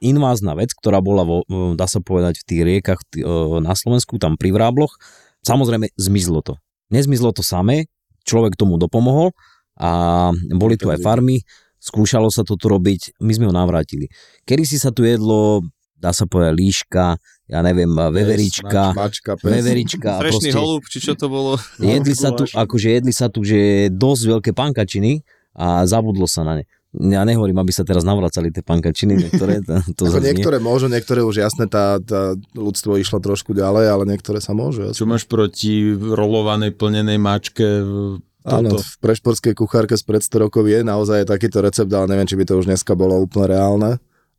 invázna 0.00 0.56
vec, 0.56 0.72
ktorá 0.76 1.00
bola, 1.00 1.24
vo, 1.24 1.44
dá 1.76 1.88
sa 1.88 2.00
povedať, 2.00 2.44
v 2.44 2.46
tých 2.48 2.62
riekach 2.64 3.00
uh, 3.20 3.60
na 3.60 3.72
Slovensku, 3.72 4.16
tam 4.20 4.36
pri 4.36 4.52
Vrábloch. 4.52 4.96
Samozrejme, 5.46 5.94
zmizlo 5.94 6.42
to. 6.42 6.58
Nezmizlo 6.90 7.30
to 7.30 7.46
samé, 7.46 7.86
človek 8.26 8.58
tomu 8.58 8.82
dopomohol 8.82 9.30
a 9.78 10.30
boli 10.50 10.74
tu 10.74 10.90
aj 10.90 10.98
farmy, 10.98 11.46
skúšalo 11.78 12.26
sa 12.34 12.42
to 12.42 12.58
tu 12.58 12.66
robiť, 12.66 13.14
my 13.22 13.30
sme 13.30 13.46
ho 13.46 13.54
navrátili. 13.54 14.10
Kedy 14.42 14.66
si 14.66 14.82
sa 14.82 14.90
tu 14.90 15.06
jedlo, 15.06 15.62
dá 15.94 16.10
sa 16.10 16.26
povedať, 16.26 16.54
líška, 16.58 17.04
ja 17.46 17.60
neviem, 17.62 17.94
veverička, 17.94 18.90
Mačka, 18.90 19.38
pes. 19.38 19.46
veverička. 19.46 20.18
proste- 20.18 20.50
holub, 20.50 20.82
či 20.90 20.98
čo 20.98 21.14
to 21.14 21.30
bolo? 21.30 21.54
Jedli 21.78 22.14
sa 22.18 22.34
tu, 22.34 22.42
akože 22.42 22.88
jedli 22.98 23.14
sa 23.14 23.30
tu, 23.30 23.46
že 23.46 23.86
dosť 23.94 24.22
veľké 24.26 24.50
pankačiny 24.50 25.22
a 25.54 25.86
zabudlo 25.86 26.26
sa 26.26 26.42
na 26.42 26.58
ne. 26.58 26.64
Ja 26.98 27.22
nehovorím, 27.22 27.56
aby 27.56 27.70
sa 27.70 27.82
teraz 27.82 28.02
navracali 28.02 28.48
tie 28.48 28.60
pankačiny, 28.60 29.14
niektoré, 29.18 29.60
to, 29.60 29.76
to 29.92 30.02
Ako 30.06 30.18
niektoré 30.18 30.56
môžu, 30.56 30.88
niektoré 30.88 31.20
už 31.20 31.38
jasné, 31.38 31.64
tá, 31.66 32.00
tá 32.00 32.32
ľudstvo 32.52 32.96
išlo 32.96 33.20
trošku 33.20 33.52
ďalej, 33.52 33.84
ale 33.86 34.02
niektoré 34.06 34.40
sa 34.40 34.50
môžu. 34.50 34.88
jasné. 34.88 34.96
Čo 34.96 35.04
máš 35.04 35.24
proti 35.24 35.92
rolovanej 35.92 36.72
plnenej 36.72 37.16
mačke? 37.16 37.64
v- 37.84 38.24
Áno, 38.46 38.78
v 38.78 38.96
prešporskej 39.02 39.52
kuchárke 39.52 39.98
z 39.98 40.06
pred 40.06 40.22
100 40.22 40.38
rokov 40.40 40.62
je 40.64 40.78
naozaj 40.80 41.26
takýto 41.26 41.58
recept, 41.58 41.90
ale 41.90 42.06
neviem, 42.06 42.24
či 42.24 42.38
by 42.38 42.46
to 42.46 42.54
už 42.56 42.70
dneska 42.70 42.94
bolo 42.94 43.18
úplne 43.18 43.50
reálne. 43.50 43.90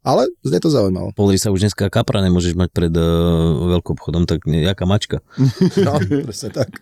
Ale 0.08 0.32
znie 0.40 0.64
to 0.64 0.72
zaujímavé. 0.72 1.12
Pozri 1.12 1.36
sa, 1.36 1.52
už 1.52 1.68
dneska 1.68 1.92
kapra 1.92 2.24
nemôžeš 2.24 2.56
mať 2.56 2.70
pred 2.72 2.94
uh, 2.96 3.76
veľkým 3.76 3.92
obchodom, 4.00 4.24
tak 4.24 4.48
ne- 4.48 4.64
jaká 4.64 4.88
mačka. 4.88 5.20
No, 5.88 6.00
presne 6.00 6.52
tak. 6.52 6.80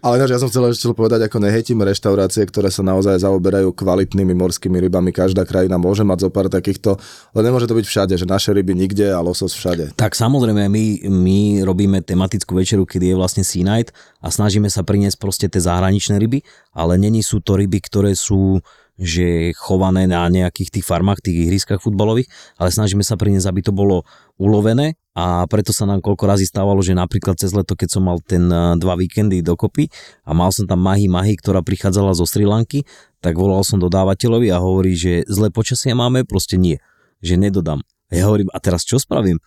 Ale 0.00 0.18
ináč, 0.18 0.30
ja 0.34 0.40
som 0.40 0.48
chcel 0.48 0.70
ešte 0.70 0.90
povedať, 0.94 1.26
ako 1.26 1.42
nehejtím 1.42 1.82
reštaurácie, 1.82 2.46
ktoré 2.46 2.70
sa 2.70 2.82
naozaj 2.86 3.20
zaoberajú 3.22 3.74
kvalitnými 3.74 4.32
morskými 4.38 4.78
rybami. 4.86 5.10
Každá 5.10 5.42
krajina 5.42 5.76
môže 5.82 6.06
mať 6.06 6.26
zo 6.26 6.30
pár 6.30 6.46
takýchto, 6.46 6.96
ale 7.34 7.40
nemôže 7.46 7.66
to 7.66 7.74
byť 7.74 7.86
všade, 7.86 8.14
že 8.14 8.26
naše 8.26 8.54
ryby 8.54 8.74
nikde 8.74 9.10
a 9.10 9.18
losos 9.18 9.54
všade. 9.54 9.94
Tak 9.98 10.14
samozrejme, 10.14 10.66
my, 10.70 10.84
my 11.10 11.40
robíme 11.66 12.02
tematickú 12.02 12.54
večeru, 12.54 12.86
kedy 12.86 13.12
je 13.12 13.18
vlastne 13.18 13.42
Sea 13.42 13.66
Night 13.66 13.90
a 14.22 14.30
snažíme 14.30 14.70
sa 14.70 14.86
priniesť 14.86 15.18
proste 15.18 15.46
tie 15.50 15.62
zahraničné 15.62 16.18
ryby, 16.22 16.42
ale 16.74 16.98
není 16.98 17.22
sú 17.22 17.42
to 17.42 17.58
ryby, 17.58 17.82
ktoré 17.82 18.14
sú 18.14 18.62
že 19.00 19.56
chované 19.56 20.04
na 20.04 20.28
nejakých 20.28 20.78
tých 20.80 20.84
farmách, 20.84 21.24
tých 21.24 21.48
ihriskách 21.48 21.80
futbalových, 21.80 22.28
ale 22.60 22.68
snažíme 22.68 23.00
sa 23.00 23.16
priniesť, 23.16 23.48
aby 23.48 23.60
to 23.64 23.72
bolo 23.72 24.04
ulovené 24.36 25.00
a 25.12 25.44
preto 25.44 25.76
sa 25.76 25.84
nám 25.84 26.00
koľko 26.00 26.24
razy 26.24 26.48
stávalo, 26.48 26.80
že 26.80 26.96
napríklad 26.96 27.36
cez 27.36 27.52
leto, 27.52 27.76
keď 27.76 27.88
som 27.88 28.02
mal 28.08 28.20
ten 28.24 28.48
eh, 28.48 28.76
dva 28.80 28.96
víkendy 28.96 29.44
dokopy 29.44 29.92
a 30.24 30.32
mal 30.32 30.52
som 30.52 30.64
tam 30.64 30.80
Mahi 30.80 31.08
Mahi, 31.08 31.36
ktorá 31.36 31.60
prichádzala 31.60 32.16
zo 32.16 32.24
Sri 32.24 32.48
Lanky, 32.48 32.84
tak 33.20 33.36
volal 33.36 33.64
som 33.64 33.80
dodávateľovi 33.80 34.48
a 34.52 34.60
hovorí, 34.60 34.96
že 34.96 35.22
zlé 35.28 35.52
počasie 35.52 35.92
máme, 35.92 36.24
proste 36.24 36.56
nie, 36.56 36.80
že 37.20 37.36
nedodám. 37.36 37.84
Ja 38.12 38.28
hovorím, 38.28 38.52
a 38.52 38.58
teraz 38.60 38.84
čo 38.84 39.00
spravím? 39.00 39.40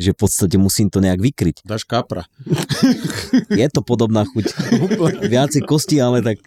Že 0.00 0.16
v 0.16 0.18
podstate 0.18 0.56
musím 0.56 0.88
to 0.88 1.04
nejak 1.04 1.20
vykryť. 1.20 1.60
Dáš 1.68 1.84
kapra. 1.84 2.24
Je 3.60 3.68
to 3.68 3.84
podobná 3.84 4.24
chuť. 4.24 4.48
Viacej 5.28 5.68
kosti, 5.68 6.00
ale 6.00 6.24
tak 6.24 6.40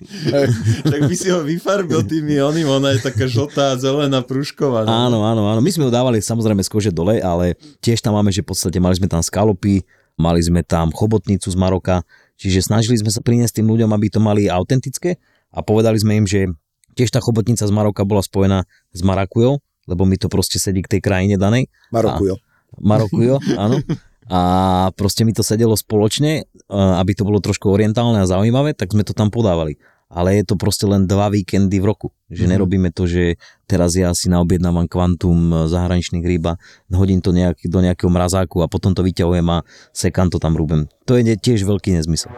tak 0.82 1.00
by 1.06 1.14
si 1.14 1.30
ho 1.30 1.46
vyfarbil 1.46 2.02
tými 2.02 2.42
oným, 2.42 2.66
ona 2.66 2.98
je 2.98 3.06
taká 3.06 3.30
žltá, 3.30 3.78
zelená, 3.78 4.26
prúšková. 4.26 4.90
no. 4.90 4.90
áno, 4.90 5.20
áno, 5.22 5.42
áno. 5.46 5.62
My 5.62 5.70
sme 5.70 5.86
ho 5.86 5.92
dávali 5.94 6.18
samozrejme 6.18 6.66
z 6.66 6.70
kože 6.74 6.92
dole, 6.92 7.22
ale 7.22 7.54
tiež 7.86 8.02
tam 8.02 8.18
máme, 8.18 8.34
že 8.34 8.42
v 8.42 8.50
podstate 8.50 8.82
mali 8.82 8.98
sme 8.98 9.06
tam 9.06 9.22
skalopy, 9.22 9.86
mali 10.18 10.42
sme 10.42 10.66
tam 10.66 10.90
chobotnicu 10.90 11.46
z 11.46 11.58
Maroka, 11.58 12.02
čiže 12.42 12.66
snažili 12.66 12.98
sme 12.98 13.14
sa 13.14 13.22
priniesť 13.22 13.62
tým 13.62 13.70
ľuďom, 13.70 13.90
aby 13.94 14.08
to 14.10 14.18
mali 14.18 14.50
autentické 14.50 15.22
a 15.54 15.62
povedali 15.62 16.02
sme 16.02 16.24
im, 16.24 16.26
že 16.26 16.50
tiež 16.98 17.10
tá 17.14 17.20
chobotnica 17.22 17.66
z 17.66 17.74
Maroka 17.74 18.06
bola 18.06 18.22
spojená 18.22 18.66
s 18.94 19.02
Marakujou, 19.02 19.62
lebo 19.90 20.04
mi 20.08 20.16
to 20.16 20.32
proste 20.32 20.62
sedí 20.62 20.82
k 20.86 20.98
tej 20.98 21.02
krajine 21.04 21.36
danej. 21.36 21.68
Marokujo. 21.92 22.40
Marokujo, 22.80 23.42
áno. 23.60 23.82
A 24.32 24.40
proste 24.96 25.28
mi 25.28 25.36
to 25.36 25.44
sedelo 25.44 25.76
spoločne, 25.76 26.48
a 26.72 27.04
aby 27.04 27.12
to 27.12 27.28
bolo 27.28 27.44
trošku 27.44 27.68
orientálne 27.68 28.24
a 28.24 28.30
zaujímavé, 28.30 28.72
tak 28.72 28.96
sme 28.96 29.04
to 29.04 29.12
tam 29.12 29.28
podávali. 29.28 29.76
Ale 30.14 30.38
je 30.38 30.46
to 30.46 30.56
proste 30.62 30.86
len 30.86 31.10
dva 31.10 31.34
víkendy 31.34 31.82
v 31.82 31.90
roku. 31.90 32.08
Že 32.30 32.54
nerobíme 32.54 32.94
to, 32.94 33.10
že 33.10 33.42
teraz 33.66 33.98
ja 33.98 34.14
si 34.14 34.30
naobjednávam 34.30 34.86
kvantum 34.86 35.50
e, 35.50 35.54
zahraničných 35.66 36.22
rýb 36.22 36.54
a 36.54 36.62
hodím 36.94 37.18
to 37.18 37.34
nejak, 37.34 37.66
do 37.66 37.82
nejakého 37.82 38.14
mrazáku 38.14 38.62
a 38.62 38.70
potom 38.70 38.94
to 38.94 39.02
vyťahujem 39.02 39.48
a 39.50 39.66
sekám 39.90 40.30
to 40.30 40.38
tam 40.38 40.54
rúbem. 40.54 40.86
To 41.10 41.18
je 41.18 41.34
tiež 41.34 41.66
veľký 41.66 41.98
nezmysel. 41.98 42.30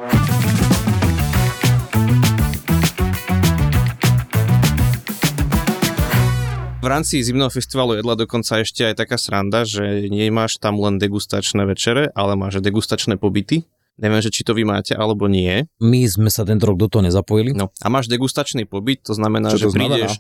V 6.86 6.94
rámci 6.94 7.18
zimného 7.18 7.50
festivalu 7.50 7.98
jedla 7.98 8.14
dokonca 8.14 8.62
ešte 8.62 8.86
aj 8.86 9.02
taká 9.02 9.18
sranda, 9.18 9.66
že 9.66 10.06
nemáš 10.06 10.62
tam 10.62 10.78
len 10.78 11.02
degustačné 11.02 11.66
večere, 11.66 12.14
ale 12.14 12.38
máš 12.38 12.62
degustačné 12.62 13.18
pobyty. 13.18 13.66
Neviem, 13.98 14.22
že 14.22 14.30
či 14.30 14.46
to 14.46 14.54
vy 14.54 14.70
máte 14.70 14.94
alebo 14.94 15.26
nie. 15.26 15.66
My 15.82 16.06
sme 16.06 16.30
sa 16.30 16.46
tento 16.46 16.70
rok 16.70 16.78
do 16.78 16.86
toho 16.86 17.02
nezapojili. 17.02 17.58
No 17.58 17.74
a 17.82 17.90
máš 17.90 18.06
degustačný 18.06 18.70
pobyt, 18.70 19.02
to 19.02 19.18
znamená, 19.18 19.58
Čo 19.58 19.66
to 19.66 19.74
že 19.74 19.82
prídeš, 19.82 20.12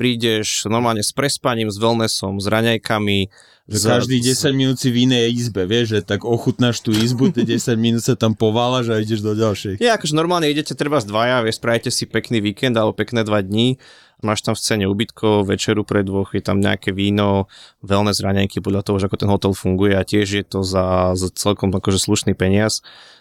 prídeš 0.00 0.64
normálne 0.64 1.04
s 1.04 1.12
prespaním, 1.12 1.68
s 1.68 1.76
wellnessom, 1.76 2.40
s 2.40 2.48
raňajkami. 2.48 3.28
Že 3.68 3.76
s- 3.76 3.84
každý 3.84 4.16
s- 4.18 4.40
10 4.40 4.56
minút 4.56 4.80
si 4.80 4.88
v 4.88 5.04
inej 5.04 5.36
izbe, 5.36 5.62
vieš, 5.62 5.92
že 5.92 6.00
tak 6.02 6.24
ochutnáš 6.24 6.80
tú 6.80 6.90
izbu, 6.90 7.28
tie 7.30 7.44
10 7.44 7.76
minút 7.76 8.00
sa 8.00 8.16
tam 8.16 8.32
poválaš 8.32 8.88
a 8.88 8.98
ideš 8.98 9.20
do 9.20 9.36
ďalšej. 9.36 9.76
Je 9.76 9.86
akože 9.86 10.16
normálne 10.16 10.48
idete 10.48 10.72
treba 10.72 10.98
z 10.98 11.06
dvaja, 11.06 11.44
vieš, 11.44 11.60
spravite 11.60 11.92
si 11.92 12.08
pekný 12.08 12.40
víkend 12.40 12.74
alebo 12.74 12.90
pekné 12.90 13.22
dva 13.22 13.38
dní, 13.38 13.76
máš 14.20 14.40
tam 14.40 14.56
v 14.56 14.60
scéne 14.60 14.84
ubytko, 14.84 15.44
večeru 15.44 15.84
pre 15.84 16.02
dvoch, 16.02 16.32
je 16.32 16.42
tam 16.42 16.58
nejaké 16.58 16.90
víno, 16.90 17.46
wellness 17.78 18.18
raňajky 18.18 18.58
podľa 18.58 18.82
toho, 18.82 18.96
že 18.98 19.06
ako 19.06 19.16
ten 19.16 19.30
hotel 19.30 19.52
funguje 19.52 19.94
a 19.94 20.02
tiež 20.02 20.28
je 20.32 20.42
to 20.42 20.64
za, 20.64 21.12
za 21.14 21.28
celkom 21.30 21.70
akože 21.70 22.00
slušný 22.00 22.32
peniaz. 22.34 22.80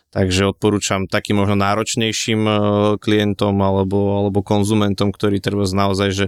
Takže 0.09 0.49
odporúčam 0.49 1.05
takým 1.05 1.37
možno 1.37 1.53
náročnejším 1.55 2.41
eh, 2.41 2.57
klientom 2.97 3.53
alebo, 3.61 4.25
alebo 4.25 4.41
konzumentom, 4.41 5.13
ktorí 5.13 5.37
treba 5.37 5.69
naozaj, 5.69 6.09
že 6.09 6.25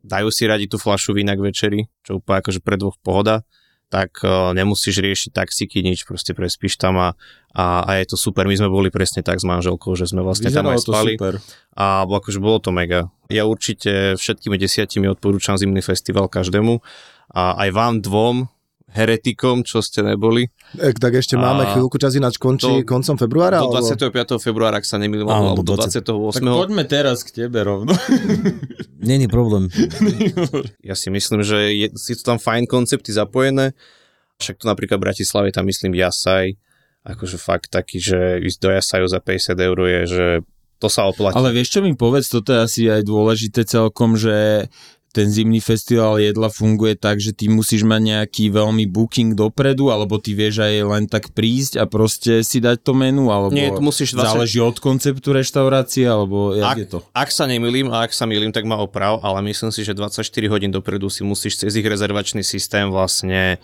dajú 0.00 0.28
si 0.32 0.48
radi 0.48 0.66
tú 0.66 0.76
flašu 0.80 1.12
vína 1.16 1.36
k 1.36 1.44
večeri, 1.44 1.80
čo 2.04 2.18
úplne 2.18 2.40
akože 2.40 2.60
pre 2.64 2.76
dvoch 2.80 2.96
pohoda, 3.00 3.44
tak 3.90 4.22
uh, 4.22 4.54
nemusíš 4.54 5.02
riešiť 5.02 5.30
taxíky, 5.34 5.82
nič, 5.82 6.06
proste 6.06 6.30
prespíš 6.30 6.78
tam 6.78 6.94
a, 6.96 7.08
a, 7.50 7.82
a 7.82 7.90
je 7.98 8.14
to 8.14 8.16
super. 8.16 8.46
My 8.46 8.54
sme 8.54 8.70
boli 8.70 8.86
presne 8.86 9.26
tak 9.26 9.42
s 9.42 9.44
manželkou, 9.44 9.98
že 9.98 10.06
sme 10.06 10.22
vlastne 10.22 10.46
Vyzeralo 10.46 10.70
tam 10.70 10.76
aj 10.78 10.80
spali. 10.86 11.12
super. 11.18 11.34
A 11.74 12.06
akože 12.06 12.38
bolo 12.38 12.62
to 12.62 12.70
mega. 12.70 13.10
Ja 13.26 13.50
určite 13.50 14.14
všetkými 14.14 14.54
desiatimi 14.54 15.10
odporúčam 15.10 15.58
zimný 15.58 15.82
festival 15.82 16.30
každému 16.30 16.78
a 17.34 17.58
aj 17.66 17.68
vám 17.74 17.94
dvom 17.98 18.46
heretikom, 18.90 19.62
čo 19.62 19.78
ste 19.80 20.02
neboli. 20.02 20.50
E, 20.74 20.90
tak 20.92 21.14
ešte 21.14 21.34
A 21.34 21.42
máme 21.42 21.62
chvíľku, 21.70 21.94
čas 21.96 22.14
ináč 22.14 22.36
končí 22.36 22.66
do- 22.66 22.86
koncom 22.86 23.14
februára? 23.14 23.62
Do 23.62 23.70
alebo- 23.70 23.86
25. 23.86 24.42
februára, 24.42 24.78
ak 24.78 24.86
sa 24.86 24.98
nemýlim, 24.98 25.26
alebo 25.26 25.62
do 25.62 25.74
do 25.74 25.86
20. 25.86 26.02
28. 26.02 26.42
Tak 26.42 26.58
poďme 26.58 26.82
teraz 26.84 27.22
k 27.22 27.30
tebe 27.46 27.62
rovno. 27.62 27.94
Není 29.00 29.30
problém. 29.30 29.70
Ja 30.82 30.98
si 30.98 31.08
myslím, 31.08 31.46
že 31.46 31.70
je, 31.70 31.86
si 31.94 32.18
to 32.18 32.34
tam 32.34 32.38
fajn 32.42 32.66
koncepty 32.66 33.14
zapojené. 33.14 33.72
Však 34.40 34.58
tu 34.58 34.64
napríklad 34.66 34.98
v 34.98 35.06
Bratislave 35.12 35.52
tam 35.52 35.68
myslím 35.68 35.94
Jasaj, 35.94 36.56
akože 37.04 37.36
fakt 37.36 37.68
taký, 37.70 38.00
že 38.00 38.40
ísť 38.42 38.58
do 38.58 38.70
Jasaju 38.72 39.06
za 39.06 39.20
50 39.20 39.54
eur 39.54 39.78
je, 39.86 40.00
že 40.08 40.26
to 40.80 40.88
sa 40.88 41.04
oplatí. 41.06 41.36
Ale 41.36 41.52
vieš 41.52 41.76
čo 41.76 41.80
mi 41.84 41.92
povedz, 41.92 42.32
toto 42.32 42.56
je 42.56 42.60
asi 42.64 42.82
aj 42.88 43.04
dôležité 43.04 43.68
celkom, 43.68 44.16
že 44.16 44.66
ten 45.10 45.26
zimný 45.26 45.58
festival 45.58 46.22
jedla 46.22 46.46
funguje 46.46 46.94
tak, 46.94 47.18
že 47.18 47.34
ty 47.34 47.50
musíš 47.50 47.82
mať 47.82 48.00
nejaký 48.00 48.44
veľmi 48.54 48.86
booking 48.86 49.34
dopredu, 49.34 49.90
alebo 49.90 50.22
ty 50.22 50.38
vieš 50.38 50.62
aj 50.62 50.74
len 50.86 51.04
tak 51.10 51.34
prísť 51.34 51.82
a 51.82 51.84
proste 51.90 52.46
si 52.46 52.62
dať 52.62 52.78
to 52.86 52.94
menu, 52.94 53.26
alebo 53.26 53.50
Nie, 53.50 53.74
tu 53.74 53.82
musíš 53.82 54.14
20 54.14 54.22
záleží 54.22 54.58
od 54.62 54.78
konceptu 54.78 55.34
reštaurácie, 55.34 56.06
alebo 56.06 56.54
jak 56.54 56.70
ak, 56.70 56.78
je 56.78 56.86
to? 56.86 56.98
ak 57.10 57.28
sa 57.34 57.50
nemýlim 57.50 57.90
a 57.90 58.06
ak 58.06 58.14
sa 58.14 58.22
milím, 58.30 58.54
tak 58.54 58.62
má 58.62 58.78
oprav, 58.78 59.18
ale 59.26 59.42
myslím 59.50 59.74
si, 59.74 59.82
že 59.82 59.98
24 59.98 60.22
hodín 60.46 60.70
dopredu 60.70 61.10
si 61.10 61.26
musíš 61.26 61.58
cez 61.58 61.74
ich 61.74 61.86
rezervačný 61.86 62.46
systém 62.46 62.86
vlastne 62.86 63.58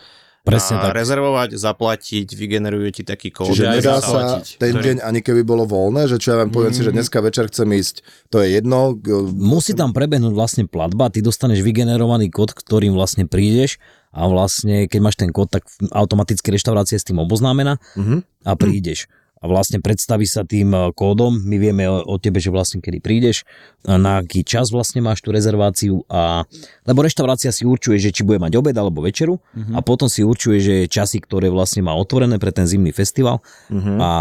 Presne 0.47 0.79
a, 0.79 0.83
tak. 0.85 0.95
rezervovať, 0.95 1.49
zaplatiť, 1.53 2.29
vygeneruje 2.31 2.89
ti 2.93 3.03
taký 3.03 3.29
kód. 3.29 3.51
Čiže 3.51 3.67
nedá 3.69 3.99
sa 3.99 4.07
zaplatiť. 4.33 4.47
ten 4.57 4.71
Ktorý- 4.71 4.85
deň, 4.87 4.97
ani 5.03 5.21
keby 5.21 5.43
bolo 5.43 5.67
voľné, 5.67 6.07
že 6.07 6.17
čo 6.17 6.31
ja 6.31 6.37
vám 6.39 6.49
poviem 6.49 6.71
si, 6.71 6.81
že 6.81 6.95
dneska 6.95 7.19
večer 7.19 7.47
chcem 7.47 7.67
ísť, 7.69 8.01
to 8.29 8.39
je 8.39 8.55
jedno. 8.55 8.95
Musí 9.29 9.75
tam 9.75 9.91
prebehnúť 9.91 10.31
vlastne 10.31 10.65
platba, 10.65 11.09
ty 11.09 11.19
dostaneš 11.19 11.61
vygenerovaný 11.61 12.31
kód, 12.31 12.53
ktorým 12.53 12.95
vlastne 12.95 13.25
prídeš 13.25 13.83
a 14.11 14.25
vlastne 14.25 14.87
keď 14.87 15.01
máš 15.03 15.17
ten 15.17 15.29
kód, 15.29 15.51
tak 15.51 15.67
automaticky 15.91 16.49
reštaurácia 16.49 16.95
je 16.95 17.03
s 17.03 17.09
tým 17.11 17.19
oboznámená 17.19 17.83
Mhm. 17.95 18.23
a 18.43 18.55
prídeš. 18.55 19.11
A 19.37 19.45
vlastne 19.45 19.85
predstaví 19.85 20.25
sa 20.25 20.49
tým 20.49 20.73
e, 20.73 20.91
kódom, 20.97 21.37
my 21.37 21.57
vieme 21.61 21.85
o, 21.85 22.01
o 22.05 22.17
tebe, 22.17 22.41
že 22.41 22.49
vlastne 22.49 22.81
kedy 22.81 23.05
prídeš, 23.05 23.45
a 23.85 24.01
na 24.01 24.25
aký 24.25 24.43
čas 24.43 24.73
vlastne 24.73 25.05
máš 25.05 25.21
tú 25.21 25.31
rezerváciu 25.31 26.03
a 26.09 26.49
lebo 26.89 27.05
reštaurácia 27.05 27.53
si 27.53 27.69
určuje, 27.69 28.01
že 28.01 28.11
či 28.17 28.25
bude 28.25 28.41
mať 28.41 28.57
obed 28.57 28.73
alebo 28.73 29.05
večeru 29.05 29.37
a 29.77 29.85
potom 29.85 30.09
si 30.09 30.25
určuje, 30.25 30.59
že 30.59 30.75
časy, 30.89 31.21
ktoré 31.21 31.53
vlastne 31.53 31.85
má 31.85 31.93
otvorené 31.95 32.41
pre 32.41 32.51
ten 32.51 32.65
zimný 32.65 32.91
festival. 32.91 33.45
Mhm. 33.69 33.93
a, 34.01 34.13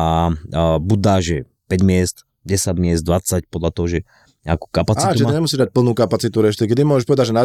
a 0.52 0.62
buď 0.84 1.00
dá, 1.00 1.16
že 1.24 1.48
5 1.72 1.82
miest, 1.82 2.28
10 2.46 2.78
miest, 2.78 3.02
20 3.04 3.50
podľa 3.50 3.72
toho, 3.74 3.88
že 3.90 4.00
akú 4.48 4.66
Á, 4.68 4.74
kapacitu 4.76 5.16
že 5.16 5.26
má. 5.26 5.34
nemusíš 5.34 5.58
dať 5.58 5.70
plnú 5.70 5.92
kapacitu 5.92 6.38
rešte. 6.40 6.64
Kedy 6.64 6.82
môžeš 6.82 7.04
povedať, 7.04 7.26
že 7.28 7.36
na, 7.36 7.44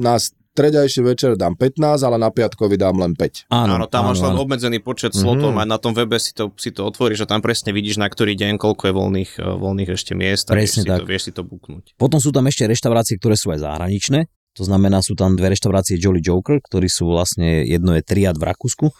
na 0.00 0.14
stredajší 0.16 1.00
večer 1.02 1.30
dám 1.34 1.52
15, 1.54 1.78
ale 2.00 2.16
na 2.16 2.28
piatkový 2.28 2.74
dám 2.74 2.96
len 2.96 3.12
5. 3.12 3.46
Áno, 3.46 3.84
tam 3.86 4.08
máš 4.08 4.18
len 4.18 4.32
áno. 4.32 4.40
obmedzený 4.40 4.78
počet 4.78 5.12
Mhm. 5.12 5.20
slotov, 5.20 5.48
mm-hmm. 5.50 5.62
aj 5.62 5.68
na 5.68 5.78
tom 5.78 5.92
webe 5.92 6.16
si 6.16 6.32
to, 6.32 6.48
si 6.56 6.70
to 6.70 6.82
otvoríš 6.82 7.22
a 7.22 7.28
tam 7.28 7.38
presne 7.38 7.70
vidíš, 7.70 7.96
na 7.96 8.06
ktorý 8.06 8.34
deň, 8.34 8.56
koľko 8.56 8.82
je 8.82 8.92
voľných, 8.92 9.30
eh, 9.34 9.46
voľných 9.46 9.90
ešte 9.90 10.12
miest 10.12 10.48
a 10.48 10.54
vieš 10.54 10.58
Presne 10.58 10.82
si, 10.82 10.86
to, 10.86 10.92
tak. 10.94 11.06
vieš 11.06 11.22
si 11.22 11.32
to 11.32 11.42
buknúť. 11.42 11.84
Potom 11.94 12.18
sú 12.18 12.30
tam 12.30 12.44
ešte 12.44 12.64
reštaurácie, 12.64 13.14
ktoré 13.14 13.36
sú 13.36 13.50
aj 13.50 13.60
zahraničné. 13.60 14.26
To 14.52 14.66
znamená, 14.66 14.98
sú 14.98 15.14
tam 15.14 15.34
dve 15.34 15.50
reštaurácie 15.50 15.94
Jolly 15.94 16.18
Joker, 16.18 16.58
ktorí 16.58 16.88
sú 16.88 17.06
vlastne, 17.06 17.62
jedno 17.62 17.94
je 17.94 18.02
Triad 18.02 18.34
v 18.34 18.44
Rakúsku. 18.44 18.90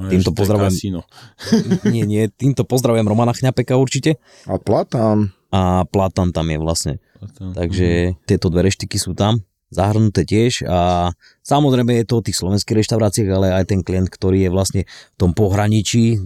Týmto 0.00 0.30
Ešte 0.30 0.38
pozdravujem. 0.38 0.72
nie, 1.92 2.04
nie, 2.04 2.22
týmto 2.30 2.62
pozdravujem 2.62 3.04
Romana 3.04 3.34
Chňapeka 3.34 3.74
určite. 3.74 4.16
A 4.46 4.56
platán. 4.56 5.34
A 5.50 5.82
Platan 5.84 6.30
tam 6.30 6.46
je 6.46 6.58
vlastne. 6.58 6.94
Takže 7.36 8.16
tieto 8.24 8.48
dve 8.48 8.70
reštiky 8.70 8.96
sú 8.96 9.12
tam 9.12 9.42
zahrnuté 9.70 10.26
tiež 10.26 10.66
a 10.66 11.10
samozrejme 11.46 11.94
je 12.02 12.06
to 12.06 12.18
o 12.18 12.24
tých 12.26 12.34
slovenských 12.34 12.82
reštauráciách, 12.82 13.30
ale 13.30 13.54
aj 13.54 13.70
ten 13.70 13.86
klient, 13.86 14.10
ktorý 14.10 14.46
je 14.46 14.50
vlastne 14.50 14.82
v 14.86 15.16
tom 15.16 15.30
pohraničí, 15.30 16.18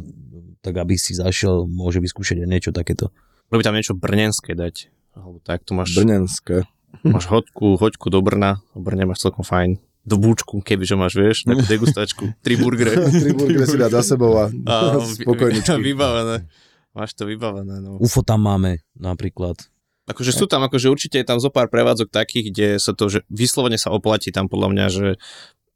tak 0.64 0.80
aby 0.80 0.96
si 0.96 1.12
zašiel, 1.12 1.68
môže 1.68 2.00
vyskúšať 2.00 2.40
aj 2.40 2.48
niečo 2.48 2.70
takéto. 2.72 3.12
By 3.52 3.60
tam 3.60 3.76
niečo 3.76 3.92
brnenské 3.92 4.56
dať. 4.56 4.88
Alebo 5.12 5.38
tak, 5.44 5.60
tu 5.62 5.76
máš, 5.76 5.92
Brnenské. 5.92 6.64
máš 7.04 7.28
hoďku, 7.28 7.76
hoďku 7.76 8.08
do 8.08 8.24
Brna, 8.24 8.64
v 8.72 8.80
Brne 8.80 9.04
máš 9.04 9.22
celkom 9.22 9.44
fajn. 9.44 9.76
Do 10.04 10.16
búčku, 10.20 10.60
kebyže 10.64 10.96
máš, 10.96 11.16
vieš, 11.16 11.36
takú 11.44 11.64
degustačku, 11.64 12.24
tri 12.40 12.56
burgery. 12.56 12.96
Tri 13.24 13.32
burgery 13.36 13.64
si 13.68 13.76
dať 13.76 13.92
za 13.92 14.16
sebou 14.16 14.36
a, 14.36 14.48
A 14.68 15.00
spokojničky. 15.20 15.80
vybavené. 15.80 16.48
Máš 16.94 17.18
to 17.18 17.26
vybavené, 17.26 17.82
no. 17.82 17.98
UFO 17.98 18.22
tam 18.22 18.46
máme 18.46 18.80
napríklad. 18.94 19.58
Akože 20.04 20.36
sú 20.36 20.44
tam, 20.46 20.62
akože 20.62 20.92
určite 20.92 21.16
je 21.18 21.26
tam 21.26 21.40
zo 21.40 21.48
pár 21.48 21.72
prevádzok 21.72 22.12
takých, 22.12 22.46
kde 22.52 22.68
sa 22.76 22.92
to, 22.92 23.08
že 23.08 23.24
vyslovene 23.32 23.80
sa 23.80 23.90
oplatí 23.90 24.30
tam 24.30 24.46
podľa 24.46 24.68
mňa, 24.70 24.86
že 24.92 25.06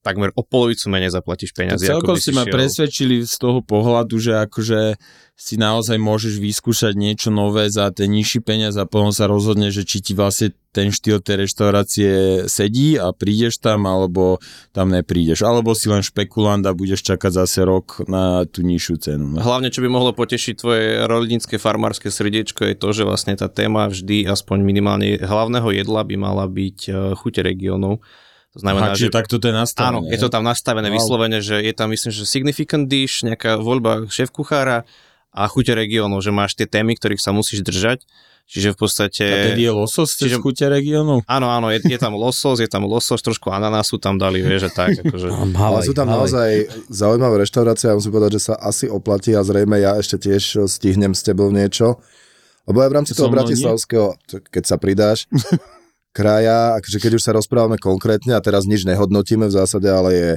takmer 0.01 0.31
o 0.39 0.43
polovicu 0.43 0.87
menej 0.89 1.11
zaplatíš 1.11 1.51
Tak 1.53 1.59
peniazy. 1.59 1.85
ako 1.87 1.93
celkom 1.93 2.17
si 2.17 2.31
si 2.31 2.33
ma 2.33 2.45
šiel. 2.47 2.55
presvedčili 2.55 3.17
z 3.27 3.35
toho 3.35 3.61
pohľadu, 3.61 4.15
že 4.17 4.33
akože 4.47 4.81
si 5.39 5.55
naozaj 5.55 6.03
môžeš 6.03 6.43
vyskúšať 6.43 6.99
niečo 6.99 7.31
nové 7.31 7.71
za 7.71 7.95
ten 7.95 8.11
nižší 8.11 8.43
peniaz 8.43 8.75
a 8.75 8.91
potom 8.91 9.15
sa 9.15 9.31
rozhodne, 9.31 9.71
že 9.71 9.87
či 9.87 10.03
ti 10.03 10.11
vlastne 10.11 10.51
ten 10.75 10.91
štýl 10.91 11.23
tej 11.23 11.47
reštaurácie 11.47 12.11
sedí 12.51 12.99
a 12.99 13.15
prídeš 13.15 13.63
tam, 13.63 13.87
alebo 13.87 14.43
tam 14.75 14.91
neprídeš. 14.91 15.47
Alebo 15.47 15.79
si 15.79 15.87
len 15.87 16.03
špekulant 16.03 16.63
a 16.67 16.75
budeš 16.75 17.07
čakať 17.07 17.33
zase 17.47 17.63
rok 17.63 18.03
na 18.11 18.51
tú 18.51 18.67
nižšiu 18.67 18.95
cenu. 18.99 19.27
No. 19.35 19.39
Hlavne, 19.39 19.71
čo 19.71 19.79
by 19.79 19.89
mohlo 19.91 20.11
potešiť 20.11 20.55
tvoje 20.59 20.87
rolnícke 21.07 21.55
farmárske 21.55 22.11
srdiečko 22.11 22.67
je 22.67 22.75
to, 22.75 22.89
že 22.91 23.07
vlastne 23.07 23.39
tá 23.39 23.47
téma 23.47 23.87
vždy, 23.87 24.27
aspoň 24.27 24.59
minimálne 24.63 25.23
hlavného 25.23 25.71
jedla 25.71 26.03
by 26.03 26.15
mala 26.19 26.51
byť 26.51 26.79
eh, 26.91 26.95
chute 27.15 27.43
regiónov. 27.47 28.03
To 28.59 28.67
znamená, 28.67 28.91
Aha, 28.91 28.95
že... 28.99 29.07
čiže 29.07 29.15
takto 29.15 29.39
to 29.39 29.47
je 29.49 29.55
nastavené. 29.55 29.91
Áno, 29.95 30.01
je 30.11 30.19
to 30.19 30.29
tam 30.29 30.43
nastavené 30.43 30.91
Wow. 30.91 30.97
vyslovene, 30.99 31.39
že 31.39 31.63
je 31.63 31.71
tam 31.71 31.95
myslím, 31.95 32.11
že 32.11 32.27
significant 32.27 32.91
dish, 32.91 33.23
nejaká 33.23 33.55
voľba 33.63 34.11
šéf 34.11 34.35
kuchára 34.35 34.83
a 35.31 35.47
chute 35.47 35.71
regiónov, 35.71 36.19
že 36.27 36.35
máš 36.35 36.59
tie 36.59 36.67
témy, 36.67 36.99
ktorých 36.99 37.23
sa 37.23 37.31
musíš 37.31 37.63
držať. 37.63 38.03
Čiže 38.49 38.73
v 38.75 38.79
podstate... 38.81 39.25
A 39.29 39.37
tedy 39.53 39.69
je 39.69 39.73
losos 39.77 40.17
Čiže- 40.17 40.41
chute 40.41 40.65
regionov? 40.67 41.21
Áno, 41.29 41.53
áno, 41.53 41.69
je, 41.69 41.85
je 41.85 42.01
tam 42.01 42.17
losos, 42.17 42.59
je 42.59 42.67
tam 42.67 42.89
losos, 42.89 43.21
trošku 43.21 43.53
ananásu 43.53 44.01
tam 44.01 44.17
dali, 44.17 44.41
vieš, 44.41 44.67
že 44.67 44.71
tak, 44.73 44.89
akože... 45.05 45.29
Ale 45.53 45.85
sú 45.85 45.93
tam 45.93 46.09
Havaj. 46.09 46.17
naozaj 46.17 46.51
zaujímavé 46.89 47.45
reštaurácie 47.45 47.93
a 47.93 48.01
musím 48.01 48.09
povedať, 48.17 48.41
že 48.41 48.49
sa 48.49 48.55
asi 48.57 48.89
oplatí 48.89 49.37
a 49.37 49.45
zrejme 49.45 49.77
ja 49.79 50.01
ešte 50.01 50.17
tiež 50.33 50.65
stihnem 50.65 51.13
s 51.13 51.29
tebou 51.29 51.53
niečo. 51.53 52.01
Lebo 52.65 52.81
aj 52.81 52.89
v 52.89 52.97
rámci 52.97 53.13
toho 53.13 53.29
bratislavského, 53.29 54.17
keď 54.49 54.65
sa 54.65 54.81
pridáš, 54.81 55.29
kraja, 56.13 56.79
akože 56.81 56.99
keď 56.99 57.13
už 57.21 57.23
sa 57.23 57.33
rozprávame 57.37 57.79
konkrétne 57.79 58.35
a 58.35 58.43
teraz 58.43 58.65
nič 58.65 58.83
nehodnotíme 58.89 59.47
v 59.47 59.55
zásade, 59.55 59.87
ale 59.87 60.11
je, 60.15 60.31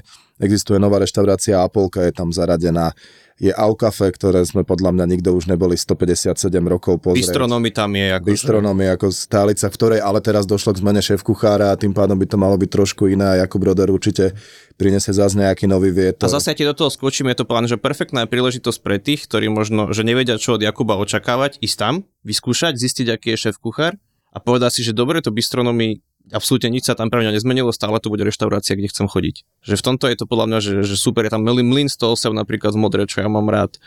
existuje 0.43 0.77
nová 0.77 1.01
reštaurácia 1.01 1.63
Apolka, 1.63 2.03
je 2.05 2.13
tam 2.13 2.29
zaradená, 2.29 2.93
je 3.41 3.49
Aukafe, 3.49 4.13
ktoré 4.13 4.45
sme 4.45 4.61
podľa 4.61 4.93
mňa 4.93 5.05
nikto 5.17 5.33
už 5.33 5.49
neboli 5.49 5.73
157 5.73 6.37
rokov 6.69 7.01
pozrieť. 7.01 7.25
Bistronomy 7.25 7.73
tam 7.73 7.97
je, 7.97 8.07
akože... 8.13 8.29
Bistronom 8.29 8.77
je 8.77 8.89
ako 8.93 9.07
stálica, 9.09 9.65
v 9.65 9.75
ktorej 9.81 9.99
ale 10.05 10.21
teraz 10.21 10.45
došlo 10.45 10.77
k 10.77 10.85
zmene 10.85 11.01
šéf 11.01 11.25
kuchára 11.25 11.73
a 11.73 11.79
tým 11.79 11.89
pádom 11.89 12.13
by 12.21 12.29
to 12.29 12.37
malo 12.37 12.53
byť 12.61 12.69
trošku 12.69 13.09
iné 13.09 13.25
a 13.25 13.35
Jakub 13.41 13.65
Roder 13.65 13.89
určite 13.89 14.37
prinesie 14.77 15.09
zase 15.09 15.41
nejaký 15.41 15.65
nový 15.65 15.89
A 15.89 15.97
vietor. 15.97 16.29
zase 16.29 16.53
ja 16.53 16.57
ti 16.61 16.69
do 16.69 16.77
toho 16.77 16.93
skočím, 16.93 17.33
je 17.33 17.41
to 17.41 17.49
plán, 17.49 17.65
že 17.65 17.81
perfektná 17.81 18.29
príležitosť 18.29 18.79
pre 18.85 19.01
tých, 19.01 19.25
ktorí 19.25 19.49
možno, 19.49 19.89
že 19.89 20.05
nevedia, 20.05 20.37
čo 20.37 20.57
od 20.57 20.61
Jakuba 20.61 21.01
očakávať, 21.01 21.57
ísť 21.65 21.77
tam, 21.81 21.93
vyskúšať, 22.21 22.77
zistiť, 22.77 23.07
aký 23.09 23.33
je 23.33 23.49
šéf 23.49 23.57
kuchár 23.57 23.97
a 24.31 24.37
povedať 24.39 24.79
si, 24.79 24.81
že 24.87 24.95
dobre, 24.95 25.19
to 25.19 25.29
bistronomy 25.29 25.99
absolútne 26.29 26.69
nič 26.71 26.87
sa 26.87 26.93
tam 26.93 27.09
pre 27.09 27.25
mňa 27.25 27.35
nezmenilo, 27.35 27.73
stále 27.73 27.97
to 27.99 28.13
bude 28.13 28.21
reštaurácia, 28.21 28.77
kde 28.77 28.93
chcem 28.93 29.09
chodiť. 29.09 29.35
Že 29.65 29.75
v 29.75 29.83
tomto 29.83 30.05
je 30.07 30.17
to 30.21 30.25
podľa 30.29 30.45
mňa, 30.47 30.59
že, 30.61 30.73
že 30.85 30.95
super, 30.95 31.25
je 31.25 31.33
tam 31.33 31.43
Mlin 31.43 31.65
Mlin 31.65 31.89
108 31.89 32.31
napríklad 32.31 32.77
v 32.77 32.79
Modre, 32.79 33.03
čo 33.09 33.25
ja 33.25 33.27
mám 33.27 33.49
rád 33.49 33.81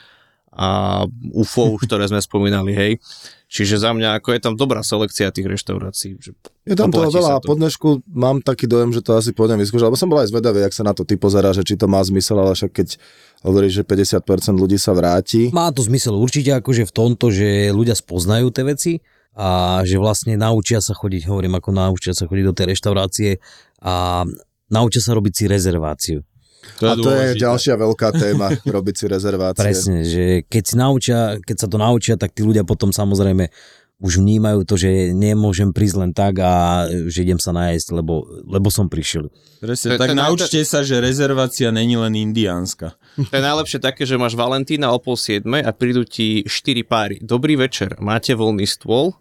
a 0.54 1.02
UFO, 1.34 1.74
už, 1.74 1.90
ktoré 1.90 2.06
sme 2.06 2.22
spomínali, 2.22 2.70
hej. 2.78 2.92
Čiže 3.50 3.82
za 3.82 3.90
mňa, 3.90 4.22
ako 4.22 4.38
je 4.38 4.40
tam 4.42 4.54
dobrá 4.54 4.86
selekcia 4.86 5.34
tých 5.34 5.50
reštaurácií. 5.50 6.14
Že 6.22 6.30
Je 6.62 6.74
tam 6.78 6.94
toho 6.94 7.10
veľa 7.10 7.38
a 7.38 7.42
to. 7.42 7.50
po 7.50 7.54
dnešku 7.58 8.06
mám 8.06 8.38
taký 8.38 8.70
dojem, 8.70 8.94
že 8.94 9.02
to 9.02 9.18
asi 9.18 9.34
pôjdem 9.34 9.58
vyskúšať, 9.58 9.90
lebo 9.90 9.98
som 9.98 10.06
bol 10.06 10.22
aj 10.22 10.30
zvedavý, 10.30 10.62
jak 10.62 10.74
sa 10.74 10.86
na 10.86 10.94
to 10.94 11.02
ty 11.02 11.18
pozerá, 11.18 11.50
že 11.50 11.66
či 11.66 11.74
to 11.74 11.90
má 11.90 11.98
zmysel, 12.06 12.38
ale 12.38 12.54
však 12.54 12.70
keď 12.70 12.88
hovoríš, 13.42 13.82
že 13.82 13.84
50% 13.86 14.54
ľudí 14.54 14.78
sa 14.78 14.94
vráti, 14.94 15.50
Má 15.50 15.74
to 15.74 15.82
zmysel 15.82 16.14
určite 16.14 16.54
akože 16.54 16.86
v 16.86 16.92
tomto, 16.94 17.34
že 17.34 17.74
ľudia 17.74 17.98
spoznajú 17.98 18.46
tie 18.54 18.62
veci 18.62 18.92
a 19.34 19.82
že 19.82 19.98
vlastne 19.98 20.38
naučia 20.38 20.78
sa 20.78 20.94
chodiť, 20.94 21.26
hovorím 21.26 21.58
ako 21.58 21.70
naučia 21.74 22.14
sa 22.14 22.24
chodiť 22.24 22.44
do 22.46 22.54
tej 22.54 22.66
reštaurácie 22.70 23.30
a 23.82 24.22
naučia 24.70 25.02
sa 25.02 25.12
robiť 25.12 25.32
si 25.34 25.44
rezerváciu. 25.50 26.18
To 26.80 26.82
je 26.86 26.90
a 26.90 26.94
to 26.96 27.02
je 27.02 27.04
dôležité. 27.04 27.42
ďalšia 27.44 27.74
veľká 27.76 28.08
téma, 28.14 28.46
robiť 28.78 28.94
si 28.96 29.04
rezervácie. 29.04 29.60
Presne, 29.60 29.98
že 30.00 30.24
keď, 30.48 30.62
si 30.64 30.74
naučia, 30.78 31.18
keď 31.42 31.56
sa 31.60 31.68
to 31.68 31.76
naučia, 31.76 32.14
tak 32.16 32.32
tí 32.32 32.40
ľudia 32.40 32.64
potom 32.64 32.88
samozrejme 32.88 33.50
už 34.02 34.18
vnímajú 34.18 34.66
to, 34.66 34.74
že 34.74 35.14
nemôžem 35.14 35.70
prísť 35.70 35.96
len 36.02 36.10
tak 36.10 36.42
a 36.42 36.84
že 37.06 37.22
idem 37.22 37.38
sa 37.38 37.54
nájsť, 37.54 37.94
lebo, 37.94 38.26
lebo 38.42 38.66
som 38.68 38.90
prišiel. 38.90 39.30
Presne, 39.62 39.94
je- 39.94 40.00
tak 40.02 40.10
je- 40.12 40.18
naučte 40.18 40.60
sa, 40.66 40.82
že 40.82 40.98
rezervácia 40.98 41.70
není 41.70 41.94
len 41.94 42.14
indiánska. 42.14 42.98
To 43.30 43.34
je 43.34 43.44
najlepšie 43.44 43.78
také, 43.78 44.02
že 44.02 44.18
máš 44.18 44.34
Valentína 44.34 44.90
o 44.90 44.98
pol 44.98 45.14
siedmej 45.14 45.62
a 45.62 45.70
prídu 45.70 46.02
ti 46.02 46.42
štyri 46.42 46.82
páry. 46.82 47.22
Dobrý 47.22 47.54
večer, 47.54 47.94
máte 48.02 48.34
voľný 48.34 48.66
stôl? 48.66 49.14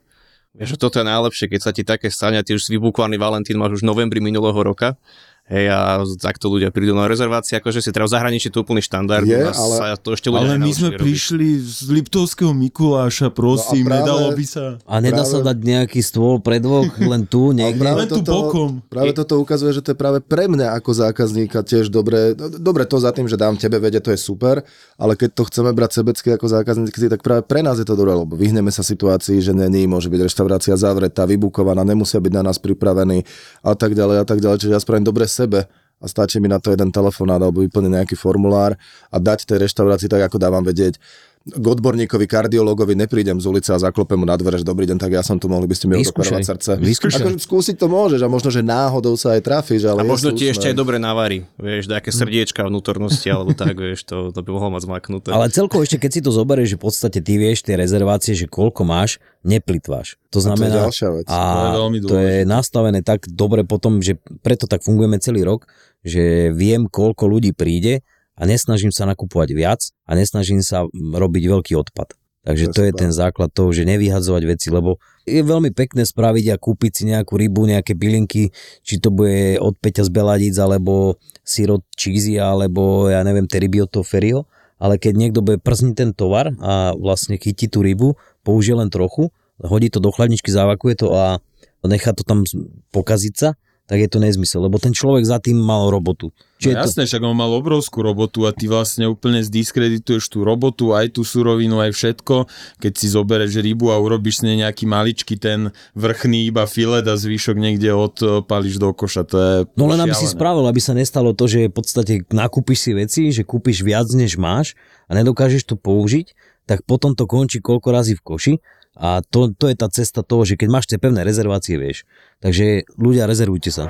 Vieš, 0.53 0.77
toto 0.77 1.01
je 1.01 1.09
najlepšie, 1.09 1.49
keď 1.49 1.59
sa 1.65 1.73
ti 1.73 1.81
také 1.81 2.13
stane 2.13 2.37
ty 2.45 2.53
už 2.53 2.61
si 2.61 2.77
vybukovaný 2.77 3.17
Valentín 3.17 3.57
máš 3.57 3.81
už 3.81 3.81
v 3.81 3.89
novembri 3.89 4.21
minulého 4.21 4.61
roka. 4.61 5.01
Hej, 5.43 5.67
a 5.67 5.79
takto 6.17 6.47
ľudia 6.47 6.71
prídu 6.71 6.95
na 6.95 7.03
rezervácie, 7.03 7.59
akože 7.59 7.77
si 7.77 7.91
treba 7.91 8.07
v 8.07 8.15
zahraničí 8.15 8.47
to 8.47 8.63
úplný 8.63 8.79
štandard, 8.79 9.21
Je, 9.21 9.35
ale- 9.35 9.51
sa 9.51 9.99
to 9.99 10.15
ešte 10.15 10.31
ľudia 10.31 10.55
Ale 10.55 10.57
my 10.57 10.71
sme 10.71 10.89
robiť. 10.89 11.03
prišli 11.03 11.47
z 11.59 11.77
Liptovského 11.91 12.55
Mikuláša, 12.55 13.27
prosím, 13.27 13.83
No 13.83 13.91
práve- 13.91 13.99
nedalo 13.99 14.27
by 14.31 14.45
sa. 14.45 14.65
A 14.81 14.95
nedá 14.97 15.21
sa 15.21 15.37
Práve- 15.37 15.47
dať 15.51 15.57
nejaký 15.61 15.99
stôl 15.99 16.39
pre 16.39 16.57
dvoch 16.57 16.87
len 17.11 17.27
tu 17.27 17.51
niekde? 17.51 17.75
Len 17.75 18.07
tu 18.07 18.23
bokom. 18.23 18.79
Práve 18.87 19.11
toto 19.11 19.35
ukazuje, 19.35 19.73
že 19.73 19.83
to 19.83 19.91
je 19.91 19.99
práve 19.99 20.23
pre 20.23 20.47
mňa 20.47 20.73
ako 20.73 20.95
zákazníka 20.95 21.59
tiež 21.61 21.89
dobre. 21.89 22.33
no, 22.33 22.47
Dobre 22.47 22.87
to 22.87 22.95
za 22.95 23.11
tým, 23.11 23.27
že 23.27 23.35
dám 23.35 23.53
tebe 23.53 23.77
vede, 23.77 23.99
to 23.99 24.09
je 24.09 24.17
super, 24.17 24.63
ale 24.95 25.13
keď 25.13 25.29
to 25.33 25.43
chceme 25.43 25.69
brať 25.69 25.99
sebecky 25.99 26.31
ako 26.31 26.47
zákazníci, 26.47 27.11
tak 27.11 27.19
práve 27.19 27.43
pre 27.43 27.59
nás 27.59 27.75
je 27.75 27.83
to 27.83 27.93
dobré, 27.93 28.15
lebo 28.15 28.31
vyhneme 28.31 28.71
sa 28.71 28.79
situácii, 28.79 29.37
že 29.37 29.51
není, 29.51 29.83
môže 29.85 30.07
byť 30.07 30.23
reštaurácia 30.23 30.73
zavretá, 30.73 31.27
vybukovaná, 31.27 31.83
nemusia 31.83 32.17
byť 32.17 32.31
na 32.31 32.43
nás 32.43 32.55
pripravení 32.57 33.27
a 33.59 33.75
tak 33.75 33.91
ďalej 33.91 34.17
a 34.17 34.25
tak 34.25 34.39
ďalej. 34.39 34.57
Čiže 34.57 34.71
ja 34.71 34.79
spravím 34.79 35.03
dobre 35.03 35.27
sebe 35.33 35.65
a 35.97 36.05
stačí 36.05 36.37
mi 36.37 36.51
na 36.51 36.59
to 36.59 36.69
jeden 36.69 36.91
telefonát 36.93 37.39
alebo 37.39 37.63
vyplniť 37.63 37.91
nejaký 37.95 38.15
formulár 38.19 38.75
a 39.07 39.17
dať 39.17 39.47
tej 39.47 39.65
reštaurácii 39.65 40.11
tak, 40.11 40.27
ako 40.27 40.37
dávam 40.37 40.61
vedieť 40.61 40.99
k 41.43 41.59
odborníkovi, 41.59 42.23
kardiológovi 42.23 42.95
neprídem 42.95 43.35
z 43.35 43.51
ulice 43.51 43.75
a 43.75 43.77
zaklopem 43.79 44.15
mu 44.15 44.23
na 44.23 44.39
dvere, 44.39 44.55
že 44.55 44.63
dobrý 44.63 44.87
deň, 44.87 44.95
tak 44.95 45.11
ja 45.11 45.19
som 45.19 45.35
tu, 45.35 45.51
mohli 45.51 45.67
by 45.67 45.75
ste 45.75 45.91
mi 45.91 45.99
odoperovať 45.99 46.39
srdce. 46.39 46.71
Vyskúšaj. 46.79 47.19
Akože 47.19 47.43
skúsiť 47.43 47.75
to 47.75 47.91
môžeš 47.91 48.23
a 48.23 48.31
možno, 48.31 48.47
že 48.47 48.63
náhodou 48.63 49.19
sa 49.19 49.35
aj 49.35 49.43
trafíš, 49.43 49.83
ale 49.83 50.01
A 50.01 50.07
možno 50.07 50.31
ti 50.31 50.47
ešte 50.47 50.71
aj 50.71 50.75
dobre 50.79 51.03
navarí, 51.03 51.43
vieš, 51.59 51.91
nejaké 51.91 52.15
srdiečka 52.15 52.63
vnútornosti, 52.63 53.27
alebo 53.27 53.51
tak, 53.51 53.75
vieš, 53.83 54.07
to, 54.07 54.31
to 54.31 54.39
by 54.39 54.55
mohlo 54.55 54.79
mať 54.79 54.87
zmaknuté. 54.87 55.29
Ale 55.35 55.51
celkovo 55.51 55.83
ešte, 55.83 55.99
keď 55.99 56.11
si 56.15 56.21
to 56.23 56.31
zoberieš, 56.31 56.69
že 56.73 56.77
v 56.79 56.83
podstate 56.87 57.19
ty 57.19 57.35
vieš 57.35 57.67
tie 57.67 57.75
rezervácie, 57.75 58.39
že 58.39 58.47
koľko 58.47 58.87
máš, 58.87 59.19
neplitváš. 59.43 60.15
To 60.31 60.39
A 60.39 60.39
to 60.39 60.39
je 60.39 60.43
znamená, 60.47 60.75
ďalšia 60.87 61.09
vec. 61.11 61.25
a 61.27 61.39
To 61.43 61.59
je 61.59 61.75
veľmi 61.75 61.97
to 62.07 62.15
je 62.15 62.37
nastavené 62.47 62.99
tak 63.03 63.27
dobre 63.27 63.67
potom, 63.67 63.99
že 63.99 64.15
preto 64.39 64.63
tak 64.63 64.87
fungujeme 64.87 65.19
celý 65.19 65.43
rok, 65.43 65.67
že 66.07 66.55
viem, 66.55 66.87
koľko 66.87 67.27
ľudí 67.27 67.51
príde 67.51 68.07
a 68.33 68.41
nesnažím 68.49 68.89
sa 68.89 69.05
nakupovať 69.05 69.49
viac 69.53 69.81
a 70.09 70.17
nesnažím 70.17 70.65
sa 70.65 70.85
robiť 70.93 71.43
veľký 71.49 71.73
odpad. 71.77 72.17
Takže 72.43 72.65
To 72.67 72.69
je 72.69 72.75
to 72.75 72.81
je 72.83 72.91
super. 72.91 73.01
ten 73.07 73.11
základ 73.15 73.49
toho, 73.55 73.71
že 73.71 73.87
nevyhadzovať 73.87 74.43
veci, 74.43 74.67
lebo 74.67 74.99
je 75.23 75.39
veľmi 75.39 75.71
pekné 75.71 76.03
spraviť 76.03 76.51
a 76.51 76.59
kúpiť 76.59 76.91
si 76.91 77.03
nejakú 77.07 77.39
rybu, 77.39 77.71
nejaké 77.71 77.95
bylinky, 77.95 78.51
či 78.83 78.99
to 78.99 79.15
bude 79.15 79.55
od 79.63 79.79
Peťa 79.79 80.03
z 80.03 80.11
Beladic, 80.11 80.55
alebo 80.59 81.15
sirot 81.47 81.87
cheesy, 81.95 82.35
alebo 82.35 83.07
ja 83.07 83.23
neviem, 83.23 83.47
teribioto 83.47 84.03
ferio, 84.03 84.43
ale 84.75 84.99
keď 84.99 85.13
niekto 85.15 85.39
bude 85.39 85.63
przniť 85.63 85.95
ten 85.95 86.11
tovar 86.11 86.51
a 86.59 86.91
vlastne 86.99 87.39
chytí 87.39 87.71
tú 87.71 87.79
rybu, 87.79 88.19
použije 88.43 88.75
len 88.75 88.91
trochu, 88.91 89.31
hodí 89.63 89.87
to 89.87 90.03
do 90.03 90.11
chladničky, 90.11 90.51
zavakuje 90.51 90.99
to 90.99 91.15
a 91.15 91.39
nechá 91.87 92.11
to 92.11 92.27
tam 92.27 92.43
pokaziť 92.91 93.33
sa, 93.39 93.55
tak 93.83 93.99
je 93.99 94.07
to 94.07 94.23
nezmysel, 94.23 94.63
lebo 94.63 94.79
ten 94.79 94.95
človek 94.95 95.27
za 95.27 95.43
tým 95.43 95.59
mal 95.59 95.91
robotu. 95.91 96.31
No 96.31 96.55
Čiže 96.63 96.75
to, 96.79 96.83
jasné, 96.87 97.03
však 97.03 97.23
on 97.27 97.35
mal 97.35 97.51
obrovskú 97.51 97.99
robotu 97.99 98.47
a 98.47 98.55
ty 98.55 98.71
vlastne 98.71 99.11
úplne 99.11 99.43
zdiskredituješ 99.43 100.31
tú 100.31 100.47
robotu, 100.47 100.95
aj 100.95 101.19
tú 101.19 101.27
surovinu, 101.27 101.83
aj 101.83 101.91
všetko. 101.91 102.47
Keď 102.79 102.93
si 102.95 103.11
zobereš 103.11 103.59
rybu 103.59 103.91
a 103.91 103.99
urobíš 103.99 104.39
s 104.39 104.45
nej 104.47 104.63
nejaký 104.63 104.87
maličký 104.87 105.35
ten 105.35 105.75
vrchný 105.99 106.47
iba 106.47 106.63
filet 106.63 107.03
a 107.03 107.19
zvyšok 107.19 107.59
niekde 107.59 107.91
odpališ 107.91 108.79
do 108.79 108.95
koša, 108.95 109.27
to 109.27 109.35
je 109.35 109.53
No 109.75 109.91
len 109.91 109.99
aby 109.99 110.15
si 110.15 110.31
spravil, 110.31 110.63
aby 110.63 110.79
sa 110.79 110.95
nestalo 110.95 111.35
to, 111.35 111.51
že 111.51 111.67
v 111.67 111.75
podstate 111.75 112.23
nakúpiš 112.31 112.79
si 112.87 112.91
veci, 112.95 113.21
že 113.35 113.43
kúpiš 113.43 113.83
viac 113.83 114.07
než 114.15 114.39
máš 114.39 114.79
a 115.11 115.19
nedokážeš 115.19 115.67
to 115.67 115.75
použiť, 115.75 116.31
tak 116.63 116.87
potom 116.87 117.11
to 117.19 117.27
končí 117.27 117.59
koľko 117.59 117.91
razy 117.91 118.15
v 118.15 118.23
koši 118.23 118.53
a 118.93 119.25
to, 119.25 119.49
to 119.57 119.69
je 119.69 119.75
tá 119.77 119.89
cesta 119.89 120.21
toho, 120.21 120.45
že 120.45 120.53
keď 120.53 120.69
máš 120.69 120.85
tie 120.85 121.01
pevné 121.01 121.25
rezervácie, 121.25 121.81
vieš. 121.81 122.05
Takže 122.45 122.85
ľudia, 122.93 123.25
rezervujte 123.25 123.73
sa. 123.73 123.89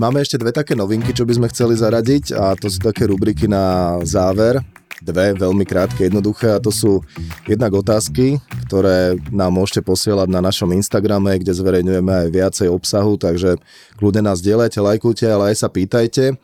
Máme 0.00 0.24
ešte 0.24 0.40
dve 0.40 0.48
také 0.48 0.72
novinky, 0.72 1.12
čo 1.12 1.28
by 1.28 1.36
sme 1.36 1.50
chceli 1.52 1.76
zaradiť 1.76 2.32
a 2.32 2.56
to 2.56 2.72
sú 2.72 2.80
také 2.80 3.04
rubriky 3.04 3.44
na 3.44 3.96
záver. 4.00 4.64
Dve, 5.00 5.32
veľmi 5.32 5.64
krátke, 5.64 6.12
jednoduché 6.12 6.52
a 6.52 6.60
to 6.60 6.68
sú 6.68 7.00
jednak 7.48 7.72
otázky, 7.72 8.36
ktoré 8.68 9.16
nám 9.32 9.56
môžete 9.56 9.80
posielať 9.80 10.28
na 10.28 10.44
našom 10.44 10.68
Instagrame, 10.76 11.40
kde 11.40 11.56
zverejňujeme 11.56 12.12
aj 12.12 12.28
viacej 12.28 12.68
obsahu, 12.68 13.16
takže 13.16 13.56
kľudne 13.96 14.28
nás 14.28 14.44
dielajte, 14.44 14.76
lajkujte, 14.76 15.24
ale 15.24 15.56
aj 15.56 15.64
sa 15.64 15.72
pýtajte 15.72 16.36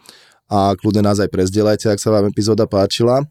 a 0.49 0.72
kľudne 0.72 1.05
nás 1.05 1.20
aj 1.20 1.29
prezdielajte, 1.29 1.93
ak 1.93 2.01
sa 2.01 2.16
vám 2.16 2.33
epizóda 2.33 2.64
páčila. 2.64 3.29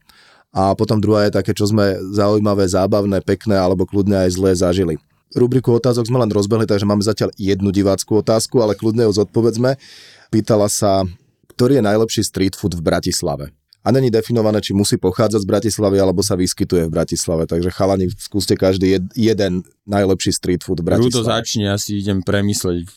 A 0.55 0.71
potom 0.71 1.03
druhá 1.03 1.27
je 1.27 1.35
také, 1.35 1.51
čo 1.51 1.67
sme 1.67 1.99
zaujímavé, 2.15 2.63
zábavné, 2.63 3.19
pekné 3.19 3.59
alebo 3.59 3.83
kľudne 3.83 4.23
aj 4.23 4.39
zlé 4.39 4.51
zažili. 4.55 4.95
Rubriku 5.35 5.75
otázok 5.75 6.07
sme 6.07 6.23
len 6.23 6.31
rozbehli, 6.31 6.63
takže 6.63 6.87
máme 6.87 7.03
zatiaľ 7.03 7.35
jednu 7.35 7.75
divácku 7.75 8.23
otázku, 8.23 8.63
ale 8.63 8.71
kľudne 8.71 9.03
ju 9.03 9.19
zodpovedzme. 9.19 9.75
Pýtala 10.31 10.71
sa, 10.71 11.03
ktorý 11.51 11.83
je 11.83 11.83
najlepší 11.83 12.23
street 12.23 12.55
food 12.55 12.79
v 12.79 12.87
Bratislave. 12.87 13.51
A 13.85 13.93
není 13.93 14.09
definované, 14.09 14.63
či 14.63 14.73
musí 14.73 14.97
pochádzať 14.97 15.45
z 15.45 15.49
Bratislavy, 15.51 16.01
alebo 16.01 16.25
sa 16.25 16.33
vyskytuje 16.33 16.89
v 16.89 16.91
Bratislave. 16.95 17.45
Takže 17.45 17.69
chalani, 17.69 18.09
skúste 18.17 18.57
každý 18.57 18.97
jed, 18.97 19.03
jeden 19.13 19.61
najlepší 19.85 20.33
street 20.33 20.63
food 20.65 20.81
v 20.81 20.89
Bratislave. 20.89 21.21
začne, 21.21 21.69
ja 21.69 21.77
si 21.77 22.01
idem 22.01 22.25
premysleť. 22.25 22.89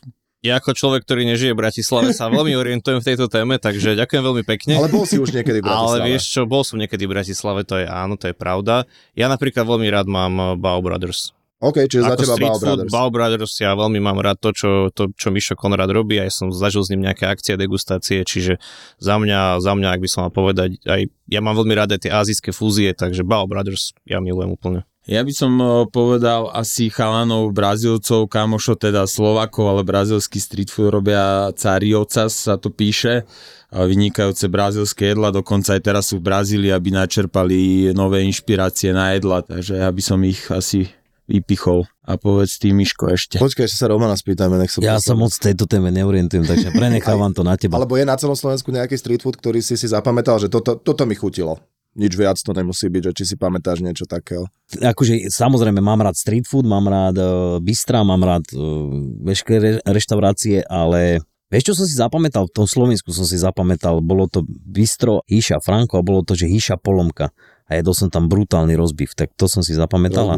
Ja 0.49 0.57
ako 0.57 0.73
človek, 0.73 1.05
ktorý 1.05 1.29
nežije 1.29 1.53
v 1.53 1.61
Bratislave, 1.61 2.17
sa 2.17 2.33
veľmi 2.33 2.57
orientujem 2.57 3.05
v 3.05 3.07
tejto 3.13 3.29
téme, 3.29 3.61
takže 3.61 3.93
ďakujem 3.93 4.23
veľmi 4.25 4.45
pekne. 4.49 4.81
Ale 4.81 4.89
bol 4.89 5.05
si 5.05 5.21
už 5.21 5.37
niekedy 5.37 5.61
v 5.61 5.69
Bratislave. 5.69 6.01
Ale 6.01 6.09
vieš 6.09 6.25
čo, 6.33 6.49
bol 6.49 6.65
som 6.65 6.81
niekedy 6.81 7.05
v 7.05 7.13
Bratislave, 7.13 7.69
to 7.69 7.77
je 7.77 7.87
áno, 7.87 8.17
to 8.17 8.33
je 8.33 8.35
pravda. 8.35 8.89
Ja 9.13 9.29
napríklad 9.29 9.69
veľmi 9.69 9.89
rád 9.93 10.09
mám 10.09 10.57
Bao 10.57 10.81
Brothers. 10.81 11.37
OK, 11.59 11.91
čiže 11.91 12.07
za 12.07 12.15
Ako 12.15 12.23
teba 12.23 12.55
food, 12.55 12.63
Brothers. 12.63 12.91
Bao 12.95 13.11
Brothers, 13.11 13.53
ja 13.59 13.75
veľmi 13.75 13.99
mám 13.99 14.23
rád 14.23 14.39
to, 14.39 14.55
čo, 14.55 14.71
to, 14.95 15.11
čo 15.19 15.35
Mišo 15.35 15.59
Konrad 15.59 15.91
robí, 15.91 16.15
aj 16.15 16.31
som 16.31 16.55
zažil 16.55 16.87
s 16.87 16.91
ním 16.95 17.03
nejaké 17.03 17.27
akcie, 17.27 17.59
degustácie, 17.59 18.23
čiže 18.23 18.63
za 19.03 19.19
mňa, 19.19 19.59
za 19.59 19.75
mňa, 19.75 19.89
ak 19.91 20.01
by 20.01 20.09
som 20.09 20.21
mal 20.23 20.31
povedať, 20.31 20.79
aj 20.87 21.11
ja 21.27 21.41
mám 21.43 21.59
veľmi 21.59 21.75
rád 21.75 21.99
aj 21.99 22.07
tie 22.07 22.13
azijské 22.15 22.55
fúzie, 22.55 22.95
takže 22.95 23.27
Bao 23.27 23.43
Brothers 23.51 23.91
ja 24.07 24.23
milujem 24.23 24.55
úplne. 24.55 24.87
Ja 25.09 25.25
by 25.25 25.33
som 25.33 25.57
eh, 25.57 25.89
povedal 25.89 26.53
asi 26.53 26.93
chalanov 26.93 27.57
Brazílcov, 27.57 28.29
kamošo 28.29 28.77
teda 28.77 29.09
Slovakov, 29.09 29.73
ale 29.73 29.81
brazilský 29.81 30.37
street 30.37 30.69
food 30.69 30.93
robia 30.93 31.49
Cariocas, 31.57 32.37
sa 32.37 32.61
to 32.61 32.69
píše. 32.69 33.25
A 33.73 33.89
vynikajúce 33.89 34.53
brazilské 34.53 35.13
jedla, 35.13 35.33
dokonca 35.33 35.77
aj 35.77 35.81
teraz 35.81 36.13
sú 36.13 36.21
v 36.21 36.29
Brazílii, 36.29 36.73
aby 36.73 36.93
načerpali 36.93 37.89
nové 37.93 38.25
inšpirácie 38.25 38.93
na 38.93 39.17
jedla, 39.17 39.45
takže 39.45 39.81
ja 39.81 39.89
by 39.89 40.03
som 40.05 40.21
ich 40.25 40.45
asi 40.49 40.89
vypichol. 41.29 41.85
A 42.09 42.17
povedz 42.17 42.57
ty, 42.57 42.73
Miško, 42.73 43.13
ešte. 43.13 43.37
Počkaj, 43.37 43.69
ešte 43.69 43.85
sa 43.85 43.93
Romana 43.93 44.17
spýtajme, 44.17 44.57
nech 44.57 44.73
sa 44.73 44.81
Ja 44.81 44.97
sa 44.97 45.13
moc 45.13 45.37
tejto 45.37 45.69
téme 45.69 45.93
neorientujem, 45.93 46.49
takže 46.49 46.73
prenechávam 46.73 47.33
to 47.37 47.45
na 47.45 47.61
teba. 47.61 47.77
Alebo 47.77 48.01
je 48.01 48.09
na 48.09 48.17
celom 48.17 48.37
Slovensku 48.37 48.73
nejaký 48.73 48.97
street 48.97 49.21
food, 49.21 49.37
ktorý 49.37 49.61
si 49.61 49.77
si 49.77 49.85
zapamätal, 49.85 50.41
že 50.41 50.49
toto, 50.49 50.81
toto 50.81 51.05
mi 51.05 51.13
chutilo. 51.13 51.61
Nič 51.99 52.15
viac 52.15 52.39
to 52.39 52.55
nemusí 52.55 52.87
byť, 52.87 53.03
že 53.11 53.13
či 53.13 53.25
si 53.27 53.35
pamätáš 53.35 53.83
niečo 53.83 54.07
takého. 54.07 54.47
akože 54.79 55.27
samozrejme 55.35 55.83
mám 55.83 55.99
rád 55.99 56.15
street 56.15 56.47
food, 56.47 56.63
mám 56.63 56.87
rád 56.87 57.19
uh, 57.19 57.59
bistra, 57.59 58.07
mám 58.07 58.23
rád 58.23 58.47
uh, 58.55 58.87
veškeré 59.27 59.59
re- 59.59 59.83
reštaurácie, 59.83 60.63
ale 60.71 61.19
vieš 61.51 61.75
čo 61.75 61.75
som 61.83 61.87
si 61.91 61.99
zapamätal? 61.99 62.47
V 62.47 62.63
tom 62.63 62.67
Slovensku 62.71 63.11
som 63.11 63.27
si 63.27 63.35
zapamätal, 63.35 63.99
bolo 63.99 64.31
to 64.31 64.47
bistro 64.47 65.27
Híša 65.27 65.59
Franko 65.59 65.99
a 65.99 66.07
bolo 66.07 66.23
to, 66.23 66.39
že 66.39 66.47
Híša 66.47 66.79
Polomka 66.79 67.35
a 67.67 67.71
jedol 67.75 67.99
som 67.99 68.09
tam 68.09 68.31
brutálny 68.31 68.79
rozbiv, 68.79 69.19
tak 69.19 69.35
to 69.35 69.51
som 69.51 69.67
si 69.67 69.75
zapamätal 69.75 70.33
a, 70.33 70.37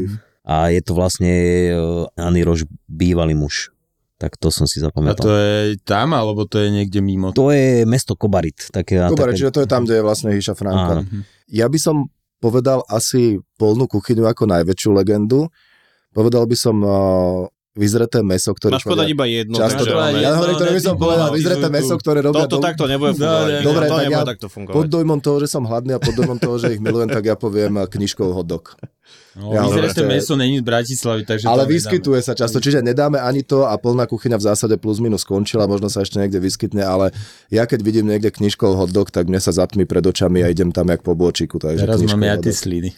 a 0.49 0.55
je 0.73 0.81
to 0.81 0.97
vlastne 0.97 1.33
uh, 1.77 2.09
Ani 2.17 2.41
Rož, 2.41 2.65
bývalý 2.89 3.37
muž. 3.37 3.69
Tak 4.21 4.37
to 4.37 4.53
som 4.53 4.69
si 4.69 4.85
A 4.85 4.93
zapamätal. 4.93 5.25
to 5.25 5.33
je 5.33 5.81
tam, 5.81 6.13
alebo 6.13 6.45
to 6.45 6.61
je 6.61 6.69
niekde 6.69 7.01
mimo? 7.01 7.33
To 7.33 7.49
je 7.49 7.89
mesto 7.89 8.13
Kobarit. 8.13 8.69
Také, 8.69 9.01
Dobre, 9.09 9.33
také, 9.33 9.41
čiže 9.41 9.53
to 9.57 9.61
je 9.65 9.69
tam, 9.73 9.89
kde 9.89 9.97
je 9.97 10.05
vlastne 10.05 10.29
Híša 10.37 10.53
Franka. 10.53 11.01
Áno. 11.01 11.25
Ja 11.49 11.73
by 11.73 11.79
som 11.81 12.13
povedal 12.37 12.85
asi 12.93 13.41
polnú 13.57 13.89
kuchyňu 13.89 14.29
ako 14.29 14.45
najväčšiu 14.45 14.91
legendu. 14.93 15.49
Povedal 16.13 16.45
by 16.45 16.57
som 16.59 16.77
uh, 16.85 17.49
vyzreté 17.73 18.19
meso, 18.21 18.51
ktoré 18.51 18.77
Máš 18.77 18.85
podať 18.85 19.07
iba 19.09 19.25
jedno. 19.25 19.55
často... 19.55 19.83
takže, 19.83 19.95
ale- 19.95 20.19
Ja 20.19 20.35
hovorím, 20.35 20.55
ktoré 20.57 20.71
by 20.71 20.83
som 20.83 20.97
povedal, 20.97 21.29
vyzreté 21.31 21.67
meso, 21.69 21.95
ktoré 21.95 22.19
robia... 22.21 22.43
Toto 22.45 22.59
do- 22.59 22.65
takto 22.65 22.85
nebude 22.85 23.15
fungovať. 23.15 23.63
Dobre, 23.63 23.85
to 23.85 23.95
tak 23.95 24.05
ja 24.05 24.21
takto 24.27 24.47
Pod 24.47 24.55
fungovať. 24.55 24.87
dojmom 24.91 25.19
toho, 25.21 25.37
že 25.39 25.47
som 25.47 25.63
hladný 25.63 25.93
a 25.95 26.01
pod 26.01 26.13
dojmom 26.13 26.39
toho, 26.39 26.55
že 26.57 26.75
ich 26.75 26.81
milujem, 26.81 27.09
tak 27.09 27.25
ja 27.25 27.35
poviem 27.35 27.79
uh, 27.79 27.87
knižkov 27.87 28.35
hotdog. 28.35 28.75
No, 29.33 29.55
Ja, 29.55 29.63
vyzreté 29.63 29.87
dobre, 29.87 29.95
to 29.97 30.03
je- 30.03 30.11
meso 30.11 30.33
není 30.35 30.59
z 30.59 30.65
Bratislavy, 30.67 31.23
takže 31.23 31.47
Ale 31.47 31.63
vyskytuje 31.65 32.19
sa 32.21 32.35
často, 32.35 32.59
čiže 32.59 32.83
nedáme 32.83 33.17
ani 33.17 33.43
to 33.43 33.63
a 33.63 33.79
plná 33.79 34.07
kuchyňa 34.07 34.37
v 34.37 34.45
zásade 34.45 34.75
plus 34.75 34.99
minus 34.99 35.23
skončila, 35.23 35.71
možno 35.71 35.87
sa 35.87 36.03
ešte 36.03 36.19
niekde 36.19 36.39
vyskytne, 36.39 36.83
ale 36.83 37.15
ja 37.47 37.63
keď 37.63 37.81
vidím 37.81 38.11
niekde 38.11 38.35
knižkov 38.35 38.75
hotdog, 38.75 39.11
tak 39.11 39.31
mne 39.31 39.39
sa 39.39 39.55
zatmí 39.55 39.87
pred 39.87 40.03
očami 40.03 40.43
a 40.43 40.51
idem 40.51 40.75
tam 40.75 40.91
jak 40.91 41.07
po. 41.07 41.15
Takže 41.15 41.79
Teraz 41.79 42.03
máme 42.03 42.27
ja 42.27 42.37
tie 42.37 42.51
sliny. 42.51 42.91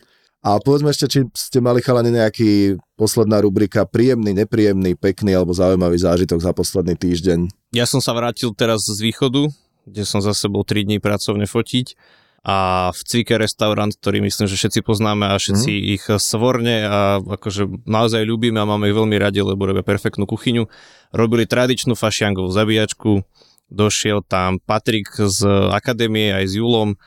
A 0.43 0.59
povedzme 0.59 0.90
ešte, 0.90 1.07
či 1.07 1.18
ste 1.38 1.62
mali 1.62 1.78
chalani 1.78 2.11
nejaký 2.11 2.74
posledná 2.99 3.38
rubrika 3.38 3.86
príjemný, 3.86 4.34
nepríjemný, 4.34 4.99
pekný 4.99 5.38
alebo 5.38 5.55
zaujímavý 5.55 5.95
zážitok 6.03 6.43
za 6.43 6.51
posledný 6.51 6.99
týždeň. 6.99 7.47
Ja 7.70 7.86
som 7.86 8.03
sa 8.03 8.11
vrátil 8.11 8.51
teraz 8.51 8.82
z 8.90 8.99
východu, 9.07 9.47
kde 9.86 10.03
som 10.03 10.18
za 10.18 10.34
sebou 10.34 10.66
3 10.66 10.82
dní 10.82 10.99
pracovne 10.99 11.47
fotiť 11.47 11.95
a 12.43 12.90
v 12.90 13.01
Cvike 13.07 13.38
restaurant, 13.38 13.95
ktorý 13.95 14.18
myslím, 14.26 14.51
že 14.51 14.59
všetci 14.59 14.82
poznáme 14.82 15.30
a 15.30 15.38
všetci 15.38 15.70
mm. 15.70 15.84
ich 15.95 16.05
svorne 16.18 16.76
a 16.90 17.22
akože 17.22 17.86
naozaj 17.86 18.26
ľúbime 18.26 18.59
a 18.59 18.66
máme 18.66 18.90
ich 18.90 18.99
veľmi 18.99 19.14
radi, 19.14 19.47
lebo 19.47 19.70
robia 19.70 19.86
perfektnú 19.86 20.26
kuchyňu. 20.26 20.66
Robili 21.14 21.47
tradičnú 21.47 21.95
fašiangovú 21.95 22.51
zabíjačku, 22.51 23.22
došiel 23.70 24.26
tam 24.26 24.59
Patrik 24.59 25.07
z 25.14 25.47
akadémie 25.70 26.34
aj 26.34 26.45
s 26.51 26.55
Julom 26.59 26.99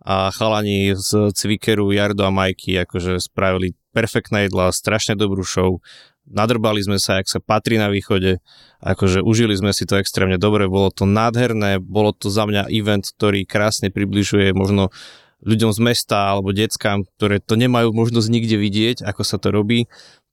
a 0.00 0.32
chalani 0.32 0.96
z 0.96 1.32
Cvikeru, 1.36 1.92
Jardo 1.92 2.24
a 2.24 2.32
Majky 2.32 2.80
akože 2.80 3.20
spravili 3.20 3.76
perfektné 3.92 4.48
jedla, 4.48 4.72
strašne 4.72 5.18
dobrú 5.18 5.44
show. 5.44 5.84
Nadrbali 6.30 6.80
sme 6.80 6.96
sa, 6.96 7.18
jak 7.18 7.28
sa 7.28 7.42
patrí 7.42 7.76
na 7.76 7.90
východe, 7.90 8.38
akože 8.80 9.20
užili 9.20 9.52
sme 9.58 9.74
si 9.74 9.84
to 9.84 9.98
extrémne 9.98 10.38
dobre, 10.38 10.70
bolo 10.70 10.88
to 10.94 11.04
nádherné, 11.04 11.82
bolo 11.82 12.14
to 12.14 12.30
za 12.30 12.46
mňa 12.46 12.70
event, 12.70 13.02
ktorý 13.18 13.44
krásne 13.44 13.90
približuje 13.90 14.54
možno 14.54 14.94
ľuďom 15.42 15.74
z 15.74 15.80
mesta 15.80 16.30
alebo 16.32 16.54
deckám, 16.54 17.08
ktoré 17.16 17.40
to 17.42 17.58
nemajú 17.58 17.90
možnosť 17.92 18.28
nikde 18.30 18.56
vidieť, 18.60 18.96
ako 19.02 19.22
sa 19.24 19.36
to 19.40 19.50
robí, 19.50 19.88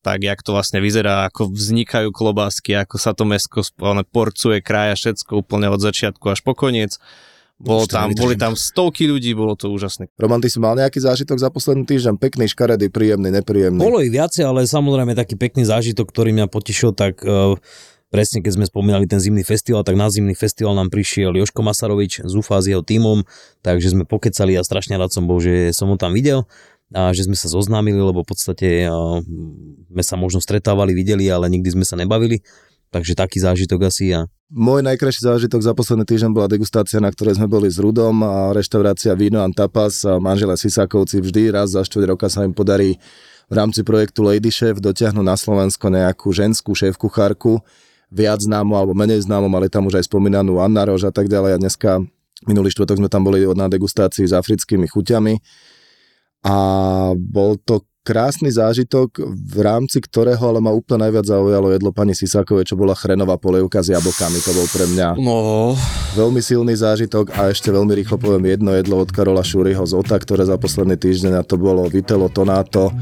tak 0.05 0.24
jak 0.24 0.39
to 0.45 0.53
vlastne 0.53 0.80
vyzerá, 0.80 1.28
ako 1.28 1.51
vznikajú 1.51 2.13
klobásky, 2.13 2.78
ako 2.78 2.95
sa 3.01 3.11
to 3.18 3.26
mesko 3.26 3.65
porcuje, 4.11 4.61
krája 4.61 4.95
všetko 4.95 5.43
úplne 5.43 5.68
od 5.74 5.82
začiatku 5.82 6.24
až 6.30 6.39
po 6.45 6.53
koniec 6.53 7.01
bolo 7.58 7.89
tam, 7.89 8.14
boli 8.14 8.38
tam 8.38 8.53
stovky 8.53 9.10
ľudí, 9.10 9.34
bolo 9.34 9.58
to 9.58 9.74
úžasné. 9.74 10.14
Roman, 10.22 10.38
ty 10.38 10.45
si 10.45 10.62
mal 10.62 10.78
nejaký 10.78 11.01
zážitok 11.01 11.41
za 11.41 11.49
posledný 11.49 11.89
týždeň? 11.89 12.22
Pekný, 12.22 12.45
škaredý, 12.45 12.93
príjemný, 12.93 13.34
nepríjemný? 13.34 13.82
Bolo 13.82 13.97
ich 13.97 14.14
viacej, 14.14 14.45
ale 14.45 14.70
samozrejme 14.70 15.18
taký 15.18 15.41
pekný 15.41 15.66
zážitok, 15.66 16.05
ktorý 16.05 16.38
mňa 16.38 16.53
potešil, 16.53 16.93
tak 16.93 17.26
uh, 17.26 17.58
presne 18.14 18.45
keď 18.45 18.62
sme 18.62 18.66
spomínali 18.70 19.10
ten 19.10 19.18
zimný 19.18 19.41
festival, 19.41 19.82
tak 19.82 19.97
na 19.97 20.05
zimný 20.14 20.38
festival 20.38 20.78
nám 20.78 20.93
prišiel 20.93 21.34
Joško 21.34 21.66
Masarovič 21.66 22.22
z 22.30 22.34
UFA 22.38 22.62
s 22.62 22.70
jeho 22.70 22.86
tímom, 22.86 23.26
takže 23.66 23.89
sme 23.89 24.05
pokecali 24.05 24.53
a 24.53 24.62
strašne 24.62 24.93
rád 24.93 25.10
som 25.10 25.26
bol, 25.26 25.41
že 25.41 25.74
som 25.74 25.89
ho 25.89 25.97
tam 25.97 26.14
videl 26.14 26.45
a 26.93 27.12
že 27.12 27.28
sme 27.28 27.36
sa 27.36 27.51
zoznámili, 27.51 27.99
lebo 27.99 28.24
v 28.24 28.30
podstate 28.32 28.88
uh, 28.88 29.20
sme 29.91 30.03
sa 30.05 30.16
možno 30.16 30.39
stretávali, 30.39 30.95
videli, 30.95 31.28
ale 31.28 31.51
nikdy 31.51 31.74
sme 31.74 31.84
sa 31.84 31.99
nebavili. 31.99 32.45
Takže 32.88 33.13
taký 33.19 33.43
zážitok 33.43 33.91
asi 33.91 34.15
ja. 34.15 34.31
Môj 34.47 34.79
najkrajší 34.79 35.27
zážitok 35.27 35.59
za 35.59 35.75
posledný 35.75 36.07
týždeň 36.07 36.31
bola 36.31 36.47
degustácia, 36.47 37.03
na 37.03 37.11
ktorej 37.11 37.35
sme 37.35 37.51
boli 37.51 37.67
s 37.67 37.75
Rudom 37.83 38.23
a 38.23 38.55
reštaurácia 38.55 39.11
Vino 39.11 39.43
and 39.43 39.51
Tapas 39.51 40.07
a 40.07 40.23
manželia 40.23 40.55
Sisakovci 40.55 41.19
vždy 41.19 41.51
raz 41.51 41.75
za 41.75 41.83
4 41.83 42.07
roka 42.07 42.31
sa 42.31 42.47
im 42.47 42.55
podarí 42.55 42.95
v 43.47 43.53
rámci 43.55 43.83
projektu 43.83 44.23
Lady 44.23 44.47
Chef 44.47 44.79
dotiahnuť 44.79 45.25
na 45.25 45.35
Slovensko 45.35 45.91
nejakú 45.91 46.31
ženskú 46.31 46.71
šéf-kuchárku, 46.71 47.59
viac 48.07 48.39
známu 48.39 48.71
alebo 48.71 48.95
menej 48.95 49.27
známu, 49.27 49.51
mali 49.51 49.67
tam 49.67 49.91
už 49.91 49.99
aj 49.99 50.07
spomínanú 50.07 50.63
Anna 50.63 50.88
Rož 50.88 51.07
a 51.07 51.11
tak 51.11 51.27
ďalej 51.27 51.59
a 51.59 51.61
dneska 51.61 51.89
minulý 52.47 52.71
štvrtok 52.71 53.03
sme 53.03 53.11
tam 53.11 53.27
boli 53.27 53.43
na 53.51 53.67
degustácii 53.67 54.31
s 54.31 54.33
africkými 54.35 54.88
chuťami 54.88 55.43
a 56.47 56.55
bol 57.19 57.59
to 57.59 57.83
krásny 58.08 58.47
zážitok, 58.47 59.20
v 59.28 59.60
rámci 59.60 59.99
ktorého 59.99 60.39
ale 60.39 60.64
ma 60.64 60.72
úplne 60.72 61.12
najviac 61.12 61.28
zaujalo 61.28 61.76
jedlo 61.76 61.91
pani 61.91 62.16
Sisákovej, 62.16 62.72
čo 62.72 62.80
bola 62.80 62.95
chrenová 62.95 63.36
polievka 63.36 63.84
s 63.84 63.91
jablkami. 63.91 64.39
To 64.47 64.51
bol 64.55 64.68
pre 64.72 64.88
mňa 64.88 65.20
no. 65.20 65.76
veľmi 66.16 66.39
silný 66.39 66.72
zážitok 66.72 67.36
a 67.36 67.51
ešte 67.51 67.68
veľmi 67.68 67.91
rýchlo 67.91 68.16
poviem 68.16 68.55
jedno 68.55 68.72
jedlo 68.72 69.03
od 69.03 69.12
Karola 69.12 69.43
Šúryho 69.43 69.84
z 69.84 69.91
Ota, 69.99 70.16
ktoré 70.16 70.47
za 70.47 70.55
posledný 70.55 70.95
týždeň 70.95 71.36
a 71.36 71.43
to 71.43 71.60
bolo 71.60 71.84
Vitello 71.91 72.32
Tonato, 72.32 72.95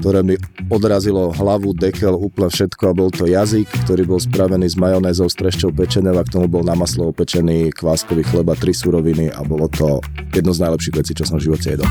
ktoré 0.00 0.24
mi 0.24 0.40
odrazilo 0.72 1.36
hlavu, 1.36 1.76
dekel, 1.76 2.16
úplne 2.16 2.48
všetko 2.48 2.82
a 2.88 2.96
bol 2.96 3.12
to 3.12 3.28
jazyk, 3.28 3.68
ktorý 3.84 4.08
bol 4.08 4.20
spravený 4.24 4.72
s 4.72 4.80
majonézou, 4.80 5.28
s 5.28 5.36
trešťou 5.36 5.76
pečenou 5.76 6.16
a 6.16 6.24
k 6.24 6.32
tomu 6.32 6.48
bol 6.48 6.64
na 6.64 6.72
maslo 6.72 7.12
opečený 7.12 7.76
kváskový 7.76 8.24
chleba, 8.24 8.56
tri 8.56 8.72
suroviny 8.72 9.28
a 9.36 9.44
bolo 9.44 9.68
to 9.68 10.00
jedno 10.32 10.56
z 10.56 10.64
najlepších 10.64 10.96
vecí, 10.96 11.12
čo 11.12 11.28
som 11.28 11.36
v 11.36 11.52
živote 11.52 11.76
jedol. 11.76 11.90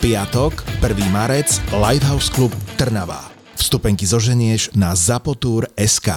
Piatok, 0.00 0.64
1. 0.80 1.12
marec, 1.12 1.60
Lighthouse 1.76 2.32
Club 2.32 2.48
Trnava. 2.80 3.20
Vstupenky 3.52 4.08
zoženieš 4.08 4.72
na 4.72 4.96
zapotur.sk 4.96 6.08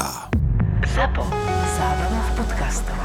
Zapo. 0.87 1.27
Zábrná 1.75 2.21
v 2.23 2.31
podcastovách. 2.39 3.02